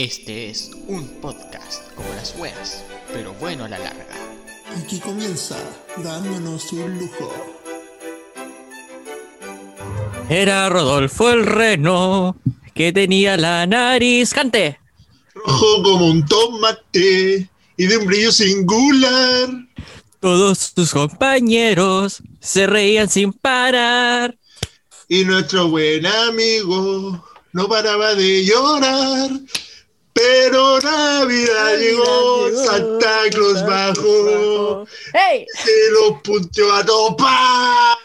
[0.00, 4.14] Este es un podcast como las weas, pero bueno a la larga.
[4.76, 5.56] Aquí comienza
[5.96, 7.34] dándonos un lujo.
[10.28, 12.36] Era Rodolfo el Reno
[12.76, 14.78] que tenía la nariz cante.
[15.34, 19.48] Rojo como un tomate y de un brillo singular.
[20.20, 24.38] Todos sus compañeros se reían sin parar.
[25.08, 27.20] Y nuestro buen amigo
[27.52, 29.30] no paraba de llorar.
[30.18, 35.46] Pero Navidad llegó, Santa Claus bajó, ¡Hey!
[35.54, 37.96] se lo punteó a topa.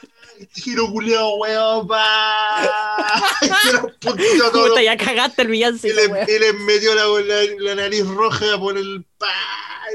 [0.54, 3.20] Giro culiao, weón, pa.
[3.64, 6.94] Se lo punteó a todos Puta, ya cagaste el Y villancico, le, y le metió
[6.94, 9.34] la, la, la nariz roja por el pa.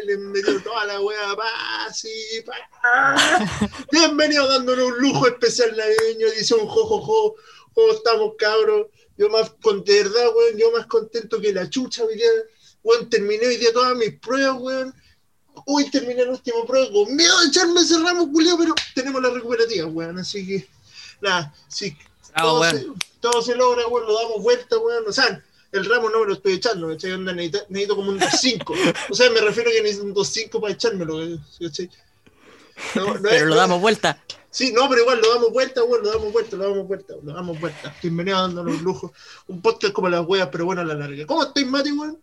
[0.02, 1.86] Y le metió toda la wea pa.
[1.86, 3.14] Así, pa.
[3.92, 7.36] Bienvenido dándonos un lujo especial navideño, edición jojojo.
[7.74, 8.86] ¿Cómo estamos, cabros?
[9.18, 12.28] Yo más con de verdad, weón, yo más contento que la chucha, hoy día.
[12.82, 14.94] Weón, terminé hoy día todas mis pruebas, weón.
[15.66, 19.30] Hoy terminé la última prueba con miedo de echarme ese ramo, culio, pero tenemos la
[19.30, 20.18] recuperativa, weón.
[20.18, 20.68] Así que,
[21.20, 21.96] nada, sí,
[22.32, 22.76] Bravo, todo, weón.
[22.78, 22.86] se,
[23.20, 25.04] todo se logra, weón, lo damos vuelta, weón.
[25.08, 27.10] O sea, el ramo no me lo estoy echando, ¿cachai?
[27.12, 28.94] Onda, necesito, necesito como un 2.5.
[29.10, 31.90] O sea, me refiero a que necesito un 2.5 para echármelo, ¿cachai?
[32.94, 34.22] No, no es- Pero lo damos vuelta.
[34.50, 37.34] Sí, no, pero igual lo damos vuelta, weón, lo damos vuelta, lo damos vuelta, lo
[37.34, 37.94] damos vuelta.
[38.02, 39.12] Bienvenido dándonos un lujo.
[39.46, 41.26] Un podcast como las weas, pero bueno a la larga.
[41.26, 42.18] ¿Cómo estáis, Mati, weón?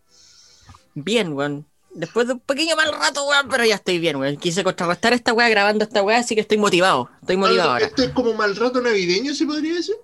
[0.95, 1.65] Bien, weón.
[1.91, 4.37] Después de un pequeño mal rato, weón, pero ya estoy bien, weón.
[4.37, 7.09] Quise contrarrestar esta weá grabando esta weá, así que estoy motivado.
[7.21, 7.85] Estoy motivado ahora.
[7.85, 9.95] Esto es como mal rato navideño, ¿se podría decir?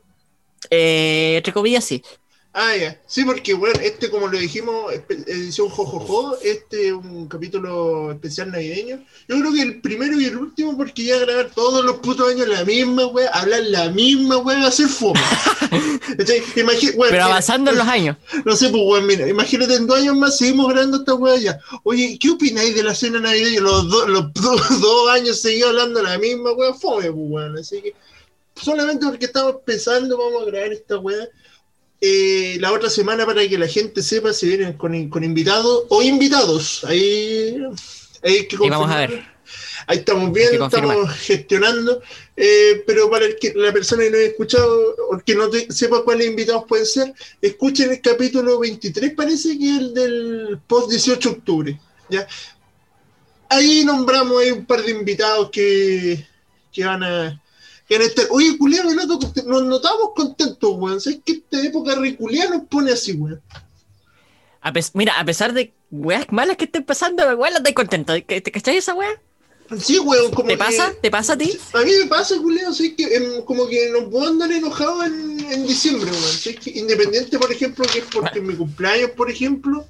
[0.69, 2.03] Eh, entre comillas, sí.
[2.53, 2.99] Ah, ya.
[3.07, 4.91] Sí, porque, bueno, este, como lo dijimos,
[5.25, 9.05] edición Jojojo, este es un capítulo especial navideño.
[9.30, 12.49] Yo creo que el primero y el último, porque ya grabar todos los putos años
[12.49, 15.21] la misma, wea, hablar la misma, wea, va a ser fome.
[16.17, 16.41] ¿Cachai?
[16.58, 18.17] Imagi- weón, Pero mira, avanzando en los años.
[18.43, 21.59] No sé, pues, weón, mira, imagínate en dos años más seguimos grabando esta wea ya.
[21.83, 23.61] Oye, ¿qué opináis de la cena navideña?
[23.61, 27.58] Los, do- los do- dos años seguimos hablando la misma, wea, fome, pues, weón.
[27.58, 27.93] Así que,
[28.61, 31.30] solamente porque estamos pensando, vamos a grabar esta wea.
[32.02, 36.02] Eh, la otra semana para que la gente sepa si vienen con, con invitados o
[36.02, 36.84] invitados.
[36.86, 37.58] Ahí,
[38.23, 39.23] ahí hay que Y vamos a ver.
[39.88, 42.02] Ahí estamos Hay viendo, estamos gestionando.
[42.38, 45.72] eh, pero para el que, la persona que no haya escuchado o que no te-
[45.72, 50.89] sepa cuáles invitados pueden ser, escuchen el capítulo 23, parece que es el del post
[50.92, 51.80] 18 de octubre.
[52.10, 52.28] ¿ya?
[53.50, 56.26] Ahí nombramos ahí un par de invitados que,
[56.72, 57.40] que van a.
[57.99, 58.25] Estar.
[58.29, 61.02] Oye, culiano, nos, nos notamos contentos, weón.
[61.02, 63.41] ¿Sabes que esta época riculiana nos pone así, weón?
[64.61, 68.13] A Mira, a pesar de weas malas que estén pasando, weón, estoy contento.
[68.23, 68.95] ¿Te te cachai esa?
[69.79, 70.93] Sí, weón, como ¿Te que- pasa?
[71.02, 71.57] ¿Te pasa a ti?
[71.73, 75.39] A mí me pasa, culiao, ¿sabes que em, como que no puedo andar enojado en,
[75.49, 76.23] en diciembre, weón.
[76.23, 79.85] ¿sabes que Independiente, por ejemplo, que es porque mi cumpleaños, por ejemplo,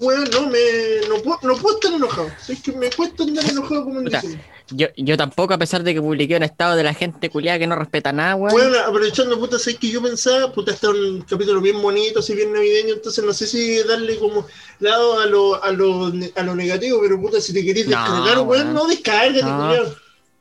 [0.00, 0.58] weón, no, me,
[1.08, 2.30] no, puedo, no puedo estar enojado.
[2.40, 4.44] ¿Sabes que me cuesta andar enojado como en diciembre?
[4.70, 7.66] Yo, yo tampoco, a pesar de que publiqué un estado de la gente culiada que
[7.66, 8.52] no respeta nada, weón.
[8.52, 12.52] Bueno, aprovechando, puta, sé que yo pensaba, puta, está un capítulo bien bonito, así bien
[12.52, 14.46] navideño, entonces no sé si darle como
[14.80, 18.38] lado a lo, a lo, a lo negativo, pero puta, si te querés No, descargar,
[18.38, 18.74] weón, weón.
[18.74, 19.72] no descárgate, No.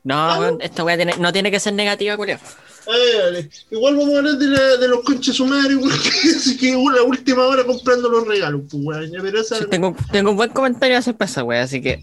[0.03, 2.39] No, weón, esta weá tiene- no tiene que ser negativa, culiao.
[2.87, 3.49] Ay, dale.
[3.69, 5.39] Igual vamos a hablar de, la, de los conches
[6.35, 10.49] así que la última hora comprando los regalos, pues, weón, Sí, tengo, tengo un buen
[10.49, 12.01] comentario hacer para esa weá, así que.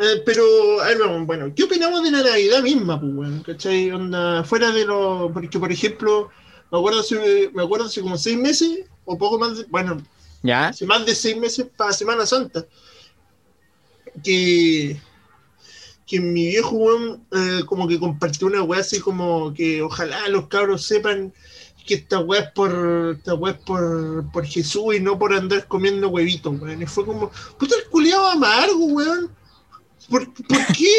[0.00, 0.44] Eh, pero,
[0.80, 3.42] a ver, vamos, bueno, ¿qué opinamos de la Navidad misma, pues, weón?
[3.42, 3.90] ¿Cachai?
[3.90, 6.30] Onda, fuera de lo, porque, por ejemplo,
[6.70, 10.02] me acuerdo hace, me acuerdo hace como seis meses, o poco más, de- bueno,
[10.42, 10.68] ¿Ya?
[10.68, 12.66] hace más de seis meses para Semana Santa,
[14.22, 15.00] que,
[16.06, 20.48] que mi viejo weón, eh, como que compartió una weá así como que ojalá los
[20.48, 21.32] cabros sepan
[21.86, 25.66] que esta weá es por esta weá es por, por Jesús y no por andar
[25.68, 26.80] comiendo huevitos, weón.
[26.82, 29.30] Y fue como, puta el culiado amargo, weón.
[30.08, 30.32] ¿Por,
[30.76, 30.94] qué?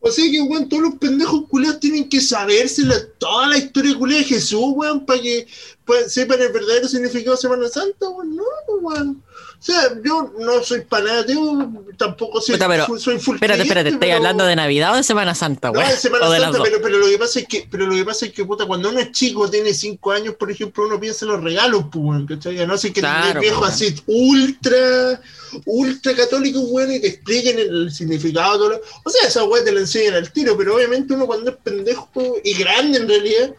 [0.00, 3.94] O sea que, weón, todos los pendejos culiados tienen que saberse la- toda la historia
[3.96, 5.46] culiada de Jesús, weón, para que
[5.84, 8.34] pues, sepan el verdadero significado de Semana Santa, weón.
[8.36, 8.44] No,
[8.80, 9.22] weón.
[9.60, 13.98] O sea, yo no soy panateo, tampoco soy, pero, soy full Espérate, espérate, creyente, ¿estáis
[14.00, 15.90] pero- hablando de Navidad o de Semana Santa, no, weón?
[15.90, 17.94] en Semana o de las Santa, pero, pero lo que pasa es que, pero lo
[17.94, 20.98] que pasa es que puta, cuando uno es chico, tiene cinco años, por ejemplo, uno
[20.98, 22.66] piensa en los regalos, pues, ¿cachai?
[22.66, 25.20] No ser que Claro, viejo pues, así ultra,
[25.66, 29.72] ultra católico, weón, y te expliquen el significado, todo lo- o sea, esa weón te
[29.72, 32.10] la enseñan al tiro, pero obviamente uno cuando es pendejo
[32.42, 33.54] y grande en realidad,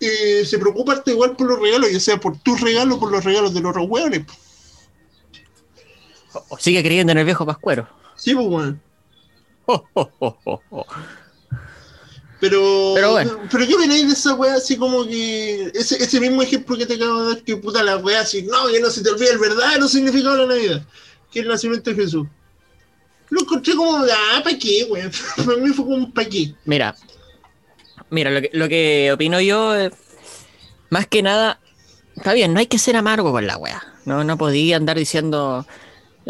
[0.00, 3.10] eh, se preocupa hasta igual por los regalos, ya sea por tus regalos o por
[3.10, 4.20] los regalos de los otros pues.
[6.48, 7.88] O sigue creyendo en el viejo Pascuero.
[8.16, 8.80] Sí, pues, weón.
[9.66, 10.86] Oh, oh, oh, oh, oh.
[12.40, 13.40] Pero, Pero bueno.
[13.50, 16.94] pero ¿qué opináis de esa weá así como que ese, ese mismo ejemplo que te
[16.94, 19.38] acabo de dar, que puta la weá así, no, que no se te olvide el
[19.38, 20.82] verdadero significado de la Navidad,
[21.32, 22.26] que es el nacimiento de Jesús.
[23.30, 25.10] Lo encontré como, ah, ¿para qué, weón?
[25.36, 26.54] Para mí fue como, ¿para qué?
[26.66, 26.94] Mira,
[28.10, 29.92] mira, lo que, lo que opino yo, es,
[30.90, 31.60] más que nada,
[32.14, 33.82] está bien, no hay que ser amargo con la wea.
[34.04, 35.66] No, no podía andar diciendo,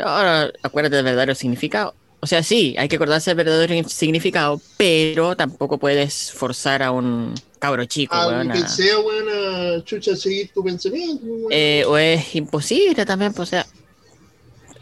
[0.03, 1.95] ahora acuérdate del verdadero significado.
[2.21, 7.35] O sea, sí, hay que acordarse del verdadero significado, pero tampoco puedes forzar a un
[7.59, 12.35] cabro chico, A weón, que sea, weón, a chucha seguir tu pensamiento, eh, o es
[12.35, 13.67] imposible también, pues, o sea.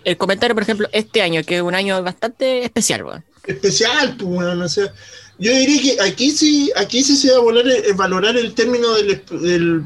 [0.05, 3.25] El comentario, por ejemplo, este año, que es un año bastante especial, weón.
[3.45, 4.93] especial, pues, weón, o sea,
[5.39, 7.65] yo diría que aquí sí, aquí sí se va a volar,
[7.97, 9.83] valorar el término del, del,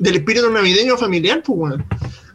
[0.00, 1.86] del espíritu navideño familiar, pues, weón.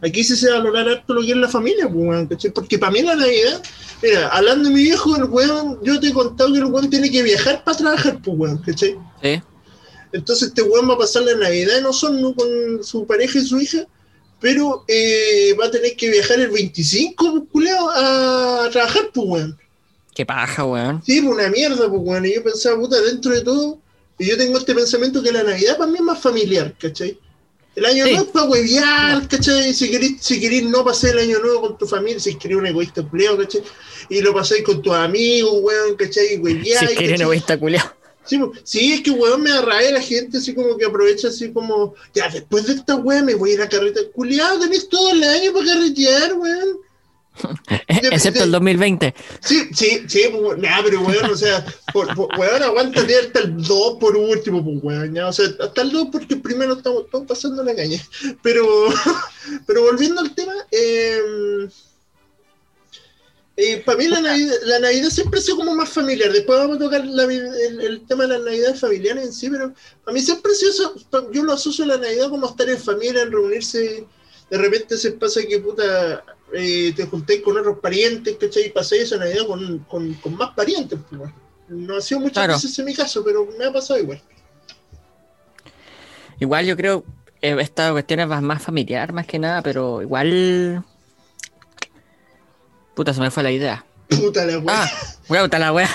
[0.02, 2.50] Aquí sí se va a valorar harto lo que es la familia, pues.
[2.52, 3.62] Porque para mí la Navidad,
[4.02, 7.08] mira, hablando de mi viejo, el weón, yo te he contado que el weón tiene
[7.08, 8.98] que viajar para trabajar, pues, weón, ¿cachai?
[9.22, 9.40] Sí.
[10.12, 13.60] Entonces este weón va a pasar la Navidad en Osorno con su pareja y su
[13.60, 13.86] hija,
[14.40, 19.58] pero eh, va a tener que viajar el 25, pues, culiao, a trabajar, pues, weón.
[20.14, 21.00] Qué paja, weón.
[21.06, 22.26] Sí, pues una mierda, pues, weón.
[22.26, 23.78] Y yo pensaba, puta, dentro de todo,
[24.18, 27.16] y yo tengo este pensamiento que la Navidad para mí es más familiar, ¿cachai?
[27.74, 28.10] El año Sí.
[28.12, 29.72] nuevo es para huevear, ¿cachai?
[29.72, 32.66] Si querés, si querés no pasar el año nuevo con tu familia, si querés un
[32.66, 33.62] egoísta culiao, ¿cachai?
[34.10, 36.26] Y lo pasáis con tus amigos, weón, ¿cachai?
[36.26, 37.22] Y Si hueveáis, es que eres ¿cachai?
[37.22, 37.92] egoísta, culiao.
[38.24, 41.50] Sí, pues, sí, es que weón me arrae la gente así como que aprovecha así
[41.52, 44.10] como, ya después de esta weón me voy a ir a carretear.
[44.12, 46.78] Culiao, tenés todo el año para carretear, weón.
[47.88, 49.14] Excepto el 2020.
[49.40, 53.62] Sí, sí, sí, pues, nah, pero weón, o sea, por, por- weón, aguántate hasta el
[53.62, 57.26] 2 por último, pues weón, ya, o sea, hasta el 2 porque primero estamos todos
[57.26, 58.00] pasando la caña.
[58.42, 58.64] Pero,
[59.66, 61.68] pero volviendo al tema, eh,
[63.84, 66.32] para mí la Navidad, la Navidad siempre ha sido como más familiar.
[66.32, 69.72] Después vamos a tocar la el, el tema de la Navidad familiar en sí, pero
[70.06, 70.94] a mí siempre ha sido eso.
[71.32, 74.04] Yo lo asocio a la Navidad como estar en familia, en reunirse.
[74.50, 78.66] De repente se pasa que puta eh, te juntéis con otros parientes, ¿cachai?
[78.66, 81.30] Y pasáis esa Navidad con, con, con más parientes, pues.
[81.68, 82.52] No ha sido muchas Claro.
[82.54, 84.20] veces en mi caso, pero me ha pasado igual.
[86.38, 87.04] Igual yo creo
[87.40, 90.84] eh, esta cuestión es más, más familiar, más que nada, pero igual.
[92.94, 93.84] Puta, se me fue la idea.
[94.08, 94.82] Puta la weá.
[94.84, 94.90] Ah,
[95.28, 95.88] weá, puta la weá.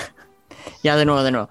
[0.82, 1.48] Ya, de nuevo, de nuevo.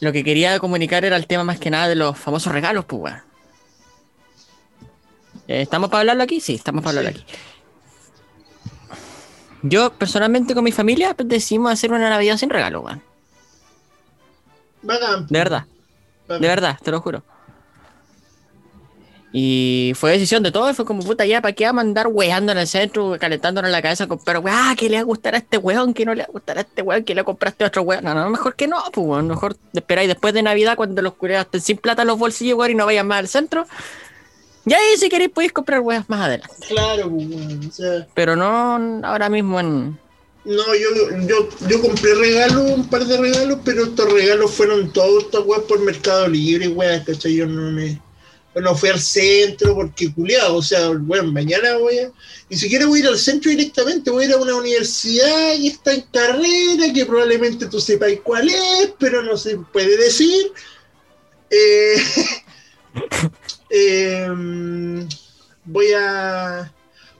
[0.00, 3.02] Lo que quería comunicar era el tema más que nada de los famosos regalos, pues,
[3.02, 3.22] weón.
[5.46, 6.40] Eh, ¿Estamos para hablarlo aquí?
[6.40, 7.24] Sí, estamos para hablarlo Sí.
[7.24, 7.32] aquí.
[9.62, 13.02] Yo, personalmente, con mi familia, pues, decidimos hacer una Navidad sin regalo, weón.
[14.82, 15.64] De verdad.
[16.28, 17.22] De verdad, te lo juro.
[19.32, 22.50] Y fue decisión de todo, fue como puta ya, ¿para qué vamos a andar weando
[22.50, 25.38] en el centro, calentándonos la cabeza con pero weá, ¿qué le va a gustar a
[25.38, 25.94] este weón?
[25.94, 27.04] ¿Qué no le va a gustar a este weón?
[27.04, 28.02] ¿Qué le compraste a otro weón?
[28.02, 31.60] No, no, mejor que no, pues weón, mejor esperáis después de Navidad cuando los estén
[31.60, 33.66] sin plata en los bolsillos, weón, y no vayan más al centro.
[34.66, 36.54] Y ahí si queréis podéis comprar weas más adelante.
[36.68, 37.66] Claro, pues, weón.
[37.68, 39.98] O sea, Pero no ahora mismo en.
[40.44, 40.88] no, yo,
[41.26, 45.62] yo, yo compré regalos, un par de regalos, pero estos regalos fueron todos estos weas
[45.62, 47.36] por Mercado Libre, weas, ¿cachai?
[47.36, 48.00] Yo no me.
[48.54, 52.12] no fui al centro porque culiado, o sea, bueno, mañana voy a.
[52.50, 55.68] Ni siquiera voy a ir al centro directamente, voy a ir a una universidad y
[55.68, 60.52] está en carrera, que probablemente tú sepas cuál es, pero no se puede decir.
[61.48, 61.96] Eh,
[63.70, 65.08] em,
[65.64, 66.72] voy a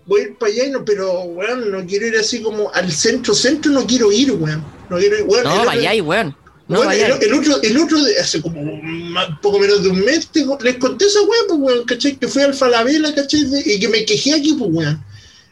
[0.06, 2.90] voy a ir para allá, y no, pero weón, no quiero ir así como al
[2.90, 4.64] centro, centro no quiero ir, weón.
[4.88, 5.44] No quiero ir, weón.
[5.44, 6.36] No, otro- vayáis, weón.
[6.66, 7.14] No bueno, vayáis.
[7.16, 10.44] el, el otro, el otro, de- hace como un poco menos de un mes, te-
[10.62, 12.16] les conté esa weá, pues weón, ¿cachai?
[12.16, 13.44] Que fui al Falabella, ¿cachai?
[13.64, 15.04] Y que me quejé aquí, pues weón.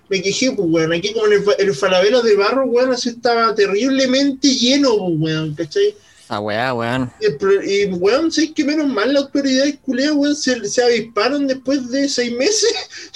[0.08, 0.92] Me quejé, pues weón.
[0.92, 5.54] Aquí como en el, el Falabella de barro, weón, así estaba terriblemente lleno, pues weón,
[5.54, 5.94] ¿cachai?
[6.28, 7.10] Esa weá, weón.
[7.22, 11.46] Y, pro- y weón, ¿sabes que menos mal las autoridades culeas, weón, se, se avisparon
[11.46, 12.70] después de seis meses?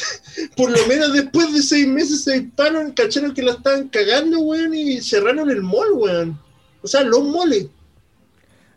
[0.57, 4.73] Por lo menos después de seis meses se avisparon, cacharon que la estaban cagando, weón,
[4.73, 6.41] y cerraron el mall, weón.
[6.81, 7.67] O sea, los moles.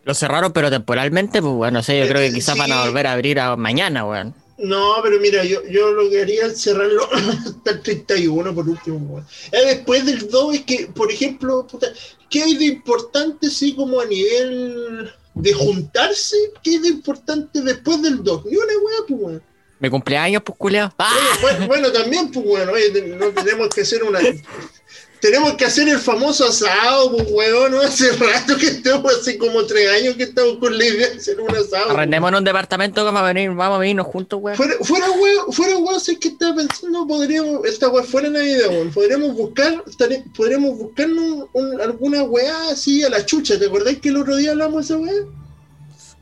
[0.03, 2.59] Lo cerraron, pero temporalmente, pues bueno, no sé, yo creo que quizás Sí.
[2.59, 4.35] van a volver a abrir a mañana, weón.
[4.57, 8.97] No, pero mira, yo, yo lo que haría es cerrarlo hasta el 31 por último.
[8.97, 9.25] weón.
[9.51, 11.87] Ya después del 2 es que, por ejemplo, puta,
[12.29, 16.37] ¿qué hay de importante sí como a nivel de juntarse?
[16.63, 18.45] ¿Qué hay de importante después del 2?
[18.45, 19.43] Ni una weá, pues weón.
[19.79, 20.93] Mi cumpleaños, pues culeado.
[20.97, 21.11] ¡Ah!
[21.41, 24.19] Bueno, bueno, bueno, también, pues bueno, oye, no tenemos que hacer una...
[25.19, 27.71] tenemos que hacer el famoso asado, pues, weón.
[27.71, 27.81] ¿no?
[27.81, 31.39] Hace rato que estamos, hace como tres años que estamos con la idea de hacer
[31.39, 31.91] un asado.
[31.91, 34.57] Arrendémonos un departamento, vamos a venir, vamos a venirnos juntos, weón.
[34.57, 38.91] Fuera, fuera, weón, fuera, weón, sé que estaba pensando, podríamos, esta weá fuera Navidad, weón.
[38.91, 39.83] Podríamos buscar,
[40.35, 43.57] podríamos buscarnos un- alguna weá así a la chucha.
[43.59, 45.13] ¿Te acordás que el otro día hablamos de esa weá?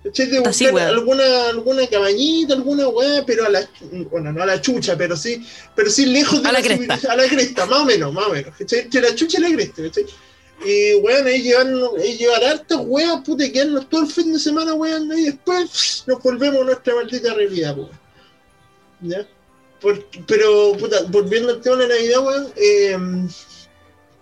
[0.03, 0.25] ¿Cachai?
[0.27, 3.69] De buscar sí, alguna, alguna cabañita, alguna weá, pero a la,
[4.11, 5.45] bueno, no a la chucha, pero sí,
[5.75, 6.99] pero sí lejos de A la cresta.
[7.09, 8.53] A la cresta, más o menos, más o menos.
[8.57, 8.89] ¿cachai?
[8.91, 10.05] La chucha y la cresta, ¿cachai?
[10.65, 14.73] Y weón, ahí llevan, ahí llevar hartas weas, puta, quedarnos todo el fin de semana
[14.73, 17.91] weón, y después pff, nos volvemos a nuestra maldita realidad, weón.
[19.01, 19.27] ¿Ya?
[19.81, 22.97] Por- pero, puta, volviendo al tema de la Navidad, weón, eh,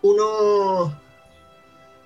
[0.04, 1.01] uno.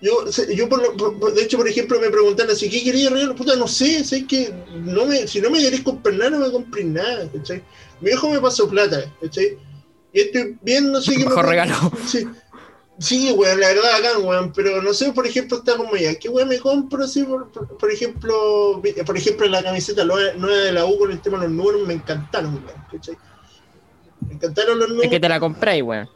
[0.02, 3.36] Yo, yo por, lo- por- de hecho, por ejemplo, me preguntan así, ¿qué quería regalo?
[3.36, 6.52] Puta, no sé, sé que no me, si no me queréis comprar nada, no me
[6.52, 7.64] compré nada, ¿cachai?
[8.02, 9.58] Mi hijo me pasó plata, ¿cachai?
[10.14, 11.76] Y estoy viendo, sé que me Mejor puedo- regalo.
[12.06, 12.28] Sí,
[13.00, 16.30] sí, weón, la verdad acá, weón, pero no sé, por ejemplo, está como ya, ¿qué
[16.30, 17.24] weón me compro así?
[17.24, 21.40] Por, por, por ejemplo, por ejemplo, la camiseta nueva de la U con el tema
[21.40, 23.18] de los números me encantaron, weón, ¿cachai?
[24.28, 25.12] Me encantaron los Es números.
[25.12, 26.10] que te la compráis, weón.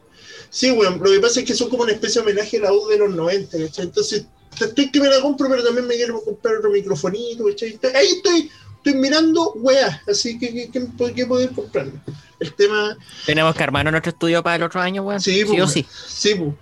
[0.50, 2.72] Sí, weón, lo que pasa es que son como una especie de homenaje a la
[2.72, 3.84] U de los 90, ¿cachai?
[3.86, 4.26] Entonces,
[4.60, 7.78] estoy que me la compro, pero también me quiero comprar otro microfonito, ¿cachai?
[7.94, 12.00] Ahí estoy, estoy mirando weas, así que, ¿qué, qué, qué poder comprarme?
[12.40, 15.20] El tema, Tenemos que armarnos nuestro estudio para el otro año, weón.
[15.20, 15.86] Sí, Sí, pues, o sí.
[16.06, 16.54] Sí, pues.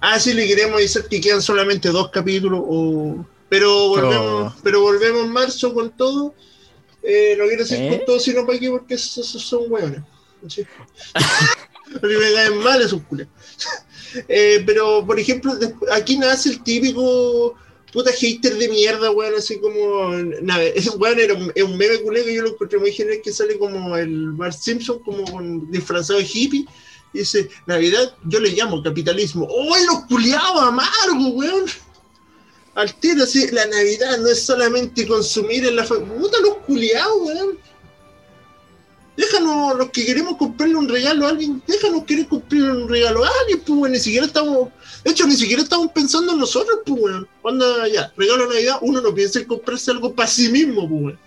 [0.00, 3.26] Ah, sí, le queremos decir que quedan solamente dos capítulos, o...
[3.48, 4.60] pero volvemos, Oh.
[4.62, 6.34] pero volvemos en marzo con todo.
[7.02, 7.88] Eh, no quiero decir ¿Eh?
[7.90, 10.00] con todo, sino para qué, porque esos, esos son hueones.
[10.48, 10.62] ¿sí?
[12.00, 13.26] Porque me caen mal esos culos.
[14.28, 15.52] Eh, pero, por ejemplo,
[15.90, 17.56] aquí nace el típico
[17.94, 20.12] puta hater de mierda, weón, así como.
[20.42, 20.62] Nada,
[20.98, 23.96] weón era un, un meme culé que yo lo encontré muy genial que sale como
[23.96, 26.66] el Bart Simpson, como con disfrazado de hippie.
[27.12, 29.46] Y dice, Navidad, yo le llamo capitalismo.
[29.48, 31.66] ¡Oh, los culiados amargo, weón!
[32.74, 35.84] Al tiro, así, la Navidad no es solamente consumir en la.
[35.84, 37.58] Puta, los culiados, weón.
[39.16, 43.28] Déjanos, los que queremos comprarle un regalo a alguien, déjanos querer comprarle un regalo a
[43.42, 43.92] alguien, pues, weón.
[43.92, 44.68] Ni siquiera estamos.
[45.04, 47.28] De hecho, ni siquiera estamos pensando en nosotros, pues, weón.
[47.40, 51.02] Cuando ya, regalo de Navidad, uno no piensa en comprarse algo para sí mismo, pues,
[51.02, 51.18] weón.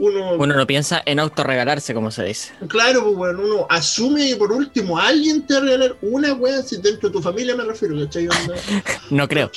[0.00, 2.52] Uno, Uno no piensa en autorregalarse, como se dice.
[2.68, 6.62] Claro, pues bueno, uno asume que por último alguien te va a regalar una wea,
[6.62, 8.28] si dentro de tu familia me refiero, ¿cachai?
[9.10, 9.50] No creo.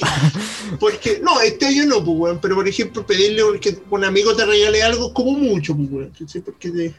[0.79, 4.43] Porque, no, este año no, pues weón, pero por ejemplo, pedirle que un amigo te
[4.43, 6.41] regale algo es como mucho, pues weón, ¿cachai?
[6.41, 6.95] Porque, te-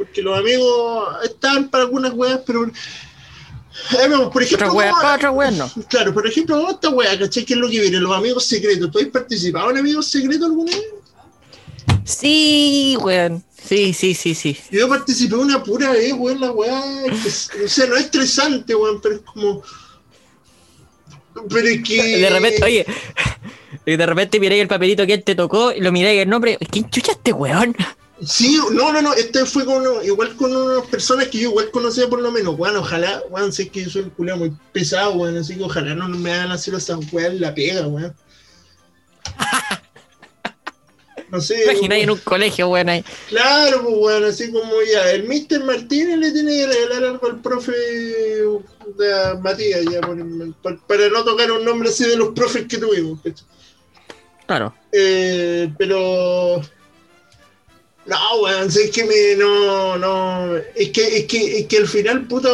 [0.00, 2.64] porque los amigos están para algunas weas, pero.
[2.64, 5.70] Eh, por ejemplo, ¿cómo- para otra weá no.
[5.90, 7.44] claro, por ejemplo, ¿cómo esta wea, ¿cachai?
[7.44, 8.00] ¿Qué es lo que viene?
[8.00, 8.90] Los amigos secretos.
[8.90, 10.86] ¿Tú has participado en amigos secretos alguna vez?
[12.04, 13.44] Sí, weón.
[13.62, 14.56] Sí, sí, sí, sí.
[14.70, 16.82] Yo participé una pura vez, weón, la weá.
[17.62, 19.62] O sea, no es estresante, weón, pero es como.
[21.50, 22.18] Pero es que.
[22.20, 22.86] De repente, oye,
[23.84, 26.56] y de repente miráis el papelito que él te tocó y lo miráis el nombre.
[26.70, 27.76] ¿Quién chucha este weón?
[28.26, 29.14] Sí, no, no, no.
[29.14, 32.54] Este fue con uno- igual con unas personas que yo igual conocía por lo menos.
[32.58, 35.94] Weón, ojalá, weón, sé que yo soy un culiao muy pesado, weón, así que ojalá
[35.94, 38.14] no me hagan hacer esas weas en la pega, weón.
[41.30, 41.64] No sé.
[41.70, 43.04] Imagináis en un colegio, weón, ahí.
[43.28, 45.64] Claro, pues bueno, así como ya, el Mr.
[45.64, 51.64] Martínez le tiene que regalar algo al profe de Matías, ya, para no tocar un
[51.64, 53.18] nombre así de los profes que tuvimos.
[53.22, 53.46] ¿cachai?
[54.46, 54.74] Claro.
[54.92, 56.60] Eh, pero.
[58.10, 59.36] No, weón, es que me.
[59.36, 60.56] No, no.
[60.74, 62.50] Es que, es que, es que al final, puta.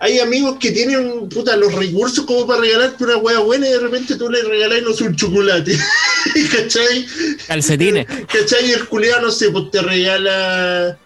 [0.00, 3.78] Hay amigos que tienen, puta, los recursos como para regalarte una wea buena y de
[3.78, 5.78] repente tú le regalás, no sé, un chocolate.
[6.52, 7.06] ¿Cachai?
[7.46, 8.06] Calcetines.
[8.26, 8.68] ¿Cachai?
[8.68, 10.98] Y el culiado, no sé, pues te regala.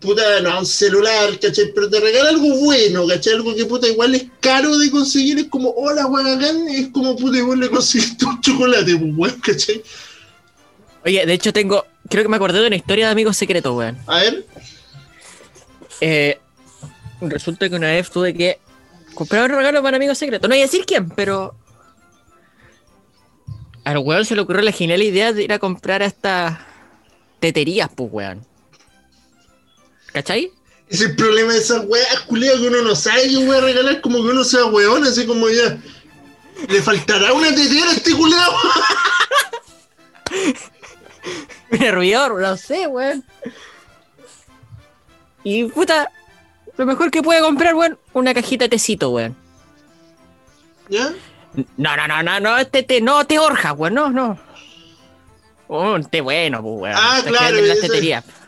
[0.00, 1.72] Puta, no, un celular, ¿cachai?
[1.72, 3.34] Pero te regala algo bueno, ¿cachai?
[3.34, 7.38] Algo que puta igual es caro de conseguir, es como, hola, weón, es como puta
[7.38, 9.82] igual le conseguiste un chocolate, pues, weón, ¿cachai?
[11.04, 13.96] Oye, de hecho tengo, creo que me acordé de una historia de amigos secretos, weón.
[14.06, 14.44] A ver,
[16.02, 16.38] Eh,
[17.20, 18.58] resulta que una vez tuve que
[19.14, 20.48] comprar un regalo para amigos secretos.
[20.48, 21.54] No voy a decir quién, pero.
[23.84, 26.58] Al weón se le ocurrió la genial idea de ir a comprar a estas
[27.38, 28.46] teterías, pues, weón.
[30.12, 30.52] ¿Cachai?
[30.88, 34.00] es el problema de esas weas, culiado, que uno no sabe qué voy a regalar,
[34.00, 35.78] como que uno sea weón, así como ya.
[36.68, 38.52] Le faltará una tetera a este culiado.
[41.72, 43.24] Un hervidor, no sé, weón.
[45.44, 46.10] Y puta,
[46.76, 49.36] lo mejor que puede comprar, weón, una cajita de tecito, weón.
[50.88, 51.12] ¿Ya?
[51.76, 54.38] No, no, no, no, no, este té, no, té Orja, weón, no, no.
[55.68, 56.96] Un té bueno, pues, weón.
[56.98, 57.68] Ah, Te claro, en.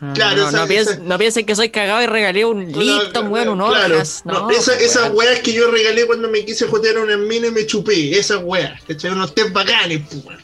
[0.01, 2.69] No, claro, no, esa- no, piensen, esa- no piensen que soy cagado y regalé un
[2.69, 4.23] Lipton, weón, un Orgas.
[4.25, 7.47] no, No, esa- pues, esas weas que yo regalé cuando me quise jotear una mina
[7.47, 9.11] y me chupé, esas weas, ¿cachai?
[9.11, 10.41] Unos tés bacanes, pues, weón.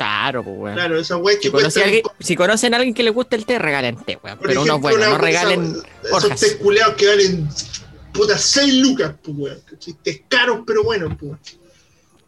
[0.00, 0.74] Claro, pues, weón.
[0.76, 1.50] Claro, esas weas que
[2.20, 4.38] Si, conocen a alguien que le guste el té, regalen té, weón.
[4.38, 7.48] Pero ejemplo, unos buenos, una- no esa- regalen Esos tés culeados que valen
[8.10, 9.58] puta 6 lucas, pues, weón.
[10.02, 11.40] Tés caros, pero buenos, pues, weón.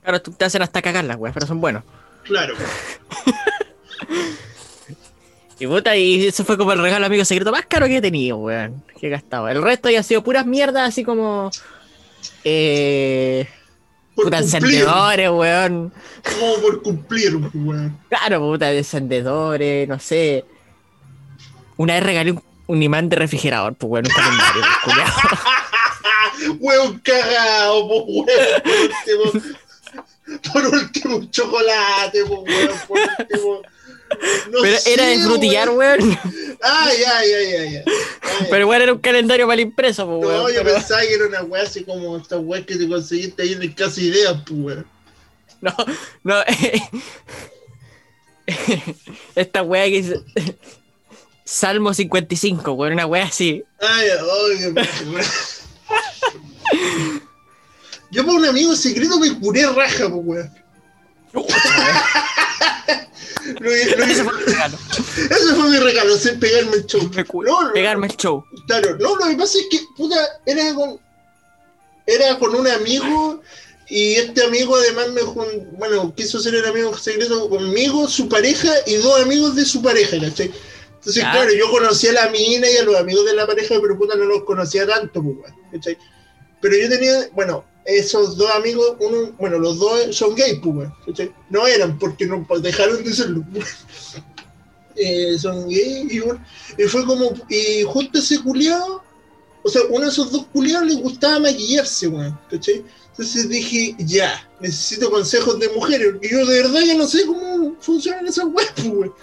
[0.02, 1.82] Claro, tú te hacen hasta cagarlas, weón, pero son buenos.
[2.24, 2.54] Claro.
[5.58, 8.36] Y puta, y eso fue como el regalo amigo secreto más caro que he tenido,
[8.38, 8.82] weón.
[9.00, 9.48] Que he gastado.
[9.48, 11.50] El resto ya ha sido puras mierdas, así como.
[12.42, 13.48] Eh.
[14.14, 15.92] Por Puta, encendedores, weón.
[16.22, 17.98] como por cumplir, weón.
[18.08, 20.44] Claro, puta, encendedores, no sé.
[21.78, 25.12] Una vez regalé un, un imán de refrigerador, pues, weón, un calendario, pues, culiao.
[26.60, 28.26] Weón cagado, pues, weón.
[28.62, 29.52] Por último,
[30.52, 32.78] por último, un chocolate, pues, weón.
[32.88, 33.62] Por último.
[34.50, 36.00] No Pero era de sé, frutillar, weón.
[36.00, 36.18] weón.
[36.62, 37.82] Ah, ya, ya, ya.
[38.50, 40.52] Pero igual era un calendario mal impreso, pues, No, weón.
[40.54, 43.52] yo pero- pensaba que era una weá así como esta weá que te conseguiste ahí
[43.52, 44.86] en el Casa Ideas, pues, weón.
[45.60, 45.74] No,
[46.24, 46.42] no.
[49.34, 50.14] Esta wea que es.
[51.44, 53.62] Salmo 55, weón, una wea así.
[53.80, 55.24] Ay, oye, weón.
[58.10, 60.50] Yo por un amigo secreto me curé raja, pues, weón.
[63.60, 64.78] Lo- Ese fue mi regalo.
[65.16, 67.10] Ese fue mi regalo, sin pegarme el show.
[67.44, 68.44] No, no, Pegarme el show.
[68.66, 70.98] Claro, no, lo que pasa es que, puta, era con,
[72.06, 73.40] era con un amigo
[73.88, 75.22] y este amigo además me
[75.76, 80.18] bueno, quiso ser el amigo secreto conmigo, su pareja y dos amigos de su pareja,
[80.20, 80.50] ¿cachai?
[80.94, 83.98] Entonces, claro, yo conocía a la mina y a los amigos de la pareja, pero
[83.98, 85.98] puta no los conocía tanto, pues, ¿cachai?
[86.60, 90.94] Pero yo tenía, bueno, esos dos amigos, uno, bueno, los dos son gays, pues, weón,
[91.06, 91.32] ¿cachai?
[91.50, 93.44] No eran, porque no pues, dejaron de serlo.
[94.94, 96.18] Eh, son gays y,
[96.82, 99.02] y fue como, y justo ese culiado,
[99.62, 102.84] o sea, uno de esos dos culiados le gustaba maquillarse, weón, ¿cachai?
[103.08, 107.74] Entonces dije, ya, necesito consejos de mujeres, porque yo de verdad ya no sé cómo
[107.80, 109.14] funcionan esas weas, pues, weón.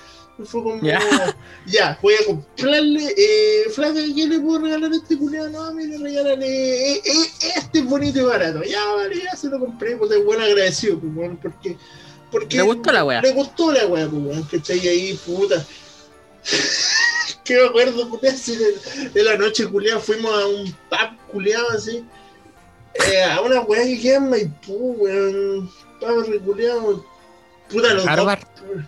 [0.45, 0.99] Fue como, Ya.
[1.65, 5.49] ya, voy a comprarle, eh, flaca, ¿qué le puedo regalar a este culiado?
[5.49, 8.63] No, mire, regálale, eh, eh, este es bonito y barato.
[8.63, 11.77] Ya, vale, ya se lo compré, pues es buen agradecido, pues, porque,
[12.31, 12.57] porque...
[12.57, 13.21] ¿Le gustó la wea?
[13.21, 14.79] Le gustó la wea, pues, weón, ¿cachai?
[14.79, 15.65] Y ahí, puta...
[17.43, 21.69] que me acuerdo, puta, así de, de la noche, culiado, fuimos a un pub, culiado,
[21.71, 22.05] así,
[22.93, 27.03] eh, a una weá que queda en Maipú, weón, pub reculeado,
[27.69, 28.37] puta, los dos,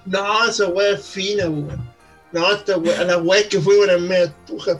[0.05, 1.89] no, esa weá es fina, weón,
[2.31, 4.77] no, esta weá, las weas que fuimos eran medio tujas,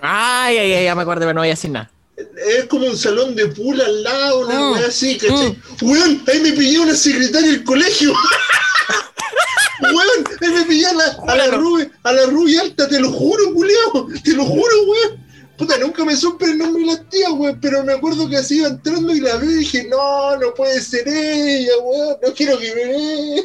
[0.00, 1.90] Ay, ay, ay, ya me acuerdo, pero no voy a decir nada.
[2.16, 5.58] es como un salón de pool al lado, una Mm, weá así, ¿cachai?
[5.82, 8.12] Weón, ahí me pillé una secretaria del colegio.
[9.82, 13.10] weón, ahí me pillé a la, a la rubia, a la rubia alta, te lo
[13.10, 15.27] juro, culiao, te lo juro, weón.
[15.58, 18.58] Puta, nunca me supe el nombre de la tía, weón, pero me acuerdo que así
[18.58, 22.56] iba entrando y la vi y dije, no, no puede ser ella, weón, no quiero
[22.58, 23.42] que me vea.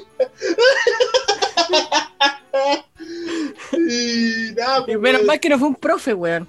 [3.74, 5.26] y nada, Y pues, menos weón.
[5.28, 6.48] mal que no fue un profe, weón.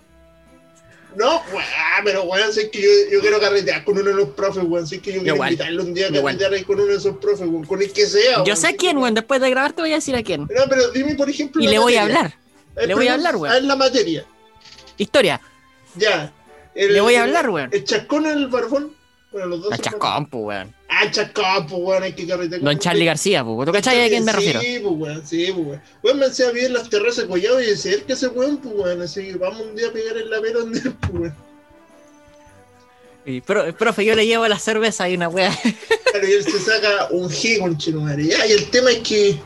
[1.17, 1.65] No, weón,
[2.05, 4.87] pero weón, sé que yo, yo quiero carretear con uno de los profes, weón.
[4.87, 5.53] Sé que yo quiero Igual.
[5.53, 8.05] invitarle un día a carretear ahí con uno de esos profes, weón, con el que
[8.07, 8.39] sea.
[8.39, 8.57] Yo weón.
[8.57, 9.15] sé quién, weón.
[9.15, 10.43] Después de grabar te voy a decir a quién.
[10.43, 11.63] No, pero dime, por ejemplo.
[11.63, 12.35] Y le voy a hablar.
[12.77, 13.55] Eh, le voy a hablar, weón.
[13.55, 14.27] haz la materia,
[14.97, 15.41] Historia.
[15.97, 16.33] Ya.
[16.75, 17.71] El- Le voy a hablar, weón.
[17.73, 18.93] El chascón el barbón.
[19.33, 19.71] Bueno, los dos.
[19.71, 20.75] Son Chascón, pues, weón.
[20.89, 22.61] Ah, chascón, pues, weón, hay que carretear.
[22.61, 22.79] Don.
[22.79, 23.67] Charlie García, pues.
[23.67, 24.61] ¿Tú cachai a quién me refiero?
[24.61, 25.83] Sí, pues, weón, sí, pues, weón.
[26.03, 29.03] Weón, me hacía bien las terrazas collado y decir que ese weón, pues, weón.
[29.03, 31.35] Así que vamos un día a pegar el lapero donde él, pues, weón.
[33.27, 35.57] Y, pro- profe, yo le llevo la cerveza y una weá.
[36.15, 38.25] Claro, y él se saca un G con Chetumare.
[38.25, 39.37] Ya, y el tema es que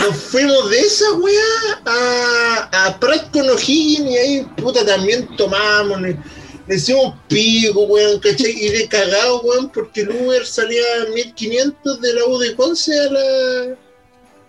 [0.00, 5.98] nos fuimos de esa weá a, a Prat con O'Higgins y ahí, puta, también tomamos,
[6.02, 6.18] le,
[6.66, 8.50] le hicimos pico, weón, ¿cachai?
[8.50, 12.92] Y de cagado, weón, porque el Uber salía a 1500 de la U de Conce
[13.00, 13.76] a la.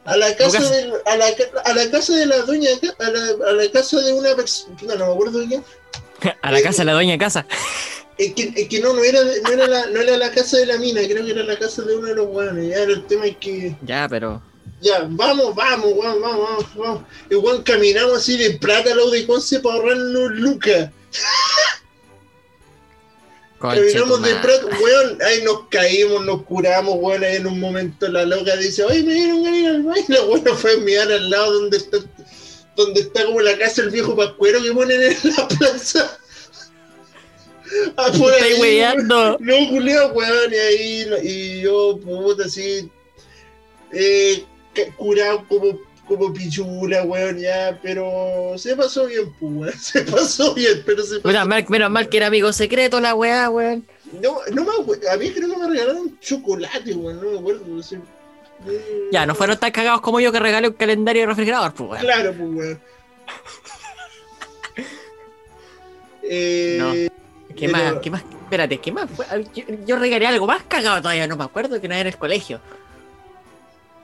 [0.03, 1.25] A la casa de, a la,
[1.63, 5.05] a la casa de la doña, a la, a la casa de una persona, no
[5.07, 5.63] me acuerdo de quién,
[6.41, 7.45] A la casa de la doña casa.
[8.21, 10.67] Es que, es que no, no era, no, era la, no era la casa de
[10.67, 13.25] la mina, creo que era la casa de uno de los weones, ya, el tema
[13.25, 14.41] es que, Ya, pero.
[14.79, 17.03] ya, vamos, vamos, vamos, vamos, vamos.
[17.31, 20.91] Y weón, caminamos así de plata la de Conce para ahorrarnos lucas.
[23.59, 28.23] Caminamos de plata, weón, ahí nos caímos, nos curamos, weón, ahí en un momento la
[28.23, 31.29] loca dice, oye, me dieron ganas ir al baño, la weón fue a mirar al
[31.29, 31.97] lado donde está,
[32.75, 36.19] donde está como la casa del viejo pascuero que ponen en la plaza.
[37.97, 39.37] Ah, por ahí, weyando.
[39.39, 42.89] No, culiao, weón, y ahí, y yo, puta, así,
[43.91, 44.43] eh,
[44.97, 49.75] curado como, como pichula, weón, ya, pero se pasó bien, pues.
[49.81, 51.27] Se pasó bien, pero se pasó.
[51.27, 53.85] Menos mal, menos mal que era amigo secreto la weá, weón.
[54.21, 55.09] No, no me acuerdo.
[55.09, 57.63] A mí creo que me regalaron chocolate, weón, no me acuerdo.
[57.67, 57.99] no sé.
[58.67, 61.89] Eh, Ya, no fueron tan cagados como yo que regalé un calendario de refrigerador, pues
[61.91, 62.01] weón.
[62.01, 62.81] Claro, pues, weón.
[66.23, 67.20] Eh, No.
[67.55, 67.93] ¿Qué pero- más?
[68.01, 68.23] ¿Qué más?
[68.43, 69.25] Espérate, ¿qué más fue?
[69.55, 72.17] Yo, yo regalé algo más cagado todavía, no me acuerdo que no era en el
[72.17, 72.59] colegio.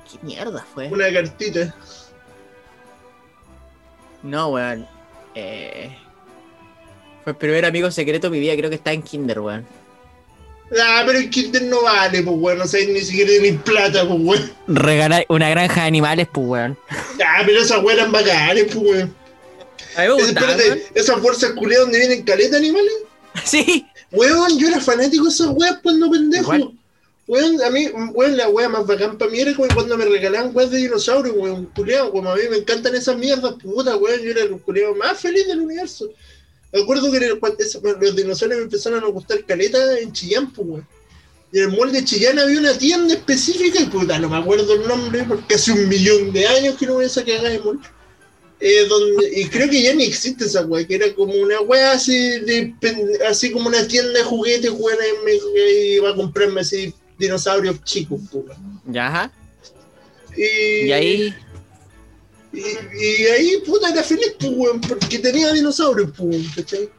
[0.09, 0.87] ¿Qué mierda fue?
[0.87, 1.75] Una cartita.
[4.23, 4.87] No, weón.
[5.35, 5.95] Eh...
[7.23, 9.65] Fue el primer amigo secreto de mi vida, creo que está en Kinder, weón.
[10.81, 12.57] Ah, pero el Kinder no vale, pues, weón.
[12.57, 14.51] No sé ni siquiera ni plata, pues, weón.
[14.67, 16.77] Regalar una granja de animales, pues, weón.
[16.89, 19.15] Ah, pero esas weas eran bacanas, pues, weón.
[19.97, 20.79] A mí me gustaba, Espérate, weón.
[20.95, 22.93] esas fuerzas culiadas donde vienen caleta animales.
[23.45, 23.85] Sí.
[24.11, 26.55] Weón, yo era fanático de esas weas cuando pendejo.
[26.55, 26.73] Igual.
[27.27, 30.55] Weón, a mí, weón, la wea más bacán para mí era como cuando me regalaban
[30.55, 34.31] weas de dinosaurios, weón, culiado, como a mí me encantan esas mierdas, puta, weón, yo
[34.31, 36.09] era el culiado más feliz del universo.
[36.71, 40.87] Me acuerdo que los dinosaurios me empezaron a gustar caleta en Chillán, pues, weón.
[41.51, 44.73] Y en el molde de Chillán había una tienda específica, y puta, no me acuerdo
[44.73, 47.87] el nombre, porque hace un millón de años que no voy a sacar de molde.
[48.59, 51.91] Eh, donde, y creo que ya ni existe esa wea, que era como una wea
[51.91, 52.73] así, de,
[53.29, 58.19] así como una tienda de juguetes, weón, y me iba a comprarme así dinosaurios chicos,
[58.31, 58.81] weón.
[58.85, 59.31] Ya, ajá.
[60.35, 61.35] Y, Y ahí.
[62.51, 66.89] Y, y ahí, puta, era feliz, pues, weón, porque tenía dinosaurios, pues, ¿cachai?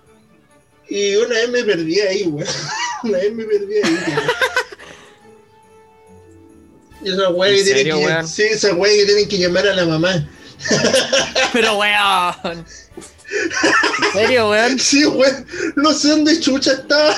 [0.88, 2.49] Y una vez me perdí ahí, weón.
[3.05, 4.31] Una vez me perdí ahí, weón.
[7.03, 9.75] Y esa weá ¿En que tienen que, sí, esa weá que tienen que llamar a
[9.75, 10.29] la mamá.
[11.53, 12.64] Pero, weón.
[13.31, 14.79] ¿En serio, weón?
[14.79, 17.14] Sí, weón, no sé dónde chucha estaba.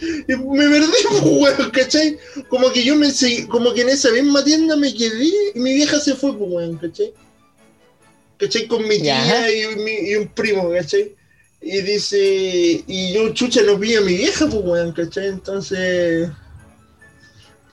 [0.00, 0.36] Me
[0.68, 2.18] perdí, weón, ¿cachai?
[2.48, 5.24] Como que yo me seguí, como que en esa misma tienda me quedé
[5.54, 7.12] y mi vieja se fue, pues, weón, ¿cachai?
[8.38, 8.66] ¿Cachai?
[8.68, 11.14] Con mi tía y, mi- y un primo, ¿cachai?
[11.60, 15.26] Y dice, y yo chucha no vi a mi vieja, pues, weón, ¿cachai?
[15.28, 16.28] Entonces,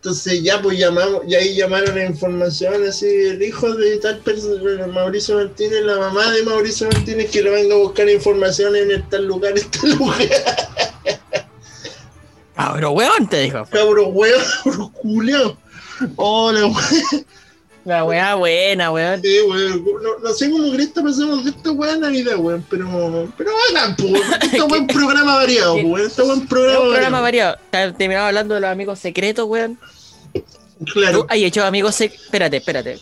[0.06, 4.86] entonces ya pues llamamos, y ahí llamaron la información así, el hijo de tal persona,
[4.86, 9.26] Mauricio Martínez, la mamá de Mauricio Martínez, que lo venga a buscar información en tal
[9.26, 10.20] lugar, en tal lugar,
[12.76, 13.66] pero weón, te dijo.
[13.72, 15.58] cabro weón, cabro culiao.
[16.18, 17.26] Hola, weón.
[17.84, 19.22] La weá buena, weón.
[19.24, 19.86] Sí, weón.
[20.04, 23.96] No, no sé cómo que pasamos de esta weá en Navidad, weón, pero, pero hagan,
[23.96, 27.58] pues, este buen programa variado, weón, este buen Es un programa variado.
[27.72, 29.80] terminado hablando de los amigos secretos, weón.
[30.92, 31.20] Claro.
[31.20, 32.26] ¿Tú has hecho amigos secretos?
[32.26, 33.00] Espérate, espérate.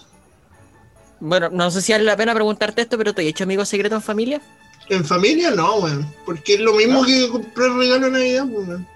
[1.20, 3.98] Bueno, no sé si vale la pena preguntarte esto, pero ¿tú has hecho amigos secretos
[3.98, 4.42] en familia?
[4.90, 6.14] En familia no, weón.
[6.26, 7.06] Porque es lo mismo ¿No?
[7.06, 8.88] que comprar regalo de Navidad, pues, weón.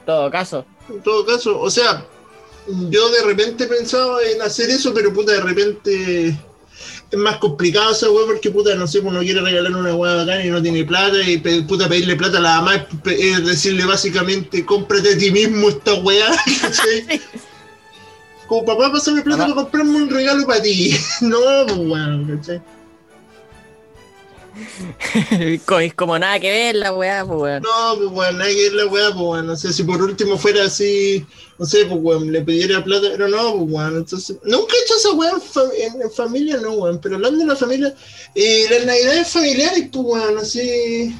[0.00, 0.66] En todo caso.
[0.88, 2.06] En todo caso, o sea,
[2.90, 6.36] yo de repente pensaba en hacer eso, pero puta, de repente
[7.10, 10.44] es más complicado esa weá porque puta, no sé, uno quiere regalar una weá bacana
[10.44, 14.64] y no tiene plata y pe- puta, pedirle plata a la mamá es, decirle básicamente,
[14.64, 16.26] cómprate a ti mismo esta weá,
[16.60, 17.20] ¿cachai?
[18.48, 20.96] Como papá, pásame plata para comprarme un regalo para ti.
[21.20, 22.60] No, pues weón, ¿cachai?
[25.80, 27.62] Es como nada que ver la weá, pues weón.
[27.62, 29.46] No, pues weón, nadie que ver la weá, pues weón.
[29.46, 31.24] No sé si por último fuera así,
[31.58, 33.96] no sé, pues weón, le pidiera plata, pero no, pues weón.
[33.98, 36.98] Entonces, nunca he hecho esa weá en, fa- en- en familia, no, weón.
[37.00, 37.94] Pero hablando de la familia,
[38.34, 41.14] eh, las navidades familiares, pues weón, así.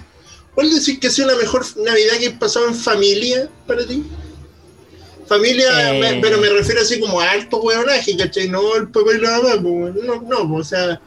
[0.55, 4.03] ¿Cuál decir que ha sido la mejor Navidad que he pasado en familia para ti?
[5.27, 6.01] Familia, Eh.
[6.01, 8.49] me- pero me refiero así como a alto weonaje, ¿cachai?
[8.49, 9.99] No el papá y la mamá, pues weón.
[10.07, 11.01] No, no, pues, o sea.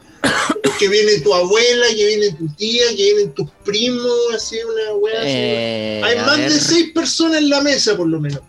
[0.78, 5.18] Que viene tu abuela, que viene tu tía, que vienen tus primos, así una weá
[5.20, 5.28] así.
[5.30, 6.52] Eh, Hay más ver.
[6.52, 8.40] de seis personas en la mesa, por lo menos.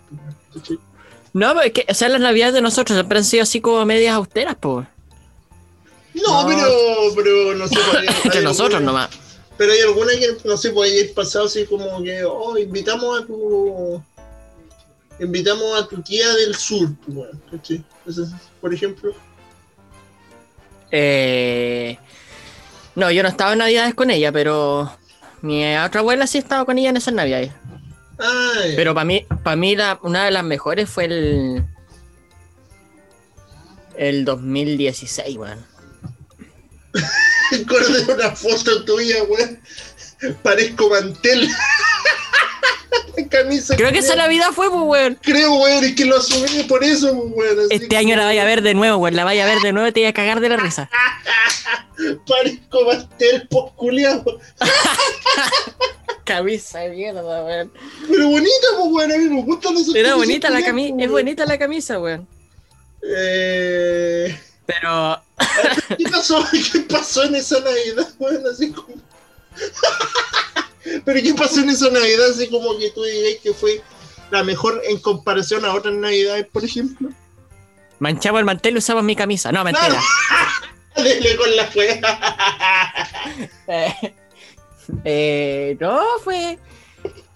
[1.34, 3.86] No, pero es que, o sea, las navidades de nosotros siempre han sido así como
[3.86, 4.88] medias austeras, pues.
[6.14, 6.48] No, No.
[6.48, 7.76] pero, pero no sé.
[7.92, 9.10] pues, Entre nosotros alguna- nomás.
[9.58, 13.26] Pero hay alguna que, no sé, puede ir pasado así como que, oh, invitamos a
[13.26, 14.02] tu.
[15.20, 17.84] Invitamos a tu tía del sur, pues, weón, ¿cachai?
[18.06, 19.14] Entonces, por ejemplo.
[20.92, 21.98] Eh,
[22.96, 24.92] no, yo no estaba en navidades con ella, pero
[25.42, 27.52] mi otra abuela sí estaba con ella en esas navidades.
[28.20, 31.66] Ay, Pero para mí, para mí la- una de las mejores fue el
[33.98, 35.66] el 2016, weón.
[37.52, 39.60] Recuerdo una foto tuya, weón.
[40.44, 41.50] Parezco mantel.
[43.30, 43.76] Camisa.
[43.76, 44.28] Creo que esa culiao.
[44.28, 45.20] Navidad fue, pues, weón.
[45.22, 47.60] Creo, weón, es que lo asumí por eso, pues, weón.
[47.66, 49.16] así Este año la vaya a ver de nuevo, weón.
[49.16, 50.90] La vaya a ver de nuevo y te voy a cagar de la risa.
[52.28, 54.40] Parezco pastel posculeado.
[56.26, 57.72] Camisa de mierda, weón.
[58.10, 59.12] Pero bonita, pues, weón.
[59.12, 62.28] A mí me gustan esos Era bonita la camisa, pues, es bonita la camisa, weón.
[63.04, 65.22] Eh, Pero
[65.98, 66.46] ¿Qué pasó?
[66.72, 68.44] ¿Qué pasó en esa Navidad, weón?
[68.48, 68.96] Así como.
[71.06, 72.32] Pero ¿qué pasó en esa Navidad?
[72.32, 73.82] Así como que tú dirías que fue
[74.32, 77.10] la mejor en comparación a otras Navidades, por ejemplo.
[78.00, 79.52] manchamos el mantel y usamos mi camisa.
[79.52, 80.02] No, mentira.
[80.96, 81.70] Dele con la.
[83.68, 84.14] Eh,
[85.06, 86.58] eh, no, fue.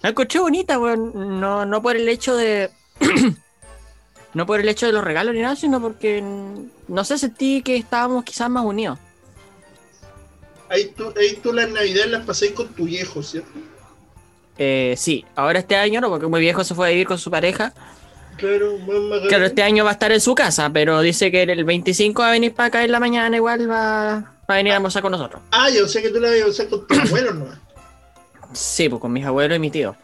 [0.02, 1.40] La encontré bonita, weón.
[1.40, 2.70] No, no por el hecho de.
[4.34, 6.20] no por el hecho de los regalos ni nada, sino porque.
[6.22, 8.98] mm, No sé, sentí que estábamos quizás más unidos.
[10.68, 13.50] Ahí tú, ahí tú las Navidades las pasáis con tu viejo, ¿cierto?
[14.58, 17.30] Eh, sí, ahora este año no, porque muy viejo se fue a vivir con su
[17.30, 17.72] pareja.
[18.36, 18.76] Claro.
[19.28, 22.28] Claro, este año va a estar en su casa, pero dice que el 25 va
[22.28, 25.12] a venir para acá en la mañana, igual va, va a venir a almorzar con
[25.12, 25.40] nosotros.
[25.50, 27.46] Ah, yo sé que tú la vas a usar con tu abuelo, ¿no?
[28.52, 29.96] Sí, pues con mis abuelos y mi tío.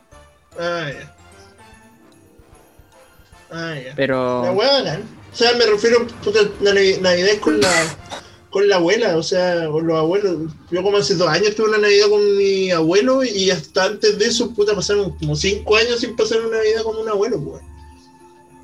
[0.59, 1.14] Ah, ya.
[3.51, 3.92] Ah, ya.
[3.96, 4.42] Pero.
[4.44, 5.03] La bacán.
[5.33, 7.68] O sea, me refiero puta, la navi- Navidad con la
[8.52, 10.52] con la abuela, o sea, con los abuelos.
[10.70, 14.26] Yo como hace dos años tuve una Navidad con mi abuelo y hasta antes de
[14.26, 17.62] eso, puta, pasaron como cinco años sin pasar una Navidad con un abuelo, pues.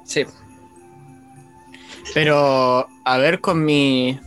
[0.04, 0.24] Sí.
[2.14, 4.18] Pero, a ver, con mi.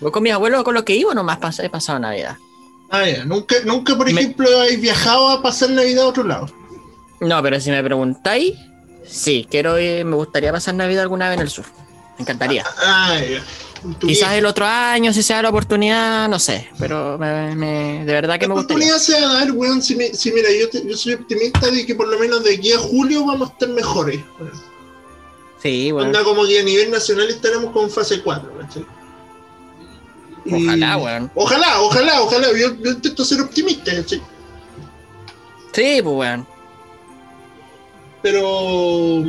[0.00, 2.36] Voy con mis abuelos con los que iba, nomás pas- he pasado Navidad.
[2.90, 3.24] Ah, ya.
[3.24, 6.46] Nunca, nunca por Me- ejemplo, habéis viajado a pasar Navidad a otro lado.
[7.20, 8.54] No, pero si me preguntáis,
[9.06, 11.64] sí, quiero ir, me gustaría pasar Navidad alguna vez en el sur.
[12.18, 12.64] Me encantaría.
[12.78, 13.42] Ah, ya.
[14.00, 16.68] Quizás el otro año, si se da la oportunidad, no sé.
[16.78, 18.92] Pero me- me- de verdad que La me gustaría.
[18.92, 19.80] oportunidad se va a dar, weón.
[19.82, 22.54] Si, me- si mira, yo, te- yo soy optimista de que por lo menos de
[22.54, 24.20] aquí a julio vamos a estar mejores.
[25.62, 26.08] Sí, bueno.
[26.08, 28.84] Onda como que a nivel nacional estaremos con fase 4, ¿cachai?
[30.44, 31.30] Y- Ojalá, weón.
[31.34, 32.48] Ojalá, ojalá, ojalá.
[32.52, 34.22] Yo, yo intento ser optimista, ¿cachai?
[35.72, 36.46] Sí, pues, weón.
[38.22, 39.24] Pero.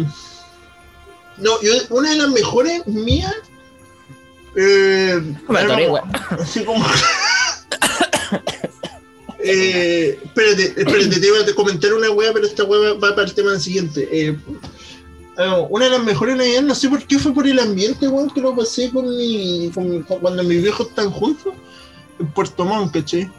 [1.37, 3.33] No, yo, una de las mejores mías.
[4.55, 6.11] Eh, Me atoré, weón.
[6.39, 6.85] así como.
[9.43, 13.33] eh, espérate, espérate, te iba a comentar una wea, pero esta wea va para el
[13.33, 14.07] tema siguiente.
[14.11, 14.37] Eh,
[15.37, 18.29] ah, una de las mejores navidades, no sé por qué fue por el ambiente, weón,
[18.29, 19.71] que lo pasé con mi.
[19.73, 21.53] con mi- con- cuando mis viejos están juntos.
[22.19, 23.31] En Puerto Montt, ¿cachai?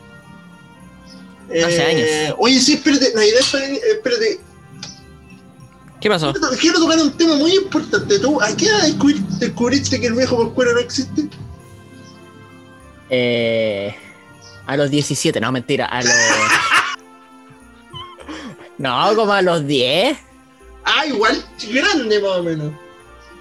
[1.65, 2.35] Hace años.
[2.39, 4.41] Oye, sí, espérate, Navidad, espérate, espérate,
[6.03, 6.33] ¿Qué pasó?
[6.33, 8.19] Quiero, quiero tocar un tema muy importante.
[8.19, 11.29] ¿Tú a qué edad descubri- descubriste que el viejo pascuero no existe?
[13.09, 13.95] Eh,
[14.67, 16.13] a los 17, no, mentira, a los.
[18.79, 20.19] No, como a los 10,
[20.85, 22.73] Ah, igual grande más o menos.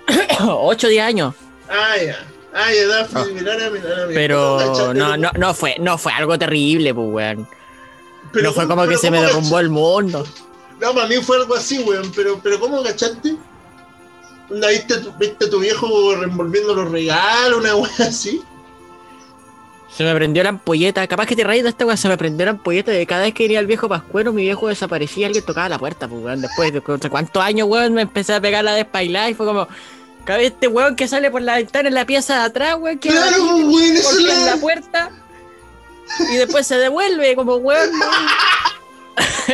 [0.47, 1.33] 8, 10 años.
[1.67, 2.15] Ah, ya.
[2.53, 3.25] Ah, ya, da, Ah.
[3.33, 4.07] mirar a mirar a mirar.
[4.13, 7.47] Pero no, no, no fue, no fue algo terrible, pues, weón.
[8.31, 10.27] pero No fue ¿cómo- como que se me derrumbó el mundo.
[10.81, 12.11] No, para mí fue algo así, weón.
[12.15, 13.35] Pero, pero ¿cómo cachaste?
[14.49, 18.41] Onda, ¿Viste, ¿Viste a tu viejo revolviendo los regalos, una weá así?
[19.95, 21.05] Se me prendió la ampolleta.
[21.07, 21.97] Capaz que te rayas de esta weón.
[21.97, 24.69] Se me prendió la ampolleta de cada vez que venía el viejo pascuero, mi viejo
[24.69, 26.41] desaparecía y alguien tocaba la puerta, pues, weón.
[26.41, 29.67] Después de cuántos años, weón, me empecé a pegar la despailada y fue como.
[30.25, 32.99] Cada vez este weón que sale por la ventana en la pieza de atrás, weón,
[32.99, 34.57] que Claro, weón, eso es golpea en la...
[34.57, 35.11] puerta
[36.31, 37.91] y después se devuelve como weón.
[37.91, 38.05] ¿no?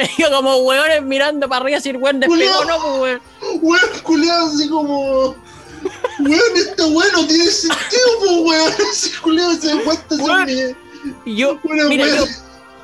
[0.31, 3.21] Como weones mirando para arriba el weón despegó, no, pues weón.
[3.61, 5.35] Weón, culiado, así como...
[6.19, 8.73] Weón, esto weón no tiene sentido, pues, weón.
[8.91, 10.45] Ese culiado se cuesta Weón.
[10.45, 10.53] mi...
[11.25, 12.25] Y yo, Una mira, yo,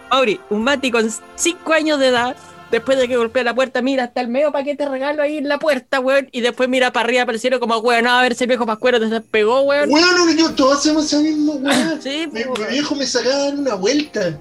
[0.10, 2.38] Mauri, un Mati con 5 años de edad,
[2.72, 5.60] después de que golpea la puerta, mira hasta el medio paquete regalo ahí en la
[5.60, 8.46] puerta, weón, y después mira para arriba para el cielo como, weón, a ver si
[8.46, 9.90] el viejo pascuero te despegó, weón.
[9.92, 12.00] Weón, yo todos hacemos esa misma weá.
[12.02, 14.40] Sí, Mi, pues, mi viejo me sacaba a dar una vuelta.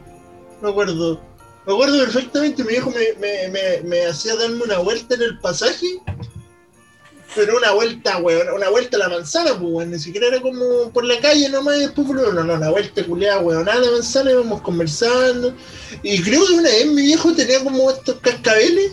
[0.60, 1.20] Me acuerdo.
[1.66, 2.62] Me acuerdo perfectamente.
[2.64, 5.86] Mi viejo me, me, me, me hacía darme una vuelta en el pasaje.
[7.34, 8.48] Pero una vuelta, weón.
[8.50, 9.90] Una vuelta a la manzana, pues, weón.
[9.90, 11.76] Ni siquiera era como por la calle nomás.
[11.76, 13.64] y Después, por- no, no, una vuelta culeada, weón.
[13.64, 14.30] Nada de manzana.
[14.32, 15.54] Íbamos conversando.
[16.02, 18.92] Y creo que una vez mi viejo tenía como estos cascabeles.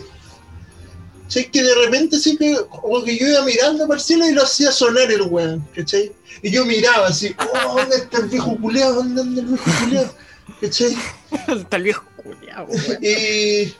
[1.28, 4.32] ¿Sabes que de repente sí que, como que yo iba mirando para el cielo y
[4.32, 6.10] lo hacía sonar el weón, ¿cachai?
[6.42, 8.94] Y yo miraba así, oh, ¿dónde está el viejo culeado?
[8.96, 10.12] ¿Dónde anda el viejo culeado?
[10.60, 10.96] ¿Cachai?
[11.56, 12.02] Está el viejo
[12.34, 12.68] culiao.
[13.00, 13.74] Y,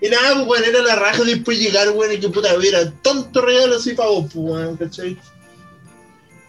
[0.00, 3.40] y nada, pues bueno, era la raja después llegar, weón, y que puta, era tonto
[3.40, 5.16] regalo así para vos, pues, weón, ¿cachai?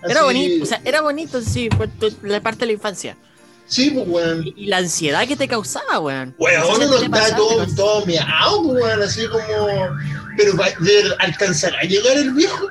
[0.03, 3.17] Era Así- bonito, o sea, era bonito, sí, tu- la parte de la infancia.
[3.65, 4.45] Sí, pues, weón.
[4.47, 6.36] Y, y la ansiedad que te causaba, weón.
[6.38, 9.43] Weón, uno está todo, todo miau, pues, weón, así como...
[10.38, 12.67] Pero va- de- alcanzará a llegar el viejo,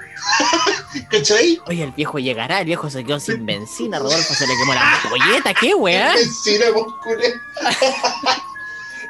[1.10, 1.60] ¿cachai?
[1.66, 4.94] Oye, el viejo llegará, el viejo se quedó sin benzina, Rodolfo se le quemó la
[5.02, 6.14] ampolleta, ¿qué, weón?
[6.14, 7.34] Vecina, vos, culé.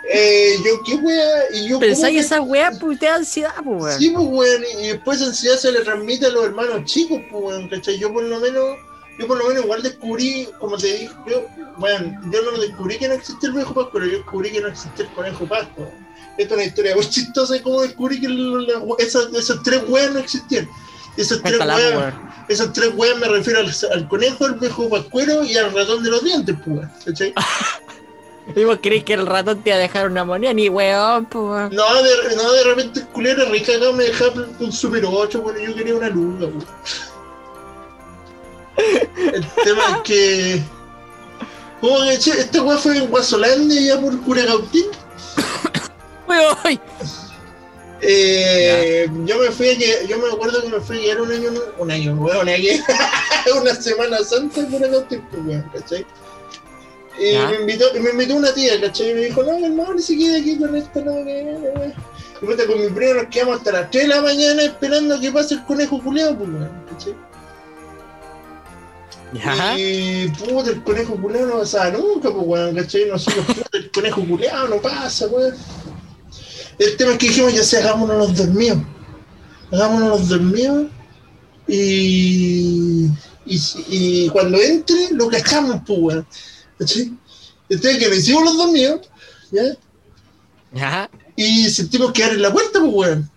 [0.08, 1.32] Eh, yo, ¿qué wea?
[1.52, 3.98] Y yo, Pensáis ¿cómo que- esa weá, pues te da ansiedad, pues weón.
[3.98, 7.42] Sí, pues, weón, y después esa ansiedad se le transmite a los hermanos chicos, pues,
[7.44, 7.98] weón, ¿cachai?
[7.98, 8.76] Yo por lo menos,
[9.18, 11.46] yo por lo menos igual descubrí, como te dije, yo,
[11.78, 14.68] bueno, yo no descubrí que no existía el viejo Pascua, pero yo descubrí que no
[14.68, 15.90] existía el conejo Pascua.
[16.38, 20.12] Esta es una historia muy chistosa de cómo descubrí que la- esas, esas tres weas
[20.12, 20.68] no existían.
[21.16, 22.14] Esas tres weas, pues,
[22.60, 26.10] esas tres weas me refiero al, al conejo, al viejo pascuero y al ratón de
[26.10, 27.32] los dientes, pues, ¿cachai?
[28.54, 30.52] ¿Y vos creéis que el ratón te iba a dejar una moneda?
[30.52, 31.72] Ni weón, pues.
[31.72, 35.58] No, de, no, de repente el culero rica acá me dejaba un Super 8, bueno,
[35.58, 36.66] yo quería una luga, weón.
[39.32, 40.62] El tema es que.
[41.80, 44.86] Como que che, esta weá fue en Guasolandia, ya por Curacautín.
[46.28, 46.80] Ay.
[48.02, 51.50] Eh, yo me fui a yo me acuerdo que me fui a quedar un año,
[51.78, 52.46] un año, weón,
[53.60, 56.06] una semana santa Curacautín, pues, weón, ¿cachai?
[57.18, 57.48] Y Ya.
[57.48, 59.10] me invitó, me invitó una tía, ¿cachai?
[59.10, 61.92] Y me dijo, no, hermano, se queda aquí con esto, no, que.
[62.42, 65.32] Y puta, con mi primo nos quedamos hasta las 3 de la mañana esperando que
[65.32, 66.50] pase el conejo culeado, pues,
[66.90, 67.14] ¿cachai?
[69.32, 69.78] Ya.
[69.78, 73.06] Y puta, el conejo culeado no pasaba nunca, pues weón, ¿cachai?
[73.06, 75.54] Nosotros, puta, el conejo culeado no pasa, weón.
[76.78, 78.78] El tema es que dijimos, ya sea, hagámonos los dormidos.
[79.72, 80.86] Hagámonos los dormidos.
[81.68, 83.06] Y,
[83.44, 86.26] y, y cuando entre, lo cachamos, pues weón.
[86.78, 87.12] ¿Cachai?
[87.68, 89.00] Entonces que le hicimos los dormidos,
[89.50, 89.76] ¿ya?
[90.72, 91.10] Ya.
[91.34, 93.30] Y sentimos que en la puerta, pues, weón.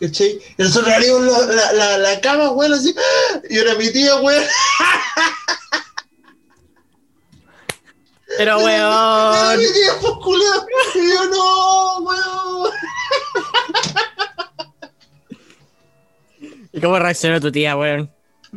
[0.00, 0.40] ¿Cachai?
[0.56, 2.94] Y nosotros abrimos la, la, la, la cama, weón, así.
[2.96, 3.40] ¡ah!
[3.48, 4.44] Y ahora mi tía, weón.
[8.36, 9.60] Pero weón.
[10.00, 10.66] pues, culiao.
[10.94, 12.70] Y yo, no, weón.
[16.72, 18.10] ¿Y cómo reaccionó tu tía, weón?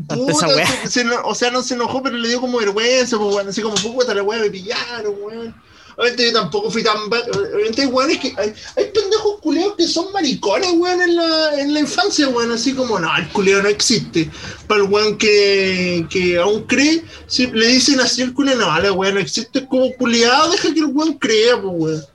[0.07, 0.47] Puta,
[0.83, 3.49] se- se o sea, no se enojó, pero le dio como vergüenza, pues, weón.
[3.49, 5.62] Así como, puta, la weá me pillaron, weón.
[5.97, 6.97] Obviamente yo tampoco fui tan...
[6.97, 8.33] Obviamente hay weones que...
[8.37, 12.51] Hay, hay pendejos culeos que son maricones, weón, en la, en la infancia, weón.
[12.51, 14.29] Así como, no, el culeo no existe.
[14.67, 18.91] Para el weón que, que aún cree, si le dicen así el culeo, no, la
[18.91, 19.59] weón no existe.
[19.59, 22.05] Es como culeado, deja que el weón crea, pues, weón.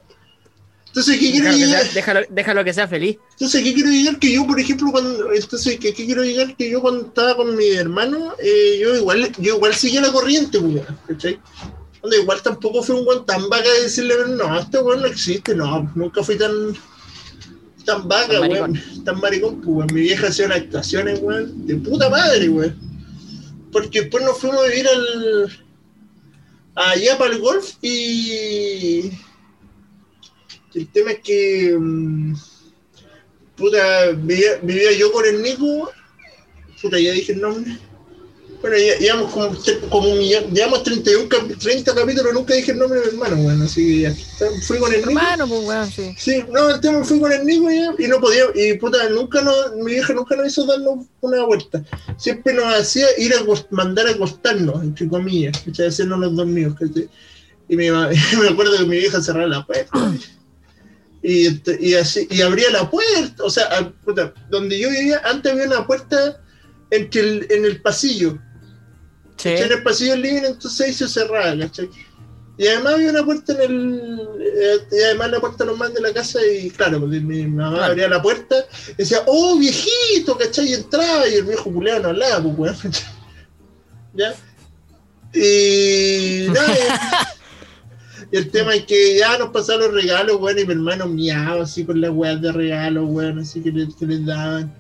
[0.89, 1.85] Entonces, ¿qué quiero llegar?
[1.85, 3.19] sea, déjalo, déjalo que sea feliz.
[3.33, 4.19] Entonces, ¿qué quiero llegar?
[4.19, 5.33] Que yo, por ejemplo, cuando.
[5.33, 6.57] Entonces, ¿qué, qué quiero llegar?
[6.57, 10.59] Que yo cuando estaba con mi hermano, eh, yo igual yo igual seguía la corriente,
[10.59, 11.39] weón, ¿cachai?
[12.03, 15.55] Donde igual tampoco fui un weón tan vaca de decirle, no, este weón no existe,
[15.55, 16.53] no, nunca fui tan.
[17.85, 18.81] tan Tan weón.
[19.05, 19.89] Tan maricón, pues, weón.
[19.93, 22.79] Mi vieja hacía unas actuaciones, weón, de puta madre, weón.
[23.73, 25.67] Porque después nos fuimos a vivir al.
[26.75, 29.11] allá para el golf y.
[30.75, 31.77] El tema es que.
[31.79, 32.35] mm,
[33.57, 35.91] puta, vivía, vivía yo con el Nico.
[36.81, 37.77] Puta, ya dije el nombre.
[38.61, 39.57] Bueno, ya, llevamos como,
[39.89, 43.37] como un- ya- llevamos 31 cap- 30 capítulos, nunca dije el nombre de mi hermano,
[43.37, 44.15] bueno, así que ya.
[44.67, 45.11] Fui con el Nico.
[45.11, 46.15] Hermano, pues weón, sí.
[46.19, 49.43] Sí, no, el tema fui con el Nico ya, y no podía, y puta, nunca
[49.43, 51.85] nos, mi vieja nunca nos hizo darnos una vuelta.
[52.17, 55.87] Siempre nos hacía ir a mandar a acostarnos, entre comillas, ¿cachai?
[55.87, 57.09] Hacernos los dormidos, ¿cachai?
[57.69, 57.91] Y mi
[58.41, 60.13] me acuerdo que mi vieja cerraba la puerta.
[61.23, 65.21] Y, este- y así, y abría la puerta, o sea, a- puta, donde yo vivía,
[65.25, 66.41] antes había una puerta
[66.91, 68.39] entre el, en el pasillo,
[69.45, 71.89] En el pasillo living, entonces ahí se cerraba, ¿cachai?
[72.57, 74.21] Y además había una puerta en el.
[74.41, 77.85] eh, Y además la puerta normal de la casa, y claro, pues, mi mamá Claro.
[77.93, 78.57] abría la puerta
[78.91, 80.37] y decía, ¡Oh, viejito!
[80.37, 80.71] ¿cachai?
[80.71, 82.93] Y entraba, y el viejo culeado no hablaba, pues, weón.
[84.15, 84.35] ¿Ya?
[85.35, 86.47] Y.
[86.53, 91.07] nada, y- el tema es que ya nos pasaron los regalos, weón, y mi hermano
[91.07, 94.75] miaba así con las weas de regalos, weón, así que, le- que les daban.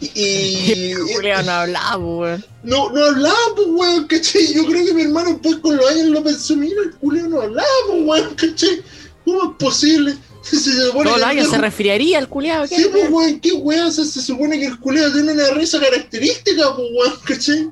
[0.00, 2.44] Y, y, Julián no hablaba, pues, weón.
[2.64, 4.52] no, no hablaba, pues, weón, ¿cachai?
[4.54, 7.40] Yo creo que mi hermano después con los años lo pensó, mira, el culeo no
[7.42, 8.82] hablaba, pues, weón, ¿cachai?
[9.24, 10.14] ¿Cómo es posible?
[10.42, 12.66] Se supone Todo que el año viejo- se resfriaría el culiado.
[12.66, 16.88] Sí, pues, weón, qué weón, se supone que el culeo tiene una risa característica, pues,
[16.94, 17.70] weón, ¿cachai?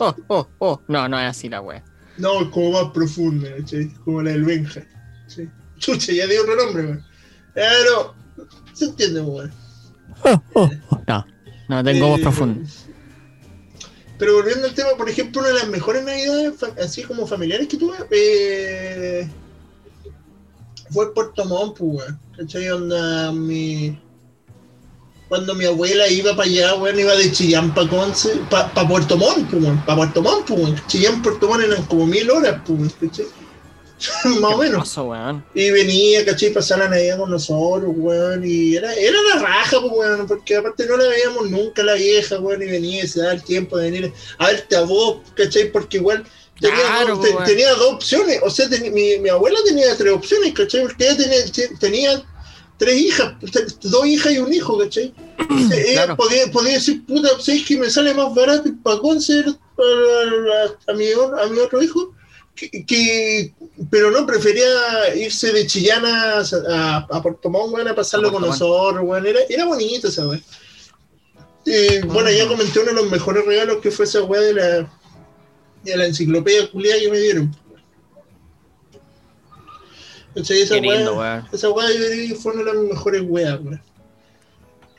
[0.00, 0.80] Oh, oh, oh.
[0.88, 1.84] No, no es así la wea.
[2.16, 3.88] No, es como más profunda, ¿cachai?
[4.04, 4.84] Como la del Benja,
[5.28, 5.48] ¿cachai?
[5.78, 7.04] Chucha, ya dio otro nombre, weón.
[7.54, 8.14] Pero,
[8.74, 9.52] se entiende, weón.
[11.06, 11.26] No,
[11.68, 12.70] no tengo voz Eh, profunda.
[14.18, 17.76] Pero volviendo al tema, por ejemplo, una de las mejores navidades, así como familiares que
[17.76, 19.28] tuve, eh,
[20.90, 22.20] fue Puerto Montt, pues, weón.
[22.36, 22.70] ¿Cachai?
[22.70, 23.98] Onda, mi...
[25.28, 29.48] Cuando mi abuela iba para allá, weón, iba de Chillán para Conce, para Puerto Montt,
[29.50, 29.84] pues, weón.
[29.84, 30.82] Para Puerto Montt, pues, weón.
[30.88, 33.26] Chillán, Puerto Montt eran como mil horas, weón, ¿cachai?
[34.40, 34.96] Más o menos.
[34.96, 35.44] weón.
[35.54, 36.52] Y venía, ¿cachai?
[36.52, 38.42] Pasar la Navidad con nosotros, weón.
[38.46, 40.26] Y era, era la raja, pues, weón.
[40.26, 42.62] Porque aparte no la veíamos nunca la vieja, weón.
[42.62, 45.70] Y venía y se daba el tiempo de venir a verte a vos, ¿cachai?
[45.72, 46.24] Porque igual
[46.60, 47.44] tenía, Claro, dos, te- weón.
[47.44, 48.40] tenía dos opciones.
[48.42, 50.82] O sea, teni- mi, mi abuela tenía tres opciones, ¿cachai?
[50.82, 52.22] Porque ella tenía, tenía
[52.78, 53.34] tres hijas,
[53.82, 55.12] dos hijas y un hijo, ¿cachai?
[55.38, 56.16] Entonces, ella Claro.
[56.16, 61.06] podía, podía decir, puta, ¿sabes que me sale más barato para Conce a, a, mi,
[61.10, 62.14] a mi otro hijo?
[62.58, 63.52] Que, que-
[63.90, 68.42] pero no prefería irse de Chillana a, a, Puerto Montt, weón, a pasarlo A con
[68.42, 69.26] nosotros, weón.
[69.26, 70.42] Era, era bonito esa weón.
[71.66, 74.92] Eh, bueno, ya comenté uno de los mejores regalos que fue esa weá de la,
[75.84, 77.56] de la enciclopedia culiada que me dieron.
[80.34, 80.62] ¿Cachai?
[80.62, 81.48] Esa lindo, weá, weón.
[81.52, 81.88] esa weá
[82.40, 83.82] fue una de las mejores weas, weón.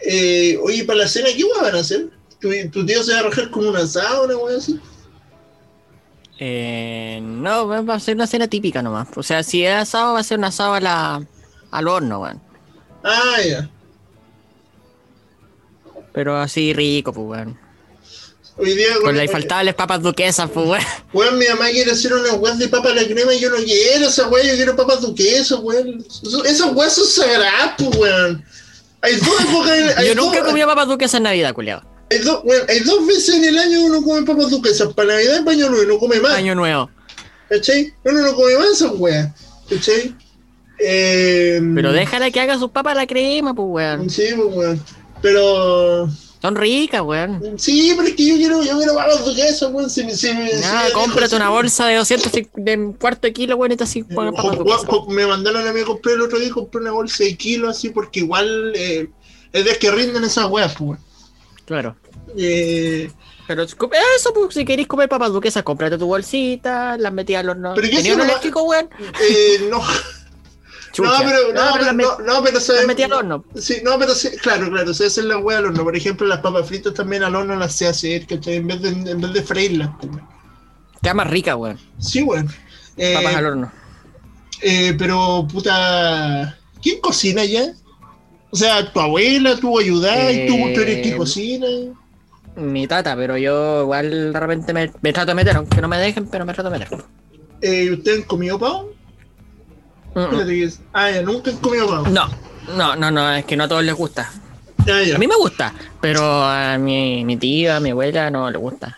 [0.01, 2.09] Eh, oye, para la cena, ¿qué weá van a hacer?
[2.39, 4.79] ¿Tu, tu tío se va a arrojar como un asado, una weá así?
[6.41, 9.09] Eh, no, va a ser una cena típica nomás.
[9.15, 11.21] O sea, si es asado, va a ser un asado a la,
[11.69, 12.41] al horno, weón.
[13.03, 13.69] Ah, ya.
[16.13, 17.59] Pero así rico, pues, weón.
[18.55, 20.83] Hoy día Con las infaltables papas duquesas, pues, weón.
[21.13, 23.55] Weón, mi mamá quiere hacer unas weas de papa a la crema y yo no
[23.57, 26.05] quiero esa wea, yo quiero papas duquesas, weón.
[26.45, 28.45] Esas weas son sagradas, pues, weón.
[29.01, 31.88] Hay dos épocas en- Yo nunca comido papas duquesas en Navidad, culiado.
[32.11, 35.39] Hay, dos, weón, hay dos veces en el año uno come papas duquesas, para Navidad
[35.41, 36.33] y para Año Nuevo, no come más.
[36.33, 36.89] Año nuevo.
[37.49, 37.93] ¿Cachai?
[38.03, 39.29] Uno no come más esas weas.
[39.69, 40.15] ¿Cachai?
[40.79, 44.09] Eh, Pero déjala que haga sus papas la crema, pues, weón.
[44.09, 44.83] Sí, pues, weón.
[45.21, 46.09] Pero.
[46.41, 47.41] Son ricas, weón.
[47.59, 49.89] Sí, pero es que yo quiero, yo quiero papas duquesas, weón.
[49.89, 53.75] Si, si, si cómprate una bolsa de 200 y- de un cuarto de kilo, weón,
[53.79, 57.35] así papas me mandaron a mí a comprar el otro día, compré una bolsa de
[57.35, 59.09] kilos así, porque igual eh,
[59.51, 60.91] es de que rinden esas weas, pues.
[60.91, 61.08] weón.
[61.69, 61.95] Claro.
[62.35, 63.11] Eh,
[63.47, 67.73] Pero eso, pues, si queréis comer papas duquesas, cómprate tu bolsita, las metí al horno.
[67.75, 68.89] Pero ¿qué ¿Tenía si un eléctrico, weón?
[69.21, 69.79] eh, no,
[70.91, 71.09] Chucha.
[71.11, 73.45] no, pero, no, Ah, pero, met- no, no, pero las sabes- metí al horno.
[73.55, 75.83] Sí, no, pero sí, claro, claro, se hacen las weas al horno.
[75.83, 78.55] Por ejemplo, las papas fritas también al horno las sé hacer, ¿cachai?
[78.55, 80.11] En vez de, en vez de freírlas, pues.
[81.03, 81.79] Queda más rica, weón.
[81.99, 82.49] Sí, weón.
[82.97, 83.71] Eh, Papas al horno.
[84.61, 87.73] eh, pero, puta, ¿quién cocina ya?
[88.51, 91.67] O sea, tu abuela, tú ayudás, y tú, tú eres que Eh, cocina.
[92.55, 95.97] Mi tata, pero yo igual de repente me, me trato de meter, aunque no me
[95.97, 96.97] dejen, pero me trato de meter.
[97.61, 98.91] Eh, ¿Ustedes han comido pavo?
[100.13, 102.07] Que es- Ah, nunca han comido pavo.
[102.09, 102.27] No,
[102.75, 104.29] no, no, no, es que no a todos les gusta.
[104.87, 105.15] Ah.
[105.15, 108.97] A mí me gusta, pero a mi, mi tía, a mi abuela no le gusta.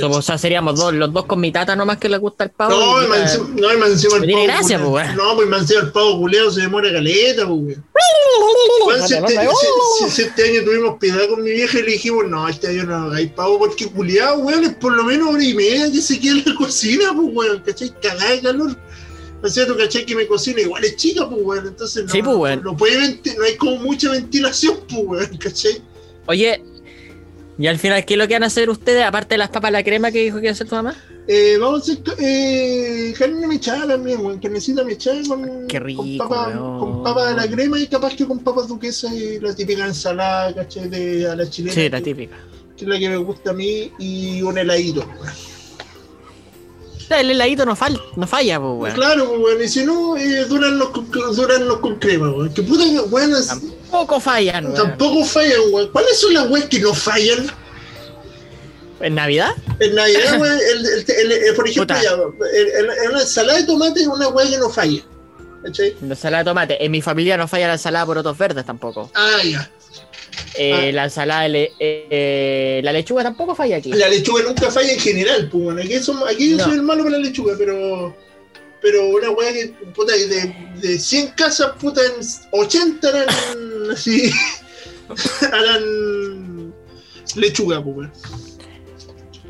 [0.00, 2.50] Somos- o sea, seríamos dos, los dos con mi tata nomás que le gusta el
[2.50, 2.70] pavo.
[2.74, 4.90] No, y tata- encima- no, y más encima el Me tiene pavo gracia, culeado.
[4.92, 5.16] pues.
[5.16, 7.78] No, pues más encima el pavo culeado se demora caleta, pues.
[8.86, 9.32] Weón, si, este,
[9.98, 12.84] si- si- este año tuvimos piedad con mi vieja y le dijimos, no, este año
[12.84, 16.18] no hay pavo porque culiado, weón, es por lo menos hora y media que se
[16.18, 17.92] queda en la cocina, pues, weón, ¿cachai?
[18.00, 18.76] Cagada de calor.
[19.42, 20.04] O sea, tú, ¿cachai?
[20.06, 22.62] Que mi cocina igual es chica, pues, weón, entonces no, Sí, pues, weón.
[22.64, 25.82] no, puede no hay como mucha ventilación, pues, weón, ¿cachai?
[26.26, 26.62] Oye,
[27.58, 29.68] ¿y al final qué es lo que van a hacer ustedes, aparte de las papas
[29.68, 30.94] a la crema que dijo que iba a hacer tu mamá?
[31.26, 34.38] Eh, vamos a hacer eh, carne mechada también, weón.
[34.38, 36.78] Carnecita mechada con, Qué rico, con papa, weón.
[36.78, 40.54] con papa de la crema y capaz que con papas duquesas y la típica ensalada,
[40.54, 40.88] ¿cachai?
[40.88, 41.74] De, a la chilena.
[41.74, 42.36] Sí, la que- típica.
[42.76, 45.00] Que es la que me gusta a mí y un heladito.
[45.00, 45.34] weón.
[47.10, 48.94] El heladito no, fal no falla, pues, weón.
[48.94, 49.62] Claro, pues, weón.
[49.64, 52.52] Y si no, eh, duranlos con, duranlos con crema, weón.
[52.54, 53.50] Que puta weón, es-
[53.90, 54.76] Tampoco fallan, weón.
[54.76, 55.88] tampoco fallan, weón.
[55.92, 57.46] ¿Cuáles son las weas que no fallan?
[59.00, 59.50] ¿En Navidad?
[59.80, 60.58] En Navidad, weón,
[61.56, 62.10] por ejemplo, ya,
[62.54, 65.02] el- una ensalada de tomate es una wea que no falla.
[65.64, 65.94] ¿Cachai?
[66.02, 66.84] La ensalada de tomate.
[66.84, 69.10] En mi familia no falla la ensalada por otros verdes tampoco.
[69.14, 69.70] Ah, ya.
[70.56, 70.92] Eh, Ah.
[70.92, 73.92] La ensalada de le- eh, la lechuga tampoco falla aquí.
[73.92, 75.80] La lechuga nunca falla en general, pues bueno,
[76.28, 78.14] aquí, yo soy el malo para la lechuga, pero
[78.80, 82.12] pero una weá que, puta, de, de 100 casas, puta, en
[82.52, 83.26] 80 eran
[83.92, 84.30] así,
[85.42, 86.74] eran
[87.36, 88.08] lechuga, pues.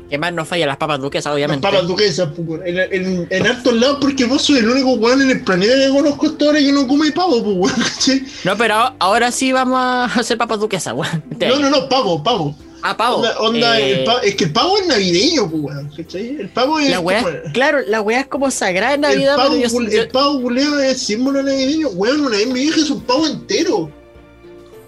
[0.09, 1.67] Que más no falla las papas duquesas, Las obviamente.
[1.67, 2.61] papas duquesas, pues.
[2.65, 5.89] En, en, en hartos lados, porque vos sois el único weón en el planeta que
[5.89, 7.73] conozco hasta ahora que no come pavo, pues.
[8.43, 11.23] No, pero ahora sí vamos a hacer papas duquesas, weón.
[11.39, 12.55] No, no, no, pavo, pavo.
[12.81, 13.17] Ah, pavo.
[13.17, 16.15] Onda, onda, Eh, el es que el pavo es navideño, pues.
[16.15, 16.89] El pavo es.
[16.89, 20.07] la weá, como- claro, la weá es como sagrada en Navidad, el pavo, yo, el
[20.07, 21.89] pavo culeo es símbolo navideño.
[21.89, 23.91] Weón, una vez mi hija hizo un pavo entero.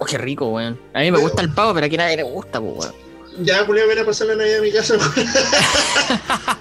[0.02, 0.78] Oh, qué rico, weón.
[0.94, 2.94] A mí me gusta el pavo, pero aquí a nadie le gusta, pues, weón.
[3.40, 4.94] Ya, culeo, ven a pasar la Navidad a mi casa.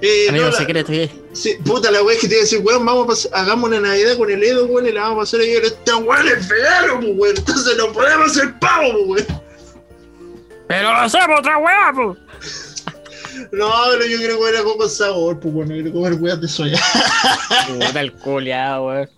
[0.00, 1.10] eh, Amigo no, la- secreto, ¿eh?
[1.32, 3.80] sí, puta la weá que te iba a decir, weón, vamos a pasar, hagamos una
[3.80, 5.50] Navidad con el Edo, weón, y la vamos a pasar ahí.
[5.52, 7.36] Este weón es vegano, pues, weón.
[7.36, 9.42] Entonces no podemos hacer pavo, pues, weón.
[10.68, 12.18] Pero lo hacemos otra weá, pues.
[13.52, 16.80] No, pero yo quiero comer algo con sabor, pues bueno, quiero comer weas de soya.
[17.68, 19.10] Puta el culiao, weón.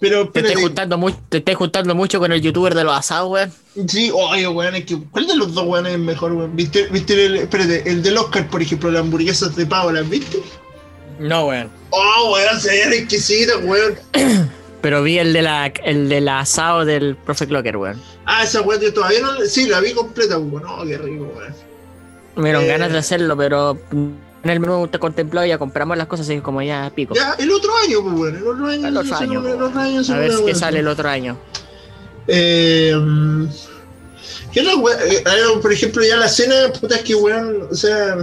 [0.00, 0.96] Pero Te espérate, juntando,
[1.28, 3.52] te mucho con el youtuber de los asados, weón.
[3.88, 6.54] sí, oye, weón, es que, ¿cuál de los dos weones es mejor, weón?
[6.54, 10.38] ¿Viste, viste el, espérate, el del Oscar, por ejemplo, las hamburguesas de pavo, ¿las viste?
[11.18, 11.68] No, weón.
[11.90, 13.94] Oh, weón, se veían exquisitas, weón.
[14.80, 18.00] Pero vi el de la el de la asado del profe Clocker, weón.
[18.24, 20.62] Ah, esa weón yo todavía no, sí, la vi completa, weón.
[20.62, 21.54] No, qué rico, weón.
[22.36, 22.68] Me dieron Eh.
[22.68, 23.76] ganas de hacerlo, pero
[24.44, 27.14] en el menú te contemplado ya compramos las cosas y como ya pico.
[27.14, 28.88] Ya, el otro año, pues, weón, el otro año.
[28.88, 31.36] El otro año, nos- el otro año se A ver qué sale el otro año.
[32.26, 33.46] Eh, mm,
[34.52, 34.96] ¿Qué weá?
[35.06, 35.22] Eh,
[35.60, 38.16] por ejemplo, ya la cena, puta, es que weón, o sea.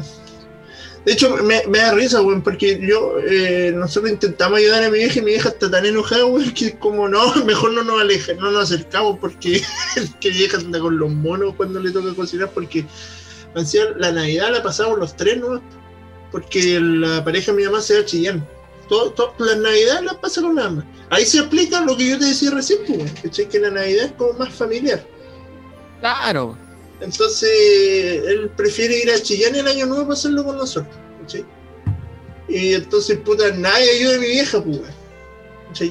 [1.06, 4.98] De hecho, me, me da risa, weón, porque yo, eh, nosotros intentamos ayudar a mi
[4.98, 8.42] vieja y mi vieja está tan enojada, weón, que como, no, mejor no nos alejamos,
[8.42, 9.62] no nos acercamos porque
[10.20, 12.86] que vieja anda con los monos cuando le toca cocinar, porque
[13.98, 15.62] la Navidad la pasamos los tres, ¿no?
[16.32, 18.46] Porque la pareja de mi mamá se Chillán.
[18.90, 20.86] Todo- las Navidades las pasa con la mamá.
[21.10, 23.48] Ahí se aplica lo que yo te decía recién, pues.
[23.48, 25.06] Que la Navidad es como más familiar.
[26.00, 26.58] Claro.
[27.02, 30.96] Entonces, él prefiere ir a Chillán el año nuevo para hacerlo con nosotros.
[31.22, 31.46] ¿cachai?
[32.48, 34.82] Y entonces, puta, nadie ayuda a mi vieja, pues.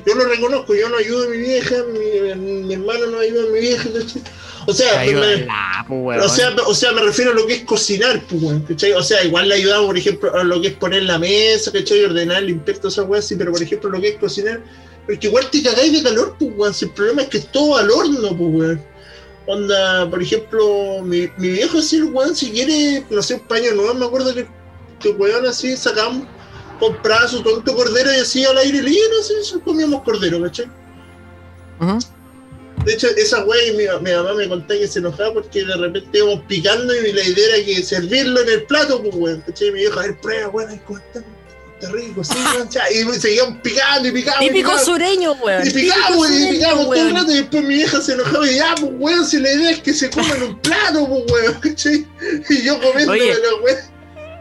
[0.06, 3.52] Yo lo reconozco, yo no ayudo a mi vieja, mi, mi hermano no ayuda a
[3.52, 4.22] mi vieja, ¿cachai?
[4.66, 7.64] O sea, me- Ayúdala, pues, o sea, o sea, me refiero a lo que es
[7.64, 8.92] cocinar, pues, ¿cachai?
[8.92, 12.04] O sea, igual le ayudamos, por ejemplo, a lo que es poner la mesa, ¿cachai?
[12.04, 14.62] Ordenar, limpiar todas esas weas, sí, pero por ejemplo, lo que es cocinar,
[15.06, 16.72] porque igual te cagáis de calor, pues, weón.
[16.74, 18.82] Si el problema es que es todo al horno, pues, weón.
[19.46, 23.72] Onda, por ejemplo, mi, mi viejo así, el weón, si quiere, no sé, un paño
[23.74, 24.46] nuevo, me acuerdo que,
[25.00, 26.26] que weón así sacamos,
[26.80, 30.66] compraba su tonto cordero y así al aire libre, así, comíamos cordero, ¿cachai?
[31.80, 31.98] Ujú.
[32.84, 35.76] De hecho, esa wea y mi, mi mamá me contaba que se enojaba porque de
[35.76, 39.40] repente íbamos picando y la idea era que servirlo en el plato, pues weón.
[39.46, 39.70] ¿Cachai?
[39.70, 41.22] Mi vieja, a ver, prueba, weón, ¿cómo está?
[41.80, 42.90] Está rico, sí, weón, cha.
[42.90, 44.44] Y seguíamos picando y picando.
[44.44, 45.66] y Típico sureño, weón.
[45.66, 47.14] Y picamos, y picamos todo el weón.
[47.16, 49.80] rato y después mi vieja se enojaba y ya, pues weón, si la idea es
[49.80, 52.06] que se coman un plato, pues weón, ¿cachai?
[52.50, 53.32] Y yo comiendo Oye.
[53.34, 53.78] la weón.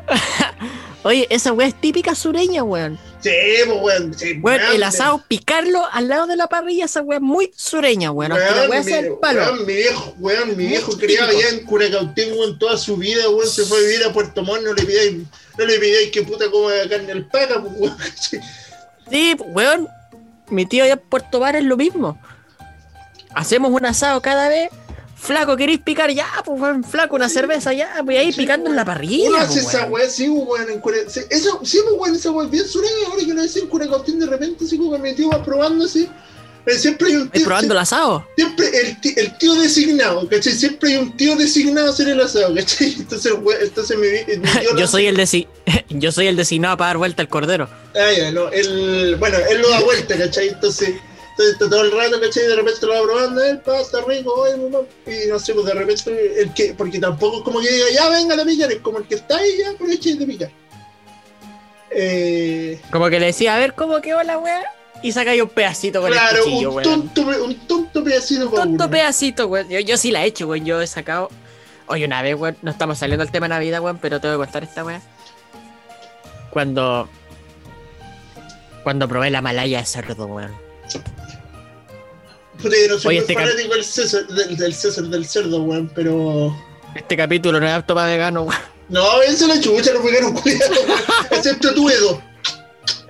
[1.04, 3.00] Oye, esa weá es típica sureña, weón.
[3.24, 3.30] Sí,
[3.66, 4.12] pues weón.
[4.44, 8.12] Weón, el weón, asado, picarlo al lado de la parrilla, esa weá es muy sureña,
[8.12, 8.34] weón.
[8.34, 9.42] Aunque la Weón, sea el palo.
[9.42, 11.24] weón, mi viejo, weón, mi viejo típico.
[11.24, 14.64] allá en Curacautín, weón, toda su vida, weón, se fue a vivir a Puerto Montt,
[14.64, 15.14] no le pidáis,
[15.58, 17.98] no le pidáis que puta coma carne al paca, pues, weón.
[19.10, 19.88] Sí, weón.
[20.50, 22.18] Mi tío allá en Puerto Bar es lo mismo.
[23.34, 24.70] Hacemos un asado cada vez.
[25.24, 26.12] Flaco, ¿queréis picar?
[26.12, 29.42] Ya, pues weón, flaco, una cerveza, ya, pues ahí Sí, picando en la Uno parrilla.
[29.42, 29.94] hace pues, esa weón.
[29.94, 31.24] weá, sí, pues, weón, en Curacautín.
[31.30, 34.26] Eso, sí, pues, weón, esa weá bien sureña, ahora que lo decía en Curacautín, de
[34.26, 36.10] repente, así como mi tío va probando, así.
[36.66, 38.26] Pero siempre hay un ¿Estáis tío, probando el asado?
[38.38, 38.70] siempre
[39.18, 40.54] el, tío designado, ¿cachai?
[40.54, 42.94] Siempre hay un tío designado a hacer el asado, ¿cachai?
[43.00, 45.48] Entonces, weón, entonces mi, mi tío Yo hace- soy el desi
[45.90, 47.70] yo soy el designado para dar vuelta al cordero.
[47.96, 50.50] Ah, ya, no, él, bueno, él lo da vuelta, ¿cachai?
[50.50, 50.96] Entonces,
[51.38, 52.48] entonces todo el rato, ¿cachai?
[52.48, 54.86] De repente lo va probando, él, pa, está rico, mamá.
[55.06, 58.10] Y no sé, pues de repente, el que, porque tampoco es como que diga, ya
[58.10, 60.52] venga a picar, es como el que está ahí, ya aproveche de picar.
[61.96, 64.64] Eh, Como que le decía, a ver cómo quedó la weá.
[65.04, 66.84] Y saca ahí un pedacito con claro, el cuchillo, un weón.
[66.84, 69.68] tonto, pe- un tonto pedacito para Tonto pedacito, weón.
[69.70, 70.66] Yo, yo sí la he hecho, weón.
[70.66, 71.30] Yo he sacado.
[71.88, 74.64] Oye, una vez, weón, no estamos saliendo al tema Navidad, weón, pero tengo que contar
[74.64, 75.02] esta weá.
[76.52, 77.10] Cuando.
[78.84, 80.52] Cuando probé la malaya de cerdo, weón.
[82.64, 85.62] Puta, yo no soy Oye, muy este fanático del César, del, del César del cerdo,
[85.62, 86.56] weón, pero.
[86.96, 88.62] Este capítulo no es apto para vegano, weón.
[88.90, 91.00] No, vénse la chucha, no pegaron cuidado, weón.
[91.32, 92.22] Excepto tú, Edo.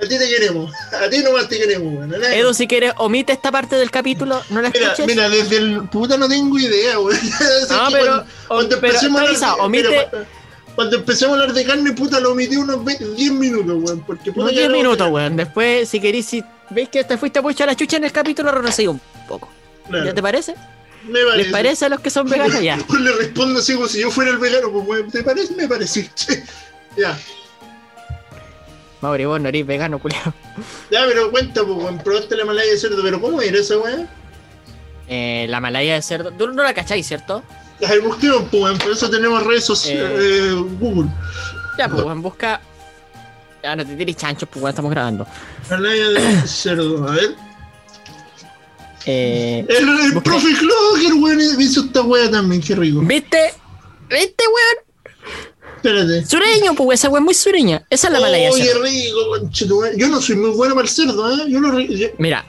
[0.01, 0.71] A ti te queremos.
[0.91, 2.13] A ti nomás te queremos, weón.
[2.23, 5.05] Edu, si quieres, omite esta parte del capítulo, no la Mira, escuches.
[5.07, 7.15] mira, desde el puta no tengo idea, weón.
[7.61, 10.27] Es no, pero, cuando, cuando pero empecemos de, omite mira,
[10.75, 13.99] cuando, empecemos a hablar de carne, puta, lo omití unos 20 10 minutos, weón.
[14.05, 15.35] Porque puta unos ya 10 no- minutos, weón.
[15.37, 18.51] Después, si queréis, si veis que te fuiste a puchar la chucha en el capítulo,
[18.51, 18.87] retrocedí
[19.23, 19.49] un poco.
[19.87, 20.55] Claro, ¿Ya te parece?
[21.07, 21.43] me parece.
[21.43, 22.61] ¿Les parece a los que son veganos?
[22.61, 22.77] Ya.
[22.87, 25.11] Pues le respondo así como si yo fuera el vegano, pues.
[25.11, 25.53] ¿Te parece?
[25.55, 26.09] Me parece.
[26.97, 27.17] ya.
[29.01, 30.33] Mauri, vos no eres vegano, culiao.
[30.89, 32.01] Ya, pero cuenta, pues.
[32.03, 34.07] Probaste la malaya de cerdo, pero ¿cómo era esa weón?
[35.09, 36.31] Eh, la malaya de cerdo.
[36.31, 37.43] Tú no la cacháis, ¿cierto?
[37.85, 38.79] A ver, busquemos, pues.
[38.79, 40.11] Por eso tenemos redes sociales.
[40.21, 40.47] Eh.
[40.47, 41.09] eh, Google.
[41.77, 42.61] Ya, pues, weón, busca.
[43.61, 45.27] Ya, no te tires chanchos, pues, estamos grabando.
[45.69, 47.35] Malaya de cerdo, a ver.
[49.05, 53.01] Eh, El, el profe Clocker, weón, hizo esta weá también, qué rico.
[53.01, 53.53] ¿Viste?
[54.09, 55.35] ¿Viste, weón?
[55.77, 56.25] Espérate.
[56.25, 57.85] Sureño, pues, esa weón es muy sureña.
[57.89, 59.49] Esa es la malaya de Oye, rico.
[59.97, 61.45] Yo no soy muy bueno para el cerdo, ¿eh?
[61.49, 62.45] Yo yo- Mira,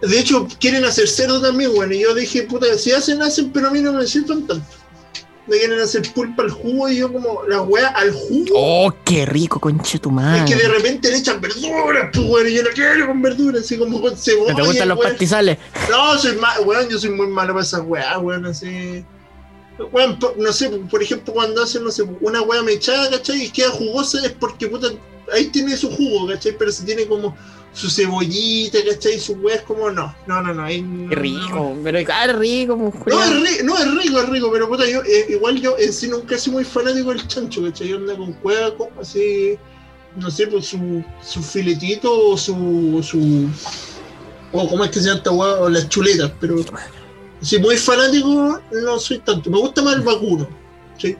[0.00, 1.94] de hecho, quieren hacer cerdo también, bueno.
[1.94, 4.66] Y yo dije, puta, si hacen, hacen, pero a mí no me sirven tanto.
[5.46, 8.54] Me quieren hacer pulpa al jugo y yo como la weá al jugo.
[8.54, 10.44] Oh, qué rico, conche tu madre.
[10.44, 13.62] Es que de repente le echan verduras, pues weón, y yo no quiero con verduras,
[13.62, 14.52] así como con cebolla.
[14.52, 15.10] ¿No te gustan los weón.
[15.10, 15.58] pastizales?
[15.90, 19.04] No, soy mal, weón, yo soy muy malo para esas weas, weón, así.
[19.90, 23.44] Weón, no sé, por ejemplo, cuando hacen, no sé, una wea mechada, ¿cachai?
[23.44, 24.88] Y queda jugosa es porque, puta,
[25.32, 26.56] ahí tiene su jugo, ¿cachai?
[26.56, 27.36] Pero si tiene como
[27.72, 29.18] su cebollita, ¿cachai?
[29.18, 30.66] Su wea es como, no, no, no, no.
[30.66, 34.68] Qué rico, pero claro, rico, pues, No, es rico, no, es rico, es rico, pero
[34.68, 37.88] puta, yo, eh, igual yo en sí nunca sido muy fanático del chancho, ¿cachai?
[37.88, 39.58] Yo ando con cueva, como así,
[40.16, 43.48] no sé, pues su, su filetito o su, su,
[44.52, 46.56] o cómo es que se llama esta hueá, o las chuletas, pero
[47.40, 50.46] si muy fanático no soy tanto, me gusta más el vacuno,
[50.98, 51.16] ¿sí?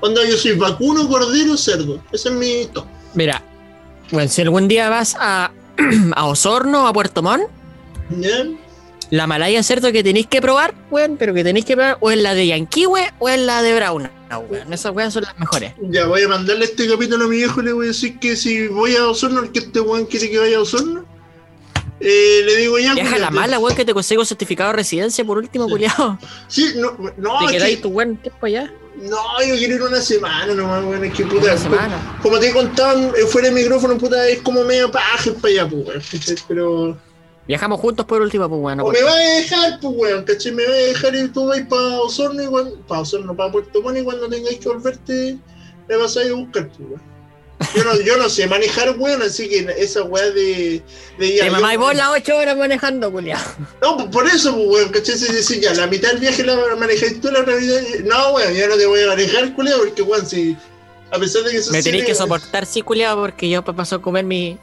[0.00, 2.86] Onda, yo soy vacuno, cordero, cerdo, ese es mi top.
[3.14, 3.42] Mira,
[4.10, 5.50] bueno, si algún día vas a,
[6.14, 7.44] a Osorno a Puerto Montt,
[9.10, 12.18] la malaya cerdo que tenéis que probar, weón, pero que tenéis que probar o es
[12.18, 14.10] la de Yanquiwe o es la de Brauna,
[14.48, 14.72] weón.
[14.72, 15.72] Esas weas son las mejores.
[15.82, 18.36] Ya voy a mandarle este capítulo a mi viejo y le voy a decir que
[18.36, 21.04] si voy a Osorno, el que este weón quiere que vaya a Osorno,
[22.00, 22.94] eh, le digo ya.
[22.94, 25.70] Viaja la mala, weón, que te consigo certificado de residencia por último, Sí.
[25.70, 26.18] culiao.
[26.48, 28.72] Sí, no, no, Te quedáis que, tu buen tiempo allá.
[28.96, 32.18] No, yo quiero ir una semana nomás, weón, es que puta, Una semana.
[32.22, 36.44] como te contaba eh, fuera de micrófono, puta, es como medio paja para allá, pues,
[36.48, 36.96] pero...
[37.46, 38.80] Viajamos juntos por último, pues, weón.
[38.80, 40.52] o me vas a dejar, pues, weón, ¿cachai?
[40.52, 42.48] Me vas a dejar y tú vas para Osorno y.
[42.88, 45.36] Para Osorno, para Puerto Montt y cuando tengáis que volverte,
[45.88, 47.13] me vas a ir a buscar, pues, weón.
[47.74, 50.82] Yo no, yo no sé manejar, weón, así que esa weá de...
[51.18, 53.40] de Te yo- mamá y vos las 8 horas manejando, culiao.
[53.80, 55.16] No, por eso, weón, ¿cachai?
[55.16, 57.80] Si decís ya, la mitad del viaje la manejáis tú, la otra mitad.
[58.04, 60.56] No, weón, ya no te voy a manejar, culeo, porque, weón, si.
[61.10, 64.02] A pesar de que eso Me tenéis que soportar, sí, culiao, porque yo paso a
[64.02, 64.58] comer mi.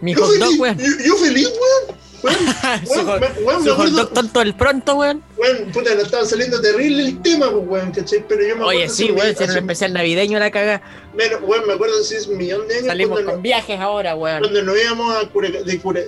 [0.00, 0.78] Mi Yo hot dog, weón.
[0.78, 1.99] yo, yo feliz, weón.
[2.86, 3.08] Weón,
[3.44, 4.08] weón, me- acuerdo.
[4.08, 5.22] tonto del pronto, weón.
[5.36, 8.24] Weón, puta, no estaba saliendo terrible el tema, pues, weón, ¿cachai?
[8.28, 10.50] Pero yo me Oye, acuerdo sí, hace un weón, si era un especial navideño la
[10.50, 10.82] caga.
[11.16, 12.86] menos- weón, me acuerdo si es un millón de años.
[12.86, 14.40] Salimos con viajes ahora, weón.
[14.40, 15.14] cuando nos íbamos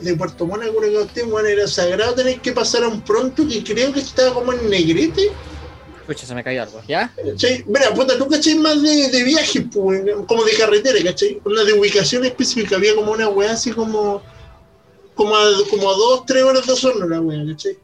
[0.02, 3.62] de, Puerto Montt a Curacautín, weón, era sagrado tener que pasar a un pronto que
[3.64, 5.30] creo que estaba como en Negrete.
[6.02, 7.12] Escucha, se me cayó algo, ¿ya?
[7.24, 7.64] ¿Cachai?
[7.68, 11.40] Mira, puta, tú cachai más de, de viaje, pues, como de carretera, ¿cachai?
[11.44, 14.20] Una de ubicación específica, había como una weá así como.
[15.14, 17.78] Como a, como a dos, tres horas de Osorno la weá, ¿cachai?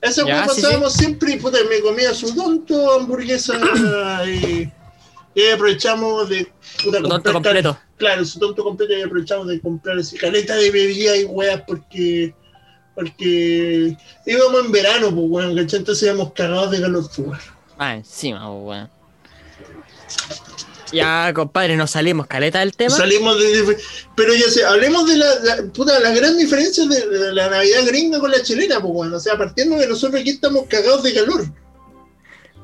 [0.00, 3.54] Esa Ya, sí, pasábamos siempre y puta, me comía su tonto, hamburguesa
[4.26, 4.70] y,
[5.54, 6.52] aprovechamos de.
[6.82, 7.78] Puta, Lo tonto completo.
[7.96, 12.34] Claro, su tonto completo y aprovechamos de comprar así caleta de bebida y weas porque.
[12.94, 13.96] Porque
[14.26, 15.78] íbamos en verano, pues, weón, ¿cachai?
[15.78, 17.40] Entonces íbamos cagados de calor, pues.
[17.78, 18.90] Ah, encima, weón.
[20.92, 22.90] Ya, compadre, nos salimos caleta del tema.
[22.94, 23.76] Salimos de,
[24.16, 27.80] Pero ya sé, hablemos de la, la- puta, la gran diferencia de, de la Navidad
[27.86, 29.16] gringa con la chilena, pues bueno.
[29.16, 31.44] O sea, partiendo de nosotros aquí estamos cagados de calor.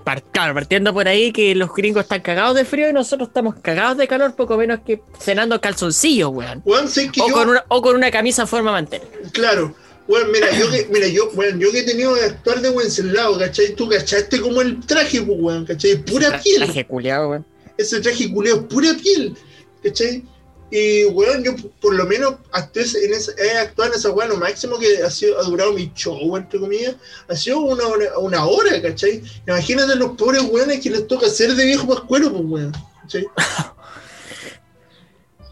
[0.05, 3.57] Par- claro, partiendo por ahí que los gringos están cagados de frío y nosotros estamos
[3.61, 6.63] cagados de calor, poco menos que cenando calzoncillos, weón.
[6.65, 7.35] Weón, que O yo.
[7.35, 9.03] con, una, o con una camisa forma mantel.
[9.33, 9.75] Claro.
[10.07, 13.39] Weón, mira, yo que, mira, yo, weón, yo que he tenido que actuar de Wenceslao,
[13.39, 13.75] ¿cachai?
[13.75, 15.99] Tú cachaste como el traje, pues, weón, ¿cachai?
[15.99, 16.63] Pura piel.
[16.65, 17.47] Traje culiao, weón.
[17.79, 19.35] Ese traje culeo es pura piel,
[19.83, 20.23] ¿cachai?
[20.71, 24.37] Y, weón, yo por lo menos actué en esa, he actuado en esa weón, lo
[24.37, 26.95] máximo que ha, sido, ha durado mi show, entre comillas,
[27.27, 29.23] ha sido una hora, una hora, ¿cachai?
[29.47, 33.25] Imagínate los pobres weones que les toca hacer de viejo pascuero, pues, weón, ¿cachai?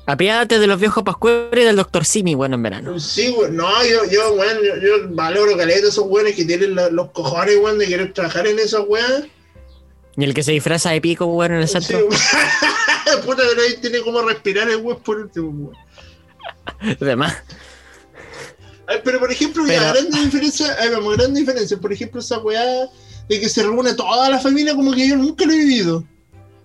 [0.09, 3.01] Apiádate de los viejos pascueros y del doctor Simi, bueno, en verano.
[3.01, 6.77] Sí, weón, no, yo, yo, weón, yo, yo valoro caleta a esos weones que tienen
[6.77, 9.25] la- los cojones, weón, de querer trabajar en esas weas.
[10.17, 12.09] Y el que se disfraza de pico, weón, en el Sí, centro.
[13.25, 15.77] Puta, pero ahí tiene como respirar el weón por último, weón.
[17.01, 17.35] Además,
[18.89, 21.77] Ay, pero por ejemplo, Pero- grande diferencia, hay vamos, grande diferencia.
[21.77, 22.63] Por ejemplo, esa weá
[23.29, 26.05] de que se reúne toda la familia, como que yo nunca lo he vivido.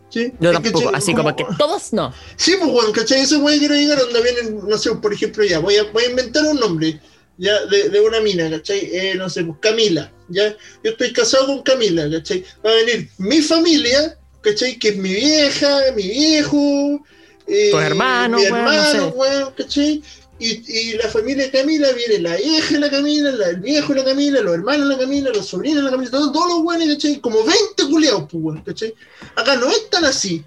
[0.09, 0.31] ¿Sí?
[0.39, 0.91] yo que, tampoco.
[0.95, 2.13] Así como que todos no.
[2.35, 3.21] Sí, pues, weón, ¿cachai?
[3.21, 6.09] Esa weá quiero llegar donde vienen, no sé, por ejemplo, ya, voy a, voy a
[6.11, 6.99] inventar un nombre,
[7.37, 8.79] ya, de, de una mina, ¿cachai?
[8.93, 10.55] Eh, no sé, pues Camila, ya.
[10.83, 12.43] Yo estoy casado con Camila, ¿cachai?
[12.65, 14.77] Va a venir mi familia, ¿cachai?
[14.77, 17.03] Que es mi vieja, mi viejo,
[17.47, 19.17] eh, Tus hermanos, mi weón, no hermano, sé.
[19.17, 20.03] weón, ¿cachai?
[20.39, 23.93] Y, y la familia de Camila viene la hija de la Camila, la- el viejo
[23.93, 26.47] de la Camila, los hermanos de la Camila, los sobrinos de la Camila, todos, todos
[26.47, 27.19] los weones, ¿cachai?
[27.21, 28.95] Como 20 culiados, pues, ¿cachai?
[29.35, 30.43] Acá no es tan así.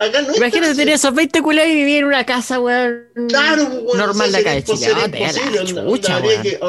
[0.00, 3.04] Acá no Imagínate tener esos 20 culiados y vivir en una casa, weón.
[3.28, 4.86] Claro, pues, bueno, Normal o de acá de Chile.
[4.86, 5.04] Ah, la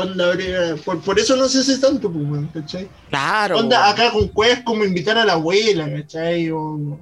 [0.02, 0.38] onda- weón.
[0.38, 2.90] que- por, por eso no se hace tanto, pues, weón, ¿cachai?
[3.10, 3.58] Claro.
[3.60, 3.92] Onda weón.
[3.94, 6.50] acá con cuevas como invitar a la abuela, ¿cachai?
[6.52, 7.00] O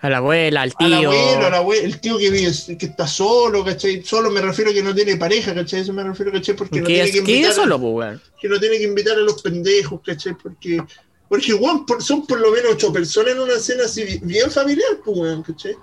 [0.00, 1.10] A la abuela, al al tío.
[1.10, 4.02] abuelo, al abue- el tío que vive, que está solo, ¿cachai?
[4.04, 5.80] Solo me refiero a que no tiene pareja, ¿cachai?
[5.80, 6.54] Eso me refiero, ¿cachai?
[6.54, 8.22] Porque no tiene es, que invitar, solo, pues, weón.
[8.38, 10.34] que no tiene que invitar a los pendejos, ¿cachai?
[10.34, 10.82] Porque
[11.28, 14.50] Porque, weón, por- son por lo menos ocho personas en una cena así bi- bien
[14.50, 15.74] familiar, pues, weón, ¿cachai?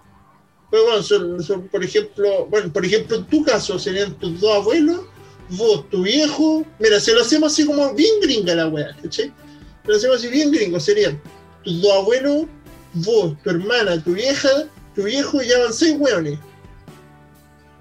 [0.70, 4.56] Pues, bueno, son, son, por ejemplo, bueno, por ejemplo, en tu caso serían tus dos
[4.56, 5.02] abuelos,
[5.50, 6.64] vos, tu viejo.
[6.80, 9.34] Mira, se lo hacemos así como bien gringa la weá, ¿cachai?
[9.86, 11.20] Se lo hacemos así bien gringo, serían
[11.64, 12.46] tus dos abuelos,
[12.94, 14.50] vos, tu hermana, tu vieja,
[14.96, 16.40] tu viejo y ya van seis weones.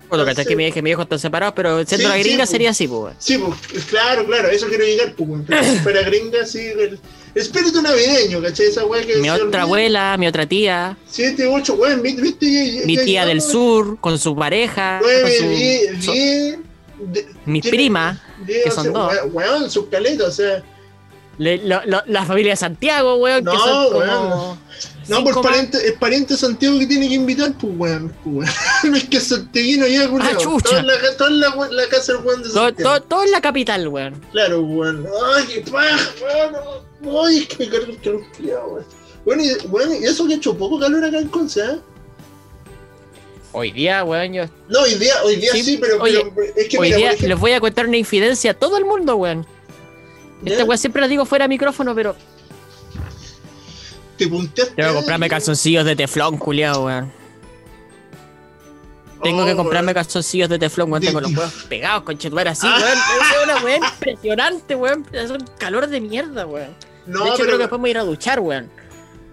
[0.08, 2.50] Bueno, que que mi, que mi hijo están separados, pero siendo Sí, la gringa pues.
[2.50, 3.14] sería así, pues.
[3.20, 5.28] Sí, pues, claro, claro, eso quiero llegar, pues.
[5.46, 6.98] Pero fuera gringa, sí, el
[7.34, 8.66] espíritu navideño, ¿cachai?
[8.66, 9.62] Esa weá que Mi otra olvida.
[9.62, 12.22] abuela, mi otra tía, Siete, ocho, weón, ¿viste?
[12.22, 12.52] ¿viste?
[12.52, 16.58] Ya- ya- mi tía del sur, con su pareja, con Nueve, su- diez, so- diez,
[17.00, 19.12] de- mi tiene- prima, diez, que son dos.
[19.12, 20.62] we- Weón, sus caletas, o sea.
[21.38, 24.58] le- lo- lo- la familia de Santiago, weón, No, que son como weón.
[25.08, 25.44] No, por más.
[25.46, 28.12] pariente, es pariente Santiago que tiene que invitar, pues, weón.
[28.22, 28.48] Pues,
[28.84, 28.94] weón.
[28.96, 30.58] es que es santiaguino ya, culiao.
[30.72, 32.90] Ah, en la, en la, la casa del weón de Todo, Santiago.
[32.90, 34.20] todo, todo en la capital, weón.
[34.32, 35.06] Claro, weón.
[35.34, 36.89] Ay, qué paja, weón.
[37.02, 38.86] Ay, es que me cargo el calor, culiao, weón.
[39.24, 41.78] Bueno, y, bueno, y eso que ha hecho poco calor acá en Conce, ¿eh?
[43.52, 44.44] Hoy día, weón, yo.
[44.68, 47.06] No, hoy día, hoy día sí, Sí, pero, oye, pero es que Hoy mira, día
[47.08, 49.46] ejemplo, les voy a contar una infidencia a todo el mundo, weón.
[50.44, 52.14] Esta weón siempre la digo fuera de micrófono, pero.
[54.16, 54.74] te punteaste.
[54.74, 57.12] Tengo que comprarme calzoncillos de teflón, culiao, weón.
[59.22, 59.94] Tengo Oh, que comprarme weón.
[59.94, 61.00] calzoncillos de teflón, weón.
[61.02, 62.78] De Tengo los huevos pegados, conchetuar así, Ah.
[62.80, 62.98] weón.
[62.98, 65.06] Es una weón impresionante, weón.
[65.12, 66.74] Es un calor de mierda, weón.
[67.10, 68.70] No, de hecho, pero creo que después me voy a ir a duchar, weón.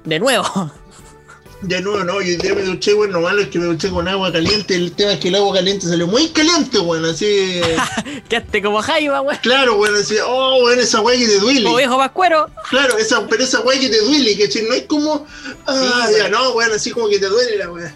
[0.03, 0.71] De nuevo.
[1.61, 4.07] de nuevo, no, yo día me duché, weón, lo malo es que me duché con
[4.07, 4.75] agua caliente.
[4.75, 7.25] El tema es que el agua caliente salió muy caliente, weón, así.
[8.29, 9.39] Quedaste como jaiba, weón.
[9.41, 11.63] claro, weón, así, oh, weón, esa weá que te duele.
[11.63, 12.49] Como viejo pascuero.
[12.69, 15.25] Claro, esa, pero esa weá que te duele, que no es como.
[15.65, 17.95] Ah, Sí, ya, no, weón, así como que te duele la weá.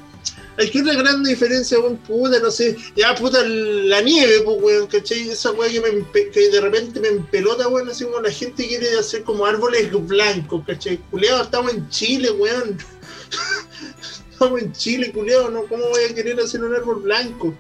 [0.70, 2.76] Que otra gran diferencia, weón, puta, no sé.
[2.96, 5.30] Ya, puta, la nieve, pues, weón, ¿cachai?
[5.30, 8.68] Esa weá que, me, empe- que de repente me empelota, weón, así como la gente
[8.68, 10.98] quiere hacer como árboles blancos, ¿cachai?
[11.10, 12.78] Culeado, estamos en Chile, weón.
[14.32, 15.64] estamos en Chile, culeado, ¿no?
[15.66, 17.56] ¿Cómo voy a querer hacer un árbol blanco?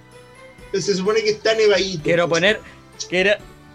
[0.74, 2.04] Se supone que está nevadito.
[2.04, 2.60] Quiero poner.
[3.10, 3.32] Quiero.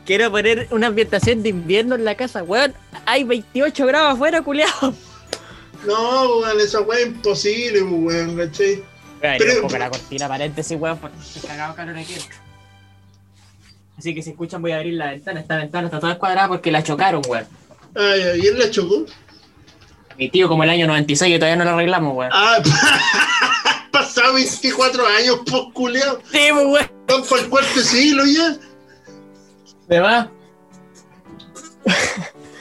[0.07, 2.73] Quiero poner una ambientación de invierno en la casa, weón.
[3.07, 4.95] Hay 28 grados afuera, culiao.
[5.85, 8.85] No, weón, esa weá es imposible, pues, weón, ¿cachai?
[9.21, 12.15] Pero, Pero- un poco la cortina paréntesis, weón, porque estoy cagado calor aquí.
[13.99, 15.41] Así que si escuchan voy a abrir la ventana.
[15.41, 17.47] Esta ventana está toda escuadrada porque la chocaron, weón.
[17.95, 19.07] Ay, ay, ¿y él la chocó?
[20.19, 22.31] Mi tío como el año 96 y todavía no la arreglamos, weón.
[22.35, 22.59] Ah,
[23.93, 26.21] pasado 24 años, pues, culeado.
[26.31, 26.73] Sí, weón.
[27.09, 28.57] Van para el cuarto siglo ya.
[29.89, 30.29] ¿De más?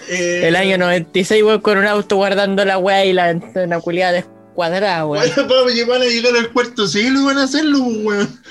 [0.08, 4.20] Eh, El año 96, weón, con un auto guardando la weá y la ventana culiada
[4.56, 5.26] descuadrada, weón.
[5.36, 8.42] Bueno, vamos a llegar al cuarto siglo y van a hacerlo, pues, weón.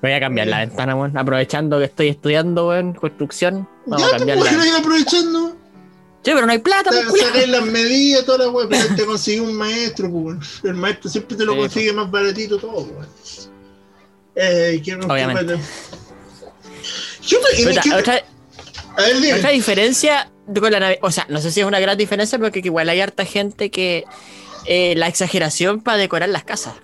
[0.00, 1.16] Voy a cambiar la ventana, weón.
[1.18, 3.68] Aprovechando que estoy estudiando, weón, construcción.
[3.86, 4.62] Vamos Ya, a pues, cambiar weón, la.
[4.62, 5.48] ahí aprovechando.
[6.24, 7.26] Sí, pero no hay plata, pues, Sa- culiao.
[7.28, 8.68] Sacáis las medidas, toda la weón.
[8.68, 10.40] Pero te consiguió un maestro, pues, weón.
[10.64, 13.06] El maestro siempre te lo Sí, consigue más baratito todo, weón.
[14.34, 15.46] Eh, ¿qué más- Obviamente.
[15.46, 15.68] qué más?
[17.28, 18.22] ¿Qué otra- y Puta, qué- otra,
[18.96, 20.98] A ver, otra diferencia con la Navidad.
[21.02, 24.04] O sea, no sé si es una gran diferencia, porque igual hay harta gente que.
[24.68, 26.74] Eh, la exageración para decorar las casas.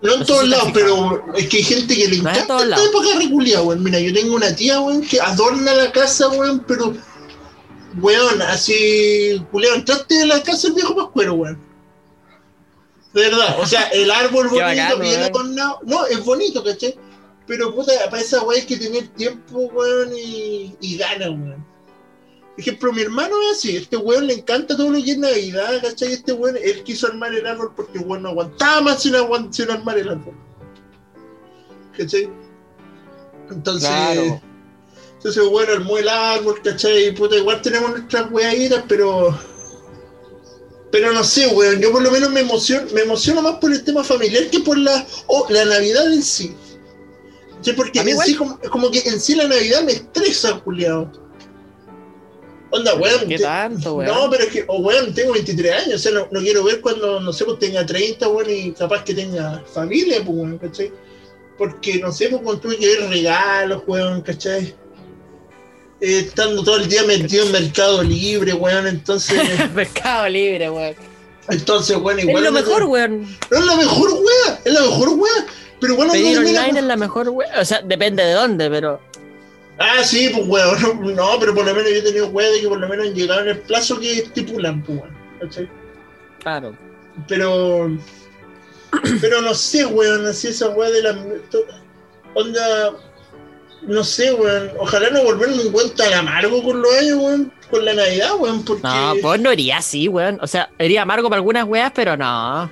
[0.00, 2.46] No en No todos si lados, pero es que hay gente que le No encanta
[2.46, 3.82] todos esta época reculia, weón.
[3.82, 6.94] Mira, yo tengo una tía, weón, que adorna la casa, weón, pero,
[8.00, 11.60] weón, así, culiao, entraste de la casa el viejo pascuero, weón.
[13.12, 15.80] De verdad, o sea, el árbol bonito, bacano, adornado.
[15.84, 16.96] No, es bonito, ¿cachai?
[17.46, 21.73] Pero, puta, para esa weón hay que tener tiempo, weón, y, y ganas, weón.
[22.56, 26.12] Ejemplo, mi hermano es así, este weón le encanta todo lo que es Navidad, ¿cachai?
[26.12, 29.52] Este weón, él quiso armar el árbol porque el weón no aguantaba más sin, aguant-
[29.52, 30.34] sin armar el árbol.
[31.98, 32.28] ¿Cachai?
[33.50, 34.40] Entonces, Claro.
[35.16, 37.12] entonces bueno, armó el árbol, ¿cachai?
[37.14, 39.36] Puta, igual tenemos nuestras weaditas, pero.
[40.92, 43.82] Pero no sé, weón, yo por lo menos me emociono, me emociono más por el
[43.82, 45.04] tema familiar que por la,
[45.48, 46.54] la Navidad en sí.
[47.62, 48.26] Sí, porque en igual.
[48.28, 51.10] sí, como, como que en sí la Navidad me estresa, culiao.
[52.76, 53.28] Onda, weón.
[53.28, 54.12] ¿Qué te- tanto, weón?
[54.14, 56.80] no, pero es que, oh, weón, tengo 23 años, o sea, no, no quiero ver
[56.80, 60.92] cuando, no sé, pues tenga 30, weón, y capaz que tenga familia, pues, weón, ¿cachai?
[61.56, 64.74] Porque, no sé, pues, cuando tuve que ver regalos, weón, ¿cachai?
[66.00, 69.40] Eh, estando todo el día metido en Mercado Libre, weón, entonces,
[69.74, 70.94] Mercado libre, weón.
[71.48, 72.44] entonces, weón, Es igual...
[72.44, 73.22] lo me- mejor, weón.
[73.50, 75.46] No es la mejor weá, es la mejor weá,
[75.80, 77.50] pero ando Pedir menos- online es la mejor, weón.
[77.60, 79.00] O sea, depende de dónde, pero.
[79.78, 82.60] Ah, sí, pues, weón, no, no, pero por lo menos yo he tenido weá de
[82.60, 85.68] que por lo menos han llegado en el plazo que estipulan, pues, weón, ¿cachai?
[86.40, 86.76] Claro.
[87.26, 87.96] Pero.
[89.20, 91.16] Pero no sé, weón, así esa weá de la.
[92.34, 92.92] Onda.
[93.82, 94.70] no sé, weón.
[94.78, 97.52] Ojalá no volverme un weón tan amargo con los años, weón.
[97.70, 98.64] Con la Navidad, weón.
[98.64, 98.82] Porque.
[98.82, 100.38] No, pues no iría así, weón.
[100.40, 102.70] O sea, iría amargo para algunas weas, pero no.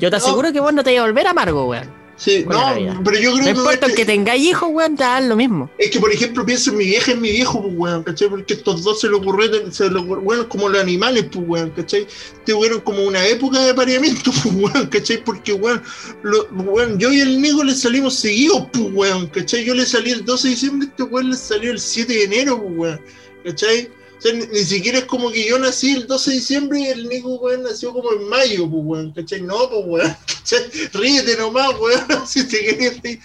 [0.00, 1.95] Yo te aseguro que vos no te vas a volver amargo, weón.
[2.18, 3.50] Sí, no, pero yo creo No que.
[3.50, 5.68] importa este- que tengáis hijos, weón, te dan lo mismo.
[5.76, 8.28] Es que, por ejemplo, pienso en mi vieja y en mi viejo, pues, weón, ¿cachai?
[8.30, 12.06] Porque estos dos se lo ocurrieron, se lo ocurrieron, como los animales, pues, weón, ¿cachai?
[12.46, 15.22] Tuvieron como una época de apareamiento, pues, weón, ¿cachai?
[15.22, 15.82] Porque, weón,
[16.22, 19.64] lo- weón, yo y el Nico le salimos seguidos, pues, weón, ¿cachai?
[19.66, 22.62] Yo le salí el 12 de diciembre, este weón le salió el 7 de enero,
[22.62, 23.00] pues, weón,
[23.44, 23.90] ¿cachai?
[24.16, 26.86] O sea, ni, ni siquiera es como que yo nací el 12 de diciembre y
[26.86, 29.42] el Nico, weón, nació como en mayo, pues, weón, ¿cachai?
[29.42, 30.88] No, pues, weón, ¿cachai?
[30.92, 33.20] Ríete nomás, weón, si te querías reír.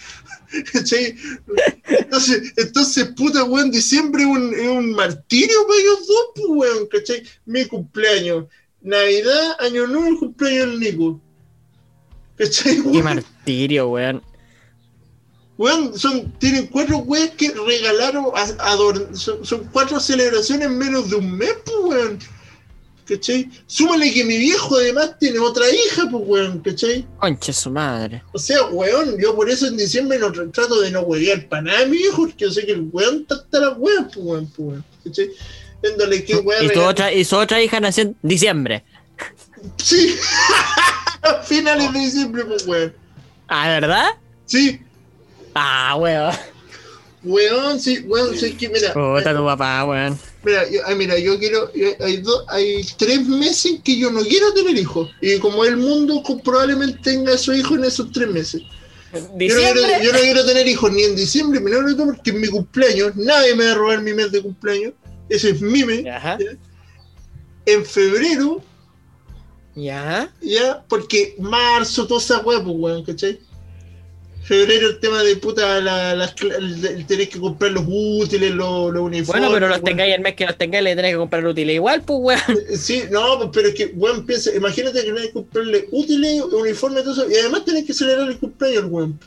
[0.74, 1.16] ¿Cachai?
[1.88, 6.88] Entonces, entonces, puta, weón, diciembre es un, es un martirio para ellos dos, pues, weón,
[6.88, 7.24] ¿cachai?
[7.46, 8.46] Mi cumpleaños,
[8.82, 11.22] Navidad, Año Nuevo, el cumpleaños del Nico.
[12.36, 12.76] ¿Cachai?
[12.76, 14.22] Qué Weón, martirio, weón.
[15.62, 18.78] Weón, son, tienen cuatro weas que regalaron, a-
[19.14, 22.20] son, son cuatro celebraciones en menos de un mes, pues, weón.
[23.06, 23.48] ¿Cachai?
[23.68, 27.06] Súmale que mi viejo además tiene otra hija, pues, weón, ¿cachai?
[27.20, 28.24] Conche su madre.
[28.34, 31.62] O sea, weón, yo por eso en diciembre no tra- trato de no huevear para
[31.62, 34.18] nada a mi hijo, porque yo sé que el weón está hasta las weas, pues
[34.18, 34.86] weón, pues weón.
[35.04, 35.30] ¿Cachai?
[36.26, 36.66] Qué weón.
[36.66, 38.84] Y su otra, y su otra hija nació en diciembre.
[39.78, 40.16] Sí.
[41.22, 42.96] a finales de diciembre, pues weón.
[43.48, 44.08] Ah, ¿verdad?
[44.48, 44.80] Sí,
[45.54, 46.34] Ah, weón.
[47.24, 48.94] weón, sí, weón, sí, que mira.
[48.94, 50.18] Puta tu papá, weón.
[50.44, 54.54] Mira, yo, mira, yo quiero, yo- hay, dos, hay tres meses que yo no quiero
[54.54, 55.10] tener hijos.
[55.22, 58.62] Y como el mundo probablemente tenga a su hijo en esos tres meses.
[59.14, 60.00] Yo no, quiero, Diciembre.
[60.04, 63.16] yo no quiero tener hijos ni en diciembre, ni en todo porque es mi cumpleaños.
[63.18, 64.94] Nadie me va a robar mi mes de cumpleaños.
[65.30, 66.06] Ese es mi mes.
[66.08, 66.38] Ajá.
[67.66, 68.64] En febrero,
[69.76, 70.34] Ya.
[70.42, 73.40] ya, porque marzo, toda esa hueá, pues, weón, ¿cachai?
[74.44, 79.04] Febrero el tema de puta, la, el, el tener que comprar los útiles, los, los
[79.04, 79.28] uniformes.
[79.28, 82.02] Bueno, pero los tengáis el mes que los tengáis, le tenés que comprar útiles igual,
[82.02, 82.60] pues, weón.
[82.76, 87.04] Sí, no, pues, pero es que, weón, piensa, imagínate que tenés que comprarle útiles, uniformes,
[87.04, 89.20] todo eso, y además tenés que celebrar el cumpleaños, weón.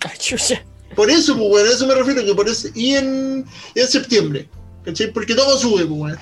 [0.00, 0.64] Ay, chucha.
[0.96, 3.44] Por eso, pues, weón, a eso me refiero, que por eso, y en,
[3.74, 4.48] y en septiembre,
[4.84, 5.12] ¿cachai?
[5.12, 6.18] Porque todo sube, pues, weón.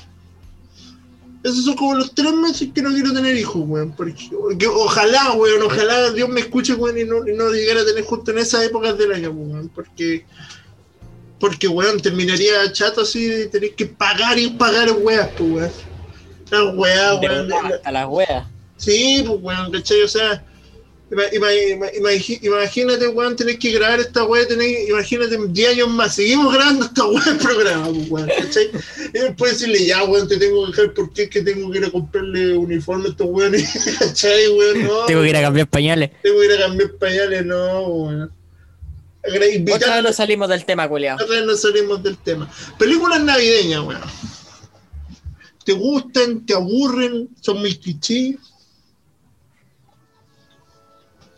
[1.42, 3.92] Esos son como los tres meses que no quiero tener hijos, weón.
[3.92, 7.84] Porque, que ojalá, weón, ojalá Dios me escuche, weón, y no, y no llegara a
[7.84, 9.68] tener justo en esas épocas del año, weón.
[9.68, 10.24] Porque,
[11.40, 15.70] porque, weón, terminaría chato así de tener que pagar y pagar weas, pues, weón.
[16.50, 17.52] La weá, De weón.
[17.52, 18.46] Hasta las weas.
[18.76, 20.02] Sí, pues, weón, ¿cachai?
[20.02, 20.44] O sea,
[22.44, 27.04] imagínate, weón, tener que grabar esta weá, tener, imagínate 10 años más, seguimos grabando esta
[27.06, 28.70] weá del programa, pues, weón, ¿cachai?
[29.14, 31.84] Y después decirle, ya, weón, te tengo que dejar porque es que tengo que ir
[31.84, 34.82] a comprarle uniforme a estos weones, ¿cachai, weón?
[34.84, 36.10] No, Tengo que ir a cambiar pañales.
[36.22, 38.32] tengo que ir a cambiar pañales, no, weón.
[39.72, 41.14] Otra vez no salimos del tema, culiao.
[41.14, 42.50] otra vez no salimos del tema.
[42.78, 44.00] Películas navideñas, weón.
[45.64, 46.44] ¿Te gustan?
[46.44, 47.28] ¿Te aburren?
[47.40, 48.34] ¿Son muy clichés?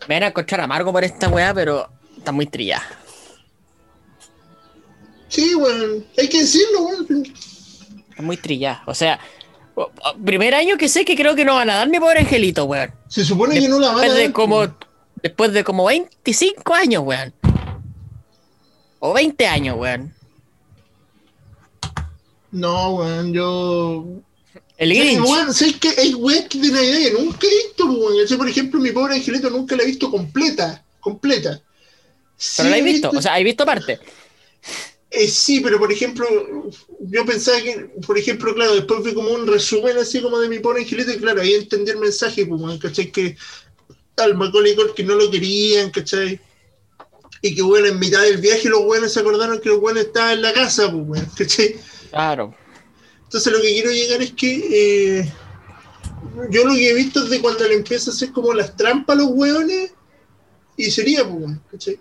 [0.09, 2.85] Me van a encontrar amargo por esta weá, pero está muy trillada.
[5.29, 7.25] Sí, weón, hay que decirlo, weón.
[8.11, 8.83] Está muy trillada.
[8.87, 9.19] O sea,
[10.25, 12.93] primer año que sé que creo que no van a dar mi pobre angelito, weón.
[13.09, 14.77] Se supone que no la van a Después de dar, como,
[15.23, 17.35] después de como 25 años, weón.
[19.01, 20.15] O 20 años, weón.
[22.53, 24.05] No, weón, yo.
[24.85, 25.27] El Grinch.
[25.27, 25.89] weón, ¿sabes qué?
[25.97, 26.15] Hay
[26.49, 28.27] que de Navidad que nunca he visto, weón.
[28.27, 30.85] Yo, por ejemplo, mi pobre angelito nunca la he visto completa.
[31.01, 31.61] Completa.
[32.37, 33.99] Sí Pero la he he visto, o sea, ¿hay visto parte?
[35.11, 36.27] Eh, sí, pero por ejemplo,
[37.01, 40.59] yo pensaba que, por ejemplo, claro, después vi como un resumen así como de mi
[40.59, 43.11] pobre angelito y claro, ahí entendí el mensaje, pues, ¿cachai?
[43.11, 43.37] Que
[44.17, 46.41] al Macaulay que no lo querían, ¿cachai?
[47.41, 50.33] Y que, bueno, en mitad del viaje los buenos se acordaron que los buenos estaban
[50.33, 51.77] en la casa, pues, ¿cachai?
[52.11, 52.55] Claro.
[53.35, 55.33] Entonces lo que quiero llegar es que eh,
[56.51, 59.17] yo lo que he visto es de cuando le empieza a hacer como las trampas
[59.17, 59.91] a los hueones
[60.77, 61.29] y sería,
[61.69, 61.99] ¿cachai?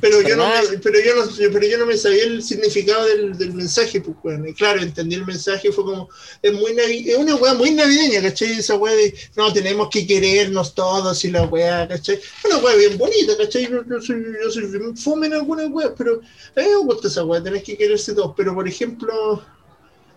[0.00, 3.36] Pero yo, no me, pero, yo no, pero yo no me sabía el significado del,
[3.36, 4.38] del mensaje, pues.
[4.48, 6.08] Y claro, entendí el mensaje, fue como,
[6.40, 8.52] es muy navi- es una weá muy navideña, ¿cachai?
[8.52, 12.20] Esa weá de, no, tenemos que querernos todos y la weá, ¿cachai?
[12.44, 13.68] Una weá bien bonita, ¿cachai?
[13.68, 16.20] Yo, yo soy, yo soy fome en algunas weas, pero
[16.54, 18.34] a mí me gusta esa weá, tenés que quererse todos.
[18.36, 19.44] Pero, por ejemplo,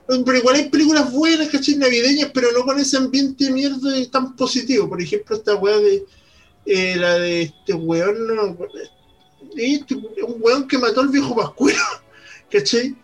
[0.07, 1.75] pero igual hay películas buenas, ¿cachai?
[1.75, 4.89] Navideñas, pero no con ese ambiente mierda tan positivo.
[4.89, 6.05] Por ejemplo, esta weá de,
[6.65, 8.57] eh, la de este weón, no,
[9.55, 11.79] este, un weón que mató al viejo Pascuero,
[12.51, 12.95] ¿cachai?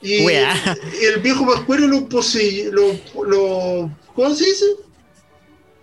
[0.00, 0.76] Y, Weá.
[1.00, 2.92] y el viejo Pascuero lo poseyó, lo,
[3.24, 4.64] lo, ¿cómo se dice?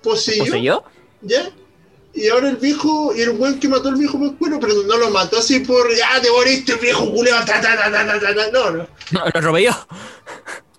[0.03, 0.83] Poseyó, ¿Poseyó?
[1.21, 1.51] ¿ya?
[2.13, 5.09] Y ahora el viejo, y el weón que mató al viejo Pascuero, pero no lo
[5.11, 8.51] mató así por, ya te moriste, viejo culeo, ta, ta, ta, ta, ta, ta, ta.
[8.51, 8.87] No, no.
[9.11, 9.71] No, lo robé yo.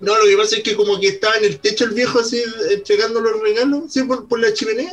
[0.01, 2.43] No, lo que pasa es que como que estaba en el techo el viejo así
[2.71, 4.03] entregando los regalos, ¿sí?
[4.03, 4.91] Por, por la chimenea.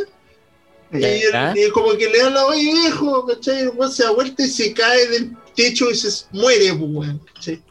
[0.93, 1.51] Y, Ya.
[1.51, 3.61] el- y como que le dan la oye viejo, ¿cachai?
[3.63, 7.21] El weón se da vuelta y se cae del techo y se muere, pues, weón,
[7.33, 7.61] ¿cachai?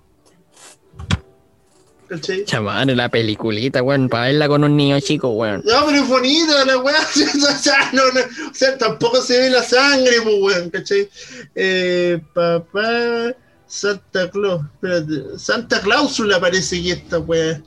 [2.08, 2.44] ¿Cachai?
[2.46, 5.62] Chamán, la peliculita, weón, para verla con un niño chico, weón.
[5.64, 9.50] No, pero es bonita la weá, o sea, no, no, o sea, tampoco se ve
[9.50, 11.08] la sangre, pues, weón, ¿cachai?
[11.54, 13.34] Eh, papá,
[13.66, 17.62] Santa Claus, espérate, Santa Cláusula parece que esta weá.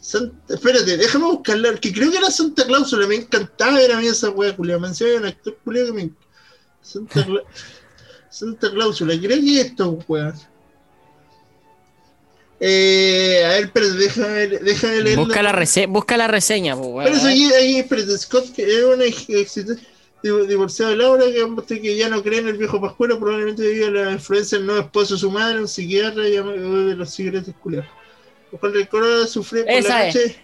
[0.00, 4.08] Santa- espérate, déjame buscarla, que creo que era Santa Cláusula, me encantaba ver a mí
[4.08, 6.10] esa weá, culia, me encima un actor culia que me...
[6.82, 7.44] Santa, Cla-
[8.30, 10.34] Santa Cláusula, creo que esto, weá.
[12.62, 17.04] Eh, a ver, espérate, déjame, déjame leer Busca la, rese busca la reseña, pues, weón.
[17.04, 19.04] pero eso aquí, aquí, espérate, Scott, que es una
[20.46, 21.24] divorciada de Laura,
[21.66, 24.66] que, que ya no cree en el viejo Pascuero, probablemente debido a la influencia del
[24.66, 27.88] nuevo esposo de su madre, un psiquiatra llamado de los secretos culiados.
[28.60, 30.14] Cuando el coro sufrió por Esa la es.
[30.14, 30.36] noche,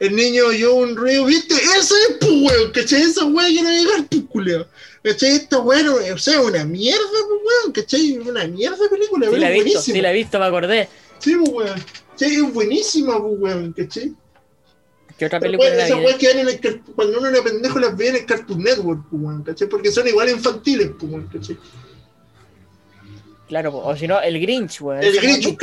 [0.00, 1.54] el niño oyó un ruido, ¿viste?
[1.54, 1.78] Esa
[2.10, 3.00] es, pues, weón, ¿cachai?
[3.02, 4.66] Esa weá quiere llegar, pues, culiao.
[5.02, 5.30] ¿Cachai?
[5.36, 8.18] Esta weá, no- o sea, una mierda, pues, weón, ¿cachai?
[8.18, 10.88] Una mierda película, Sí la he visto, sí la he visto, me acordé.
[11.24, 11.84] Sí, pues, weón.
[12.16, 14.12] Sí, es buenísima, pues, weón, ¿cachai?
[15.18, 17.96] ¿Qué otra película de esas weas que ven en el cuando uno era pendejo las
[17.96, 19.68] ve en el Cartoon Network, pues, weón, ¿cachai?
[19.68, 21.56] Porque son igual infantiles, pues, weón, ¿cachai?
[23.48, 25.02] Claro, po, o si no, el Grinch, weón.
[25.02, 25.56] El Grinch, un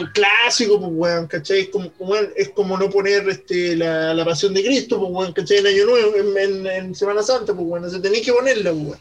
[0.00, 1.60] el clásico, pues, weón, ¿cachai?
[1.60, 5.32] Es como, weón, es como no poner este, la, la pasión de Cristo, pues, weón,
[5.32, 5.58] ¿cachai?
[5.58, 8.84] En Año Nuevo, en, en- en Semana Santa, pues, weón, se tenéis que ponerla, pues,
[8.84, 8.98] weón.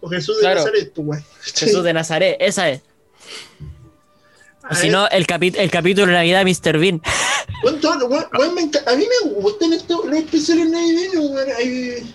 [0.00, 0.60] O Jesús de Claro.
[0.60, 1.24] Nazaret, pues, weón.
[1.54, 2.80] Jesús de Nazaret, esa es.
[4.74, 6.78] Si no, el, capi- el capítulo de Navidad de Mr.
[6.78, 7.00] Bean.
[7.64, 11.30] weón, me enca- a mí me gustan estos, los especiales navideños.
[11.58, 12.14] Hay-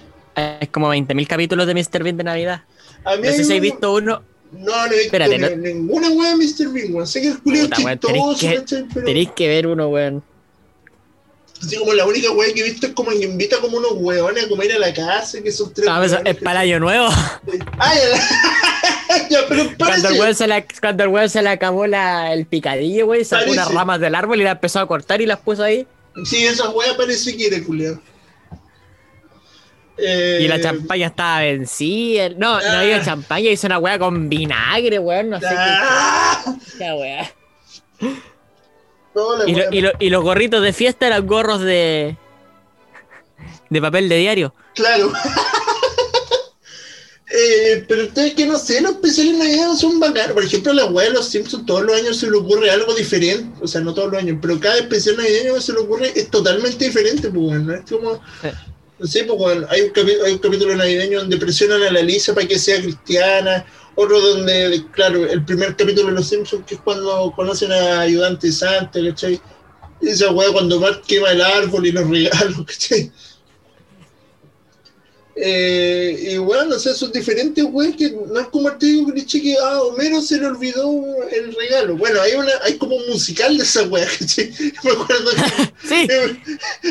[0.62, 2.04] Es como 20.000 capítulos de Mr.
[2.04, 2.64] Bean de Navidad.
[3.06, 4.24] a mí No sé si un- habéis visto uno.
[4.52, 6.70] No, no he visto Espérate, ni- no- ninguna weá de Mr.
[6.72, 7.08] Bean, weón.
[7.08, 8.94] Sé que el culiao es weón, tenéis chistoso, que-.
[8.94, 10.24] Pero Tenéis que ver uno, weón.
[11.62, 14.46] así como la única weá que he visto es como que invita como unos weones
[14.46, 16.80] a comer a la casa, que son tres Ah, pues, weones, es para el año
[16.82, 17.08] nuevo.
[17.80, 18.83] Ah, ya,
[19.30, 22.46] ya, pero Cuando el weón se le, cuando el weón se le acabó la, el
[22.46, 23.60] picadillo, güey, sacó Parece.
[23.62, 25.88] unas ramas del árbol y las empezó a cortar y las puso ahí.
[26.26, 28.00] Sí, esa weá parece que era culiao.
[29.98, 32.30] Eh, Y la champaña estaba vencida.
[32.30, 32.80] No, no Ah.
[32.80, 37.32] había champaña, hizo una weá con vinagre, weón, no sé ah, qué, qué weá.
[39.16, 42.18] no, Y, lo- weá- y lo- y los gorritos de fiesta eran gorros de.
[43.70, 44.54] de papel de diario.
[44.74, 45.12] Claro.
[47.36, 50.34] Eh, pero ustedes que no sé, los especiales navideños son bacanos.
[50.34, 53.58] Por ejemplo, la weá de los Simpsons todos los años se le ocurre algo diferente.
[53.60, 56.30] O sea, no todos los años, pero cada especial navideño que se le ocurre es
[56.30, 57.74] totalmente diferente, pues bueno, ¿no?
[57.74, 58.22] Es como.
[58.42, 58.50] Sí.
[59.00, 62.02] No sé, pues bueno, hay un, capi- hay un capítulo navideño donde presionan a la
[62.04, 63.66] Lisa para que sea cristiana.
[63.96, 68.52] Otro donde, claro, el primer capítulo de los Simpsons, que es cuando conocen a Ayudante
[68.52, 69.42] Santa, ¿cachai?
[70.02, 73.12] Esa weá cuando Mark quema el árbol y los regalos, ¿cachai?
[75.36, 79.42] Eh, y bueno, o sea, son diferentes, güey, que no es como el típico cliché
[79.42, 80.92] que a Homero se le olvidó
[81.32, 81.98] el regalo.
[81.98, 84.54] Bueno, hay una, hay como un musical de esa weá, ¿cachai?
[84.84, 86.08] Me acuerdo que, Sí,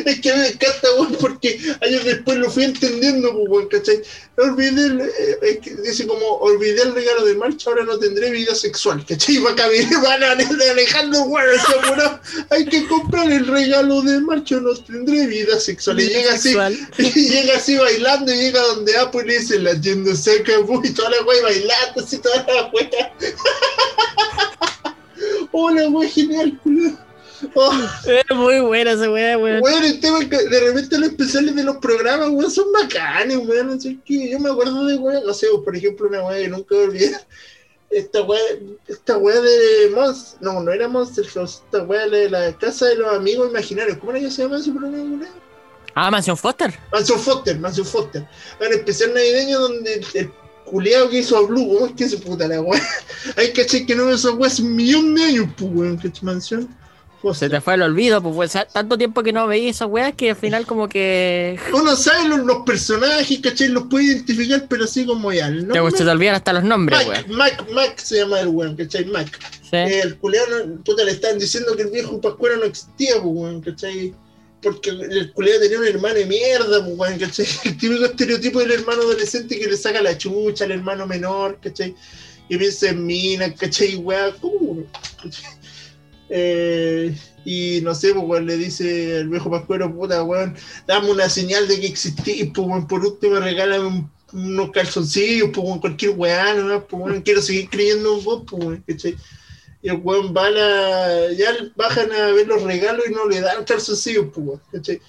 [0.05, 4.03] es que me encanta, güey, porque años después lo fui entendiendo, pues, güey, ¿cachai?
[4.37, 8.31] Olvidé el, eh, es que dice como, olvidé el regalo de marcha, ahora no tendré
[8.31, 9.39] vida sexual, ¿cachai?
[9.39, 11.27] Va a caminar, van a Alejandro,
[11.65, 12.21] se apuró,
[12.51, 16.01] hay que comprar el regalo de marcha, no tendré vida sexual.
[16.01, 16.77] Y llega así, sexual.
[16.99, 20.93] y llega así bailando llega donde Apple y le dice la tienda se acabó y
[20.93, 23.15] toda la wey bailando así toda la wea.
[25.53, 26.91] Hola wey genial, culo.
[27.55, 27.73] Oh,
[28.07, 29.63] Es muy buena esa weá, weón.
[29.63, 33.69] weón, el tema que de repente los especiales de los programas, weón, son bacanes, weón.
[33.69, 34.31] No sé qué.
[34.31, 36.89] Yo me acuerdo de weón, no sé, por ejemplo, una weá que nunca voy a
[36.89, 37.27] olvidar.
[37.91, 38.41] Esta weá,
[38.87, 42.97] esta weá de Monster, no, no era Monster House, esta weá de la casa de
[42.97, 43.99] los amigos imaginarios.
[43.99, 45.27] ¿Cómo era que se llama ese programa, weón?
[45.95, 46.79] Ah, Mansion Foster.
[46.93, 48.27] Mansion Foster, Mansion Foster.
[48.61, 50.33] Un especial navideño donde el,
[50.65, 52.83] culeado que hizo a Blue, ¿cómo es que se puta la weá?
[53.37, 56.11] Hay que que no veo esa weá hace un millón de años, pues weón, que
[56.23, 57.51] Mansion Se Foster.
[57.51, 60.37] te fue el olvido, pues, pues, tanto tiempo que no veía esas weas que al
[60.37, 63.69] final como que Uno sabe los, los personajes, ¿cachai?
[63.69, 65.49] Los puede identificar, pero así como ya.
[65.49, 67.37] El te, se te olvidan hasta los nombres, Mac, weón.
[67.37, 69.05] Mac, Mac se llama el weón, ¿cachai?
[69.05, 69.29] Mac.
[69.63, 69.77] Sí.
[69.77, 70.49] El culeado,
[70.85, 74.15] puta, le estaban diciendo que el viejo Pascuero no existía, pues weón, ¿cachai?
[74.63, 77.47] Porque el culeado tenía un hermano de mierda, pues weón, ¿cachai?
[77.65, 81.95] El típico estereotipo del hermano adolescente que le saca la chucha al hermano menor, ¿cachai?
[82.49, 84.03] Y piensa en minas, ¿cachai?
[84.03, 85.45] ¿Cachai?
[86.35, 90.57] Eh, y no sé, pues, weón, le dice el viejo Pascuero, puta, weón,
[90.87, 95.67] dame una señal de que existís, pues, weón, por último regálame un- unos calzoncillos, pues,
[95.67, 96.87] weón, cualquier weón, ¿no?
[96.87, 99.15] pues, weón, quiero seguir creyendo en vos, pues, weón, ¿cachai?
[99.83, 103.65] Y el weón va a ya bajan a ver los regalos y no le dan
[103.65, 105.01] calzoncillos, pues, ¿cachai?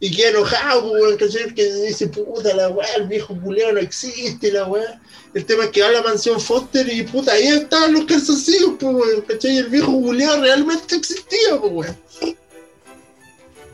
[0.00, 1.54] Y queda enojado, pues, ¿cachai?
[1.54, 5.00] Que dice, puta, la weá, el viejo culeado no existe, la weá.
[5.34, 8.72] El tema es que va a la mansión Foster y puta, ahí estaban los calzoncillos,
[8.80, 9.58] pues, weón, ¿cachai?
[9.58, 11.96] El viejo culeado realmente existía, pues, weón.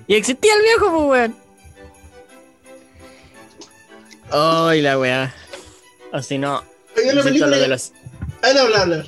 [0.08, 1.36] Y existía el viejo, pues, weón.
[4.32, 5.34] Ay, la weá.
[6.12, 6.64] O si no,
[6.96, 7.50] la insisto, película.
[7.50, 7.92] los de los,
[8.42, 9.06] Ahí habla, habla.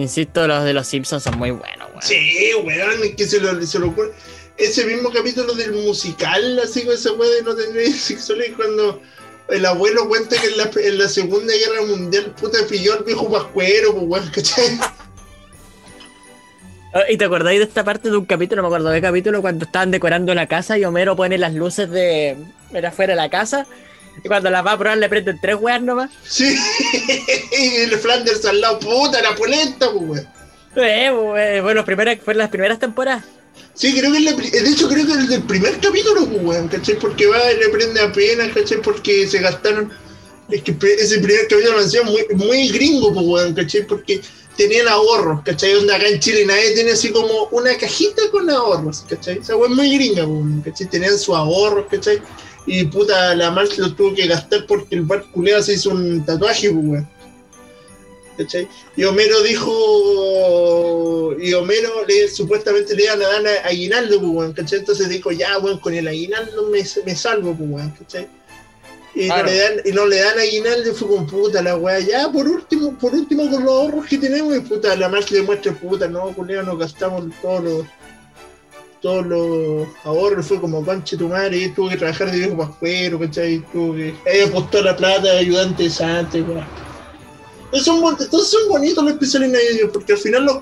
[0.00, 2.02] Insisto, los de los Simpsons son muy buenos, weón.
[2.02, 4.12] Sí, weón, es que se lo, se lo ocurre.
[4.56, 9.00] Ese mismo capítulo del musical, así con esa weá de no tener sexualidad, cuando
[9.48, 13.30] el abuelo cuenta que en la, en la Segunda Guerra Mundial, puta, pilló al viejo
[13.30, 14.78] pascuero, pues weón, ¿cachai?
[16.92, 18.62] Ah, ¿Y te acordáis de esta parte de un capítulo?
[18.62, 22.36] Me acuerdo de capítulo cuando estaban decorando la casa y Homero pone las luces de.
[22.72, 23.64] Era afuera de la casa.
[24.22, 26.10] Y cuando las va a probar le prenden tres weas nomás.
[26.24, 26.54] Sí,
[27.58, 30.28] y el Flanders al lado, puta, la polenta, pues weón.
[30.76, 33.24] Eh, pues, bueno, primeras, fueron las primeras temporadas.
[33.74, 36.42] Sí, creo que es la de hecho creo que es el del primer capítulo, pues,
[36.42, 36.98] weón, ¿cachai?
[36.98, 38.80] Porque va y le prende apenas, ¿cachai?
[38.82, 39.90] Porque se gastaron.
[40.48, 43.86] Es que ese primer capítulo lo hacían muy, muy gringo, pues, weón, ¿cachai?
[43.86, 44.20] Porque
[44.56, 45.72] tenían ahorros, ¿cachai?
[45.72, 49.38] Donde acá en Chile nadie tiene así como una cajita con ahorros, ¿cachai?
[49.38, 50.86] Esa weón es muy gringa, weón, ¿cachai?
[50.88, 52.20] Tenían sus ahorros, ¿cachai?
[52.66, 56.24] Y puta, la March lo tuvo que gastar porque el bar culeado se hizo un
[56.24, 57.08] tatuaje, pues, weón.
[58.36, 58.68] ¿Cachai?
[58.96, 61.36] Y Homero dijo.
[61.40, 64.78] Y Homero le, supuestamente le iban a dar a- aguinaldo, pues, weón, ¿cachai?
[64.80, 68.28] Entonces dijo, ya, weón, con el aguinaldo me, me salvo, pues, weón, ¿cachai?
[69.14, 69.42] Y, Claro.
[69.42, 72.30] no le dan, y no le dan aguinaldo y fue con puta la weá, ya,
[72.30, 75.72] por último, por último con los ahorros que tenemos, y puta, la más le muestra,
[75.74, 77.84] puta, no, culeo, nos gastamos todos los
[79.00, 83.18] todos los ahorros, fue como conche tu madre, y tuvo que trabajar de viejo pascuero,
[83.18, 83.64] ¿cachai?
[83.72, 84.14] Tuvo que.
[84.26, 86.66] Ella apostó la plata de ayudante de Santa, y weá.
[87.72, 90.58] Entonces son, bonitos los especiales navideños, porque al final los,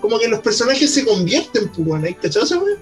[0.00, 2.76] como que los personajes se convierten, pues, bueno, ¿hay cachado esa weá?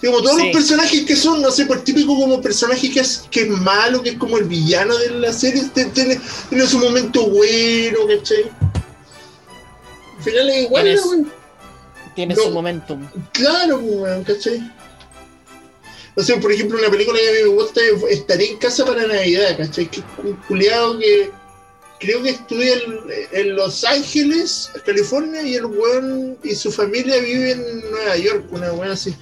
[0.00, 0.44] Sí, Como todos Sí.
[0.44, 4.02] los personajes que son, no sé, por típico como personaje que es, que es malo,
[4.02, 8.44] que es como el villano de la serie, tiene, tiene su momento bueno, ¿cachai?
[10.16, 11.39] Al final es igual, ¿no?
[12.14, 12.42] Tiene No.
[12.42, 13.06] su momentum.
[13.32, 14.72] Claro, pues, weón, ¿cachai?
[16.16, 18.84] O sea, por ejemplo, una película que a mí me gusta es Estaré en casa
[18.84, 19.86] para Navidad, ¿cachai?
[19.90, 21.30] Que es un culiado que
[22.00, 22.98] creo que estudia en,
[23.32, 28.72] en Los Ángeles, California, y el weón y su familia vive en Nueva York, una
[28.72, 29.14] weón así.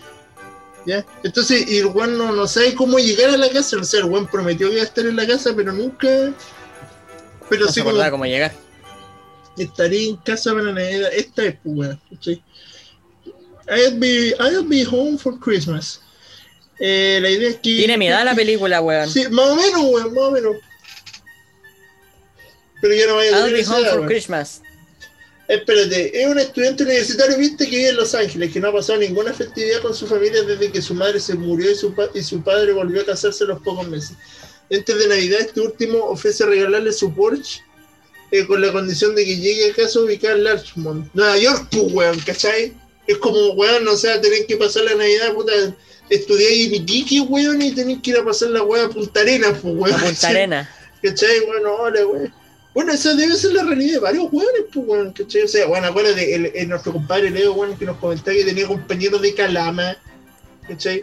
[0.86, 1.04] ¿Ya?
[1.22, 4.06] Entonces, y el weón no, no sabe cómo llegar a la casa, o sea, el
[4.06, 6.08] weón prometió que iba a estar en la casa, pero nunca.
[7.50, 8.52] Pero No así se acordaba cómo llegar.
[9.58, 11.10] estaré en casa para Navidad.
[11.12, 12.00] Esta es, pues, weón.
[12.10, 12.42] ¿cachai?
[13.70, 16.00] I'll be, I'll be home for Christmas.
[16.80, 17.76] Eh, la idea es que.
[17.76, 19.08] Tiene mi edad la película, weón.
[19.10, 20.56] Sí, más o menos, weón, más o menos.
[22.80, 24.08] Pero ya no vaya a I'll be home edad, for weón.
[24.08, 24.62] Christmas.
[25.48, 28.98] Espérate, es un estudiante universitario, viste, que vive en Los Ángeles, que no ha pasado
[28.98, 32.22] ninguna festividad con su familia desde que su madre se murió y su, pa- y
[32.22, 34.12] su padre volvió a casarse a los pocos meses.
[34.70, 37.62] Antes de Navidad, este último ofrece regalarle su Porsche
[38.30, 41.92] eh, con la condición de que llegue a casa ubicada en Larchmont, Nueva York, pues,
[41.94, 42.74] weón, ¿cachai?
[43.08, 45.52] Es como, weón, o sea, tener que pasar la Navidad, puta,
[46.10, 49.58] estudiar en Iquique, weón, y tener que ir a pasar la weá a Punta Arenas,
[49.62, 49.94] pues, weón.
[49.94, 50.30] A Punta ¿cachai?
[50.30, 50.70] Arena.
[51.02, 51.40] ¿Cachai?
[51.46, 52.30] Bueno, hola, güey.
[52.74, 55.42] Bueno, esa debe ser la realidad de varios weones, pues, weón, ¿cachai?
[55.42, 58.66] O sea, bueno, acuérdate, el, el- nuestro compadre Leo, weón, que nos comentaba que tenía
[58.66, 59.96] compañeros de Calama,
[60.68, 61.02] ¿cachai?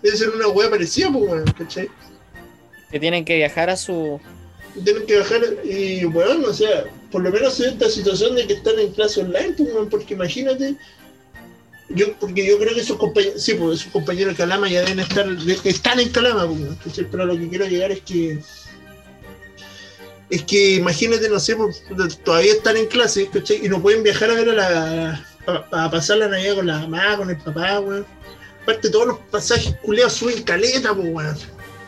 [0.00, 1.90] Debe ser una wea parecida, pues, weón, ¿cachai?
[2.90, 4.20] Que tienen que viajar a su.
[4.84, 8.54] Tienen que bajar y, weón, o sea, por lo menos ve esta situación de que
[8.54, 10.76] están en clase online, pues, weón, porque imagínate,
[11.94, 15.00] yo, porque yo creo que sus compañeros, sí, pues, sus compañeros de Calama ya deben
[15.00, 15.26] estar,
[15.64, 17.06] están en Calama, pues.
[17.10, 18.38] Pero a lo que quiero llegar es que
[20.30, 21.84] es que imagínate, no sé, pues,
[22.24, 23.66] todavía están en clase, ¿cachai?
[23.66, 25.26] Y no pueden viajar a ver a la.
[25.46, 28.06] a, a pasar la Navidad con la mamá, con el papá, weón.
[28.62, 31.36] Aparte, todos los pasajes culeados suben caleta, pues, weón.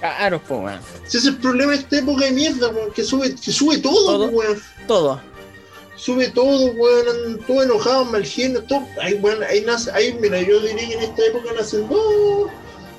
[0.00, 0.80] Claro, pues, weón.
[1.07, 3.78] Si ese es el problema de esta época de mierda, weón, que sube, que sube
[3.78, 4.30] todo, Todo.
[4.30, 4.62] pues, weón.
[4.86, 5.20] Todo.
[5.97, 8.86] Sube todo, weón, andan todos enojados, mal genio, todo.
[9.01, 12.51] Ahí, weón, ahí nace, ahí, mira, yo diría que en esta época nacen dos,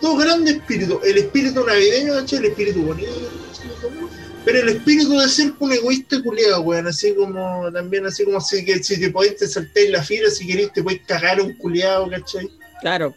[0.02, 0.98] dos grandes espíritus.
[1.04, 2.40] El espíritu navideño, ¿cachai?
[2.40, 3.12] El espíritu bonito.
[4.46, 8.64] Pero el espíritu de ser un egoísta culiado, weón, así como, también así como si,
[8.64, 11.54] que, si te podés te saltáis la fila, si querés te podés cagar a un
[11.56, 12.50] culiado, ¿cachai?
[12.80, 13.14] Claro.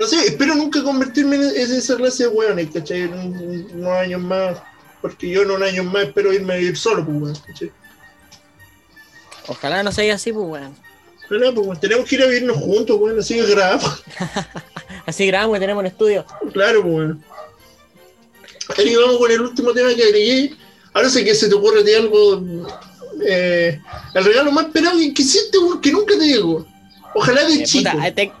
[0.00, 1.42] No sé, espero nunca convertirme en
[1.72, 3.02] esa clase de weones, ¿cachai?
[3.02, 4.56] En un- un- unos años más,
[5.00, 7.70] porque yo en un año más espero irme a vivir solo, pues, weón, ¿cachai?
[9.46, 10.76] Ojalá no sea así, pues, weón.
[11.28, 14.02] Pero, pues, weón, tenemos que ir a vivirnos juntos, weón, así que grabamos.
[15.06, 16.26] Así grabamos y tenemos un estudio.
[16.52, 17.24] Claro, pues, weón.
[18.76, 20.54] Ahí vamos con el último tema que agregué.
[20.92, 22.42] Ahora sé que se te ocurre de algo.
[23.26, 23.80] eh,
[24.14, 26.66] el regalo más esperado que hiciste, weón, que nunca te llegó.
[27.14, 27.90] Ojalá de Eh, chico.
[27.90, 28.32] puta, te-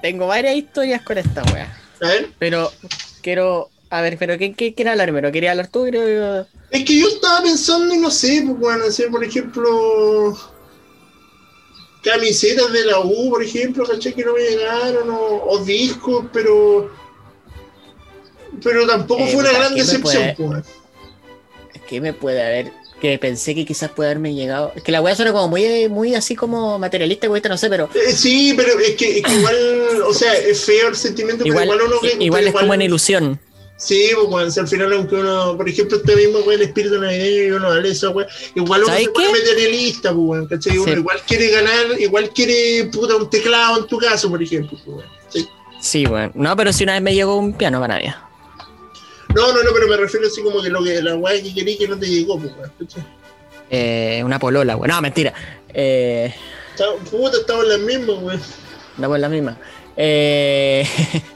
[0.00, 1.76] tengo varias historias con esta weá.
[2.00, 2.30] A ver.
[2.38, 2.72] Pero
[3.20, 3.68] quiero.
[3.94, 5.30] A ver, pero ¿qué, qué quiere hablar primero?
[5.30, 5.84] ¿Quería hablar tú?
[5.84, 10.36] Creo Es que yo estaba pensando, no sé, pues, bueno, hacer, por ejemplo,
[12.02, 16.90] camisetas de la U, por ejemplo, caché que no me llegaron, o, o discos, pero.
[18.64, 20.64] Pero tampoco Eh, fue una gran ¿qué me decepción, pues.
[21.88, 22.72] ¿Qué me puede haber?
[23.00, 24.72] Que pensé que quizás puede haberme llegado.
[24.74, 27.88] Es que la weá suena como muy, muy así como materialista, güey, no sé, pero
[27.94, 31.68] Eh, sí, pero es que, es que igual, o sea, es feo el sentimiento, igual,
[31.68, 32.24] pero igual uno que.
[32.24, 33.40] igual es como en ilusión.
[33.76, 36.98] Sí, pues, weón, si al final, aunque uno, por ejemplo, este mismo, weón, el espíritu
[36.98, 39.32] navideño y uno dale esa, weón, igual uno ¿Sabes se pone qué?
[39.32, 40.78] materialista, pues, weón, ¿cachai?
[40.78, 40.98] Uno Sí.
[40.98, 45.10] igual quiere ganar, igual quiere, puta, un teclado en tu caso, por ejemplo, pues, weón.
[45.28, 45.48] ¿sí?
[45.80, 46.30] Sí, bueno.
[46.34, 48.14] No, pero si una vez me llegó un piano para nadie.
[49.34, 51.76] No, no, no, pero me refiero así como que lo que la weá que querí
[51.76, 53.04] que no te llegó, pues, weón, ¿cachai?
[53.70, 54.88] Eh, una polola, güey.
[54.88, 55.34] No, mentira.
[55.72, 56.32] Eh,
[57.10, 58.40] Puta, estamos en las mismas, weón.
[58.98, 59.58] no pues la misma.
[59.96, 60.86] Eh...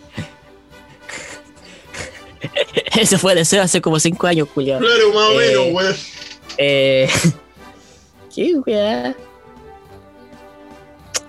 [2.98, 4.80] Ese fue deseo hace como cinco años, Julián.
[4.80, 5.96] Claro, más o Eh, menos, weón.
[6.58, 7.08] Eh...
[8.34, 9.14] ¿Qué, weá?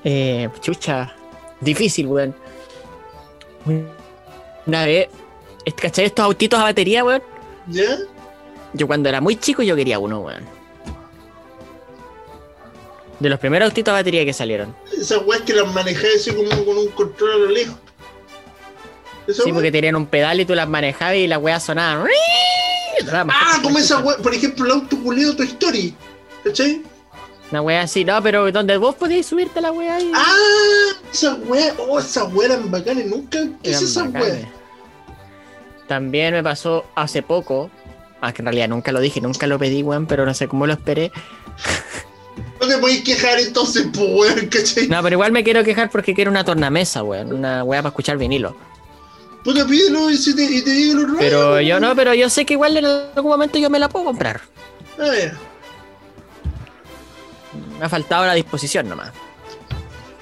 [0.03, 1.15] Eh, chucha.
[1.61, 2.35] Difícil, weón.
[4.65, 5.07] Una vez,
[5.75, 7.21] ¿cachai estos autitos a batería, weón?
[7.67, 7.97] ¿Ya?
[8.73, 10.45] Yo cuando era muy chico yo quería uno, weón.
[13.19, 14.73] De los primeros autitos a batería que salieron.
[14.97, 17.75] Esas weas que las manejáis así como con un control a lo lejos.
[19.29, 19.53] ¿Esa Sí, wea?
[19.53, 22.07] porque tenían un pedal y tú las manejabas y las weas sonaban.
[23.11, 25.93] Ah, como esa wea, por ejemplo, el auto culiado Toy Story.
[26.43, 26.81] ¿Cachai?
[27.51, 30.11] Una wea así, no, pero donde vos podías subirte la wea ahí.
[30.13, 30.35] Ah,
[31.11, 33.39] esa wea, oh, esas weas eran bacanes, nunca.
[33.63, 34.27] ¿Qué es esa bacanes.
[34.43, 34.49] wea?
[35.87, 37.71] También me pasó hace poco.
[38.21, 40.67] Ah, que en realidad nunca lo dije, nunca lo pedí, weón, pero no sé cómo
[40.67, 41.11] lo esperé.
[42.61, 44.87] No te podéis quejar entonces, pues weón, ¿cachai?
[44.87, 47.31] No, pero igual me quiero quejar porque quiero una tornamesa, weón.
[47.33, 48.55] Una wea para escuchar vinilo.
[49.43, 51.19] Puta, pídelo y, si te, y te digo los rayos.
[51.19, 54.05] Pero yo no, pero yo sé que igual en algún momento yo me la puedo
[54.05, 54.41] comprar.
[54.97, 55.33] Ah, ya.
[57.79, 59.11] Me ha faltado la disposición nomás.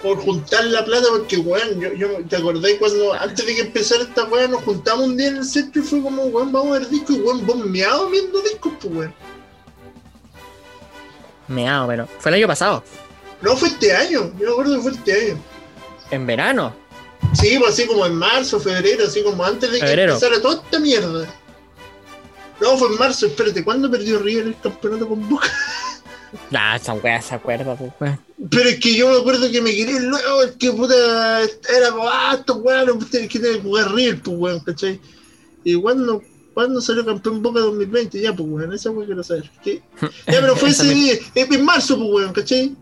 [0.04, 4.04] Por juntar la plata, porque weón, yo, yo te acordás cuando antes de que empezara
[4.04, 6.80] esta weá nos juntamos un día en el centro y fue como, weón, vamos a
[6.80, 9.14] ver discos y weón, vos meado viendo discos, pues weón.
[11.48, 12.84] Me hago, pero fue el año pasado,
[13.42, 15.40] No fue este año, yo me acuerdo que fue este año.
[16.12, 16.87] en verano.
[17.34, 20.80] Sí, pues así como en marzo, febrero, así como antes de que empezara toda esta
[20.80, 21.28] mierda.
[22.60, 25.48] No, fue en marzo, espérate, ¿cuándo perdió River el campeonato con Boca?
[26.52, 28.20] Ah, esa wea se acuerda, pues, weón.
[28.50, 32.36] Pero es que yo me acuerdo que me quería luego, es que puta, era ah,
[32.38, 35.00] estos weones, ustedes que tienen que jugar River, pues weón, ¿cachai?
[35.64, 36.22] Y cuando,
[36.54, 39.50] cuando salió campeón Boca 2020, ya, pues weón, esa weón quiero saber.
[39.64, 39.82] ¿qué?
[40.02, 42.76] Ya, pero fue ese día, en marzo, pues weón, ¿cachai?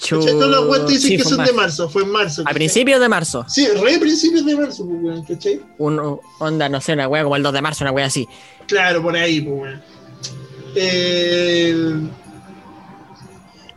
[0.00, 1.82] Las weas te dicen Sí, que son en de marzo.
[1.84, 2.42] marzo, fue en marzo.
[2.42, 2.54] A ¿cachai?
[2.54, 3.44] principios de marzo.
[3.48, 5.60] Sí, re principios de marzo, pues weón, ¿cachai?
[5.78, 8.28] Un, onda, no sé, una wea como el 2 de marzo, una wea así.
[8.66, 9.82] Claro, por ahí, pues weón.
[10.74, 11.74] Eh,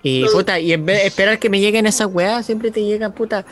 [0.02, 0.32] Y No.
[0.32, 3.46] puta, y en vez de esperar que me lleguen esas weas, siempre te llegan, puta.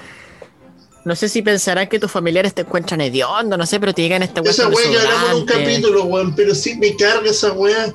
[1.03, 4.23] No sé si pensarán que tus familiares te encuentran hediondo, no sé, pero te llegan
[4.23, 4.59] estas weas.
[4.59, 7.93] esa weá que hablamos en un capítulo, weón, pero sí me carga esa weá.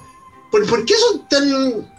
[0.50, 1.91] ¿Por, por qué son tan.?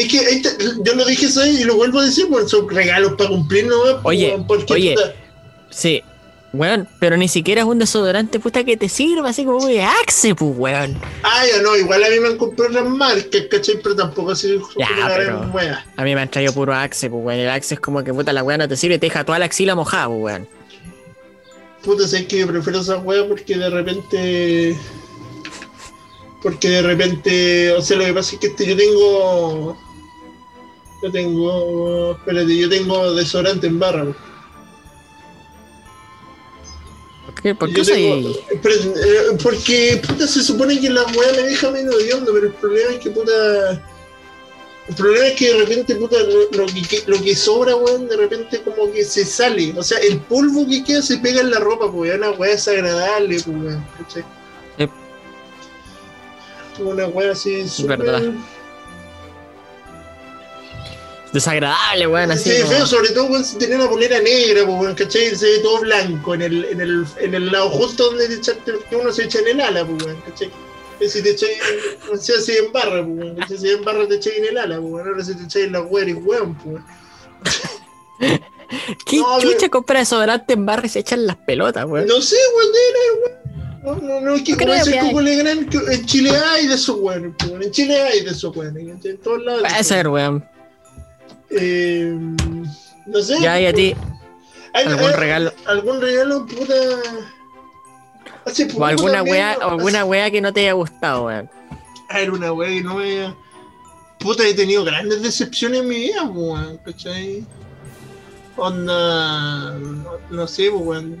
[0.00, 0.42] Es que
[0.84, 3.80] yo lo dije eso y lo vuelvo a decir, weón, son regalos para cumplir, ¿no?
[3.82, 4.00] weón?
[4.02, 4.94] Oye, porque, oye.
[4.94, 5.12] puta,
[5.70, 6.02] Sí,
[6.52, 10.34] weón, pero ni siquiera es un desodorante, puta, que te sirva, así como de Axe,
[10.34, 10.98] pues, weón.
[11.22, 13.76] Ah, ya no, igual a mí me han comprado las marcas, ¿cachai?
[13.82, 15.86] Pero tampoco así Ya, pero- weá.
[15.96, 17.38] A mí me han traído puro Axe, pues, weón.
[17.40, 19.44] El Axe es como que, puta, la wea no te sirve, te deja toda la
[19.44, 20.48] axila mojada, pues, weón.
[21.84, 24.76] Puta, sé que yo prefiero esa weá porque de repente.
[26.42, 27.72] Porque de repente.
[27.72, 29.78] O sea, lo que pasa es que este, yo tengo.
[31.02, 32.12] Yo tengo.
[32.12, 34.02] Espérate, yo tengo desodorante en barra.
[34.02, 34.16] weón.
[37.26, 38.02] ¿Por qué, por qué soy.?
[38.02, 42.46] tengo- pero, eh, porque, puta, se supone que la weá me deja menos hediondo, pero
[42.48, 43.86] el problema es que, puta.
[44.88, 48.16] El problema es que de repente, puta, lo, lo que, lo que sobra, weón, de
[48.16, 49.72] repente como que se sale.
[49.76, 52.50] O sea, el polvo que queda se pega en la ropa, pues, es una weá
[52.50, 54.24] desagradable, pues, weón, ¿cachai?
[56.80, 57.98] Una weá así súper.
[57.98, 58.32] verdad.
[61.32, 62.50] Desagradable, weón, así.
[62.50, 65.34] Sí, como- feo, sobre todo weón, si tenía una polera negra, pues, weón, ¿cachai?
[65.36, 68.72] Se ve todo blanco en el, en el, en el lado justo donde te echaste,
[68.88, 70.50] que uno se echa en el ala, pues, weón, ¿cachai?
[71.08, 71.56] Si te echáis,
[72.10, 73.36] no sé si en barra, pues, weón.
[73.58, 75.08] Si en barra te echáis en el ala, pues, weón.
[75.08, 76.82] Ahora si te echáis en la eres weón, pues.
[79.06, 82.06] ¿Qué No, pero- chucha compra desodorante en barra y se echan las pelotas, weón?
[82.06, 82.72] No sé, weón,
[83.22, 83.40] weón.
[83.82, 84.98] No, no, no, es que como hay.
[85.00, 87.62] Coco Legrand, en Chile hay de esos weones, weón.
[87.62, 89.10] En Chile hay de esos weones, ¿cachai?
[89.12, 89.62] En todos lados.
[89.62, 90.44] Puede ser, weón.
[91.50, 92.14] Eh,
[93.06, 93.40] no sé.
[93.40, 93.94] Ya, y a ti,
[94.72, 95.52] ¿Hay- algún hay- regalo?
[95.66, 96.74] ¿Algún regalo, puta?
[98.46, 101.50] Hace o alguna weá, alguna weá que no te haya gustado, weón.
[102.10, 103.34] Era una weá que no me.
[104.18, 107.44] Puta, he tenido grandes decepciones en mi vida, pues, weón, ¿cachai?
[108.60, 109.72] Onda.
[109.78, 111.18] No, no sé, pues, weón.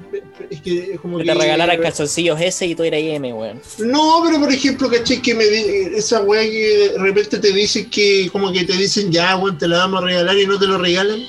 [0.50, 3.60] Es que es como Que te regalaran calzoncillos ese y tú eras M, weón.
[3.78, 5.20] No, pero por ejemplo, ¿cachai?
[5.22, 9.10] Que me di- esa weá que de repente te dicen que, como que te dicen,
[9.10, 11.20] ya, weón, te la vamos a regalar y no te lo regalan.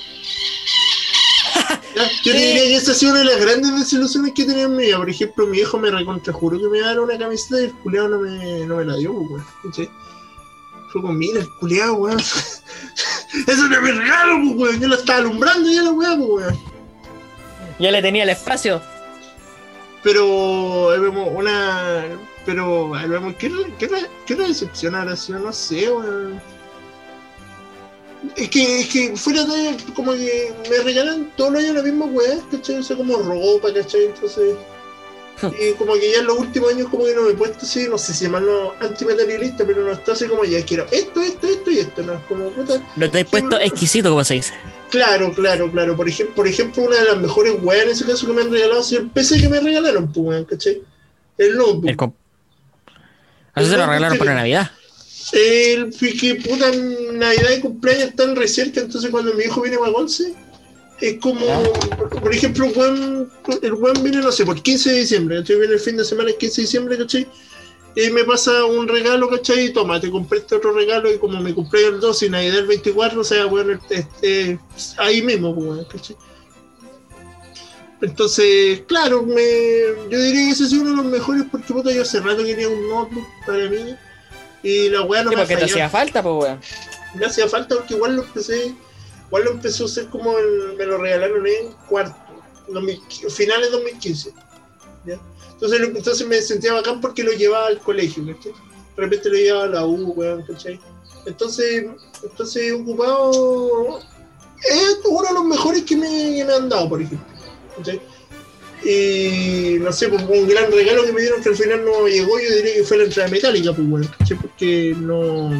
[1.94, 2.46] Ya, Yo te Sí.
[2.46, 4.96] diría que esa ha sido una de las grandes desilusiones que tenido en mi vida.
[4.96, 7.72] Por ejemplo, mi hijo me recontrajuró que me iba a dar una camiseta y el
[7.72, 9.44] culiado no me, no me la dio, pues, weón.
[9.64, 9.90] ¿cachai?
[10.92, 12.18] Fue como, mira, el culiado, weón.
[13.46, 14.80] Eso no es mi regalo, pues, weón.
[14.80, 16.60] Yo la estaba alumbrando ya la weá, pues, weón.
[17.78, 18.82] Ya le tenía el espacio.
[20.02, 22.04] Pero vemos una.
[22.44, 23.88] Pero vemos ¿qué, qué,
[24.26, 25.38] qué decepción habrá sido?
[25.38, 26.40] No sé, weón.
[28.36, 29.76] Es que, es que fuera de.
[29.94, 32.76] Como que me regalan todos los años la misma weá, ¿cachai?
[32.76, 34.04] O sea, como ropa, ¿cachai?
[34.06, 34.56] Entonces.
[35.60, 37.88] Y como que ya en los últimos años como que no me he puesto así,
[37.88, 41.70] no sé si llamarlo antimaterialista, pero no está así como ya quiero esto, esto, esto
[41.70, 42.80] y esto, no es como puta.
[42.96, 44.52] Lo te has puesto exquisito, como se dice.
[44.90, 45.96] Claro, claro, claro.
[45.96, 48.50] Por ejemplo, por ejemplo, una de las mejores weas en ese caso que me han
[48.52, 50.82] regalado sido el PC que me regalaron, pues, ¿cachai?
[51.38, 51.88] El notebook.
[51.88, 52.14] El comp-
[53.56, 54.70] Eso se lo regalaron para Navidad.
[55.32, 56.70] El que puta
[57.12, 60.34] Navidad y cumpleaños están re cerca, entonces cuando mi hijo viene para Once,
[61.02, 61.44] es como,
[62.20, 65.58] por ejemplo, el weón viene, no sé, por 15 de diciembre, ¿cachai?
[65.58, 67.26] Viene el fin de semana, el 15 de diciembre, ¿cachai?
[67.96, 69.66] Y me pasa un regalo, ¿cachai?
[69.66, 72.60] Y toma, te compré este otro regalo y como me compré el 2 y Navidad
[72.60, 74.60] el 24, o sea, bueno, este,
[74.98, 76.16] ahí mismo, pues, ¿cachai?
[78.00, 79.42] Entonces, claro, me,
[80.08, 82.68] yo diría que ese sido uno de los mejores porque puta, yo hace rato quería
[82.68, 83.96] un notebook para mí
[84.62, 86.60] y la weá no Sí, me porque te hacía falta, pues, weón.
[87.14, 88.74] Me hacía falta porque igual lo empecé,
[89.32, 90.34] igual lo empecé a hacer como
[90.76, 92.14] me lo regalaron en cuarto,
[92.68, 93.00] 2000
[93.30, 94.34] finales de 2015.
[95.06, 95.18] ¿ya?
[95.54, 98.52] Entonces, entonces me sentía bacán porque lo llevaba al colegio, ¿cachai?
[98.52, 100.78] De repente lo llevaba a la U, weón, ¿cachai?
[101.24, 101.86] Entonces,
[102.22, 104.00] entonces ocupado.
[104.68, 107.26] Es uno de los mejores que me, me han dado, por ejemplo.
[108.84, 112.38] Y no sé, pues un gran regalo que me dieron que al final no llegó,
[112.38, 114.36] yo diría que fue la entrada metálica, pues weón, ¿cachai?
[114.36, 115.50] Porque no.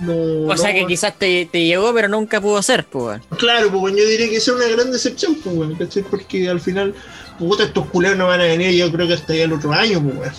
[0.00, 3.20] No O sea no- que quizás te, te llegó, pero nunca pudo ser, pues.
[3.38, 6.02] Claro, pues bueno, yo diría que esa es una gran decepción, pues bueno, ¿cachai?
[6.02, 6.94] Porque al final,
[7.38, 10.02] puta, estos culeros no van a venir, yo creo que hasta ya el otro año,
[10.02, 10.32] pues bueno.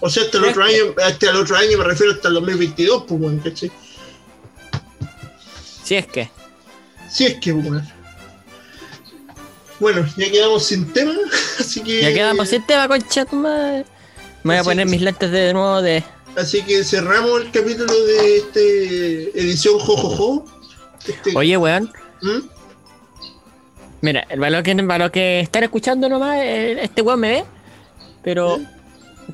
[0.00, 3.04] O sea, hasta el otro año, hasta el otro año me refiero hasta el 2022,
[3.08, 3.70] pues bueno, ¿cachai?
[5.82, 6.30] Si es que.
[7.10, 7.86] Si es que, pues bueno.
[9.80, 11.14] Bueno, ya quedamos sin tema,
[11.58, 12.02] así que.
[12.02, 13.84] Ya quedamos sin tema, concha tu madre.
[14.42, 16.04] Me voy a poner mis lentes de nuevo de.
[16.36, 20.44] Así que cerramos el capítulo de este edición Jojojo.
[21.06, 21.90] Este, Oye, weón.
[22.22, 22.38] ¿Mm?
[24.00, 27.44] Mira, el valor que, para los que están escuchando nomás, eh, este weón me ve.
[28.22, 28.60] Pero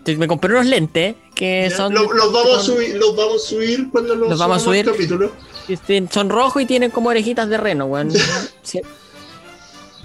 [0.03, 1.93] te- me compré unos lentes que Ya, son.
[1.95, 4.87] lo- los, vamos a subir, los vamos a subir cuando los, Los vamos a subir.
[4.87, 5.33] capítulo.
[5.69, 8.11] Este, Son rojos y tienen como orejitas de reno, weón.
[8.63, 8.81] Sí.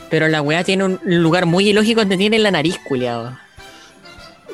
[0.09, 3.37] Pero la weá tiene un lugar muy ilógico donde tiene la nariz, culiado.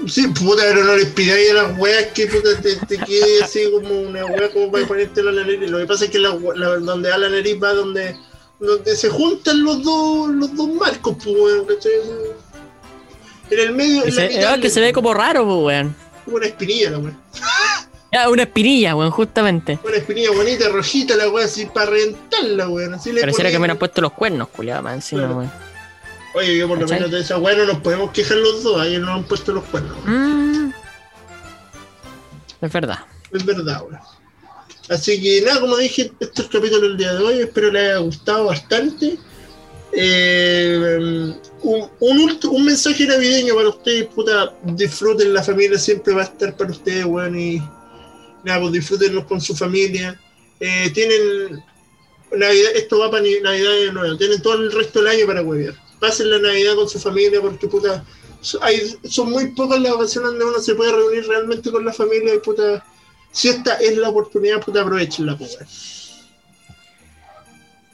[0.08, 3.72] Sí, puta, pero no les pidáis a las weas que puta te, te quede así
[3.72, 5.70] como una wea como para ponerte la nariz.
[5.70, 8.16] Lo que pasa es que la, la- donde va la nariz va donde,
[8.60, 11.92] donde se juntan los dos, los dos marcos, pues weón, ¿cachai?
[13.52, 15.96] En el medio, en se, mitad, que se ve como raro, pues, weón.
[16.26, 17.14] como una espinilla la wea.
[18.12, 19.80] Ya, una espinilla, weón, justamente.
[19.84, 22.94] Una espinilla bonita, rojita la wea, así para reventarla, weón.
[22.96, 25.38] Así le Pareciera que me hubieran puesto los cuernos, culiado, más encima, Claro.
[25.38, 25.52] weón.
[26.36, 28.98] Oye, yo por lo menos de esa wea no nos podemos quejar los dos, ahí
[28.98, 29.98] nos han puesto los cuernos.
[30.06, 30.72] Mm.
[32.62, 33.00] Es verdad.
[33.32, 34.00] Es verdad, weón.
[34.90, 37.40] Así que nada, como dije, este es el capítulo del día de hoy.
[37.40, 39.18] Espero les haya gustado bastante.
[39.94, 46.26] Eh, un, un, un mensaje navideño para ustedes, puta, disfruten, la familia siempre va a
[46.26, 47.58] estar para ustedes, weón, y
[48.44, 50.20] nada, pues disfrútenlos con su familia.
[50.60, 51.64] Eh, tienen
[52.32, 55.85] Navidad, esto va para Navidad Año Nuevo, tienen todo el resto del año para huevear.
[56.00, 58.04] Pasen la Navidad con su familia porque puta,
[58.62, 62.34] hay, son muy pocas las ocasiones donde uno se puede reunir realmente con la familia
[62.36, 62.84] y puta,
[63.32, 65.52] si esta es la oportunidad, puta, aprovechenla, weón.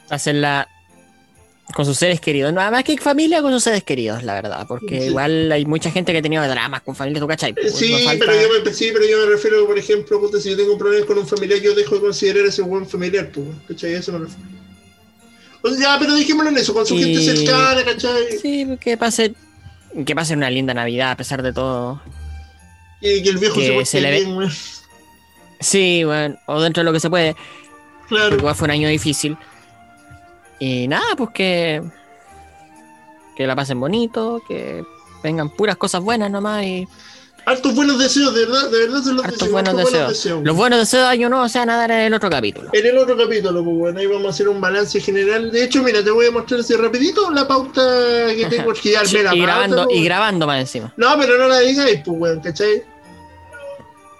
[0.10, 0.68] Hacerla
[1.73, 2.52] con sus seres queridos.
[2.52, 4.65] Nada más que familia con sus seres queridos, la verdad.
[4.68, 5.07] Porque Sí.
[5.07, 7.53] igual hay mucha gente que ha tenido dramas con familia, ¿tú cachai?
[7.53, 10.41] Pues, Sí, no falta- pero yo me, sí, pero yo me refiero, por ejemplo, puta,
[10.41, 13.32] si yo tengo un problema con un familiar, yo dejo de considerar ese buen familiar,
[13.34, 13.94] pues, ¿cachai?
[13.94, 14.61] Eso me refiero.
[15.80, 18.38] Ya, pero dejémoslo en eso, con su gente Y- cercana, ¿cachai?
[18.42, 19.34] Sí, que pase,
[20.06, 22.02] que pase una linda Navidad a pesar de todo.
[23.00, 24.50] Y que el viejo que se le ve- bien.
[25.60, 27.36] Sí, bueno, o dentro de lo que se puede.
[28.08, 28.30] Claro.
[28.30, 29.38] Porque igual fue un año difícil.
[30.60, 31.82] Y nada, pues que.
[33.36, 34.84] Que la pasen bonito, que
[35.24, 36.88] vengan puras cosas buenas nomás y
[37.43, 39.51] Hartos buenos deseos, de verdad, de verdad se los hartos deseo.
[39.51, 40.43] buenos hartos deseos.
[40.43, 42.69] Los buenos deseos de año nuevo se van a dar en el otro capítulo.
[42.72, 45.51] En el otro capítulo, pues bueno, ahí vamos a hacer un balance general.
[45.51, 47.81] De hecho, mira, te voy a mostrar así rapidito la pauta
[48.35, 50.93] que tengo porque ya Sí, la y pauta, grabando, pues, y grabando más encima.
[50.97, 52.84] No, pero no la digáis, pues weón, ¿cachai?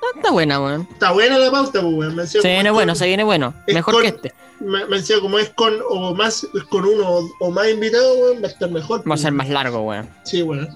[0.04, 0.88] Ah, Está buena, weón.
[0.92, 2.28] Está buena la pauta, pues weón.
[2.28, 3.54] Se viene bueno, se viene bueno.
[3.68, 4.34] Mejor con- que este.
[4.60, 8.44] Me, me decía como es con o más con uno o, o más invitados, weón,
[8.44, 9.00] va a estar mejor.
[9.00, 10.10] Va a pues, ser más largo, weón.
[10.24, 10.68] Sí, weón.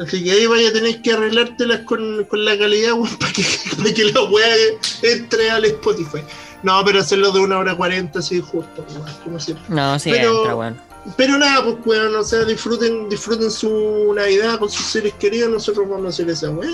[0.00, 3.44] Así que ahí vaya a tener que arreglártelas con, con la calidad, weón, para que,
[3.76, 4.54] para que la weá
[5.02, 6.22] entre al Spotify.
[6.62, 9.64] No, pero hacerlo de una hora cuarenta, sí, justo, weón, como siempre.
[9.68, 10.80] No, sí Pero- entra, weón.
[11.18, 15.86] Pero nada, pues weón, o sea, disfruten, disfruten su Navidad con sus seres queridos, nosotros
[15.86, 16.70] vamos a hacer esa weá.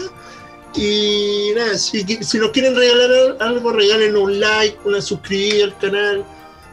[0.76, 6.24] Y nada, si, si nos quieren regalar algo, regalen un like, una suscribida al canal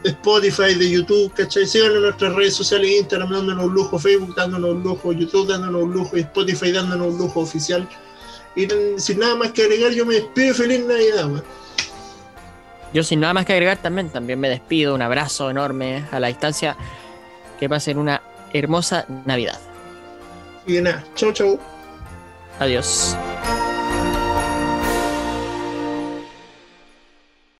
[0.02, 1.66] de Spotify, de YouTube, ¿cachai?
[1.66, 5.82] Síganos en nuestras redes sociales, Instagram dándonos un lujo, Facebook dándonos un lujo, YouTube dándonos
[5.82, 7.88] un lujo Spotify dándonos un lujo oficial.
[8.54, 8.68] Y
[8.98, 11.44] sin nada más que agregar, yo me despido, feliz Navidad, weón.
[12.92, 14.94] Yo sin nada más que agregar también, también me despido.
[14.94, 16.76] Un abrazo enorme a la distancia.
[17.60, 18.22] Que pasen una
[18.52, 19.58] hermosa Navidad.
[20.66, 21.58] Y nada, chau chau.
[22.58, 23.16] Adiós.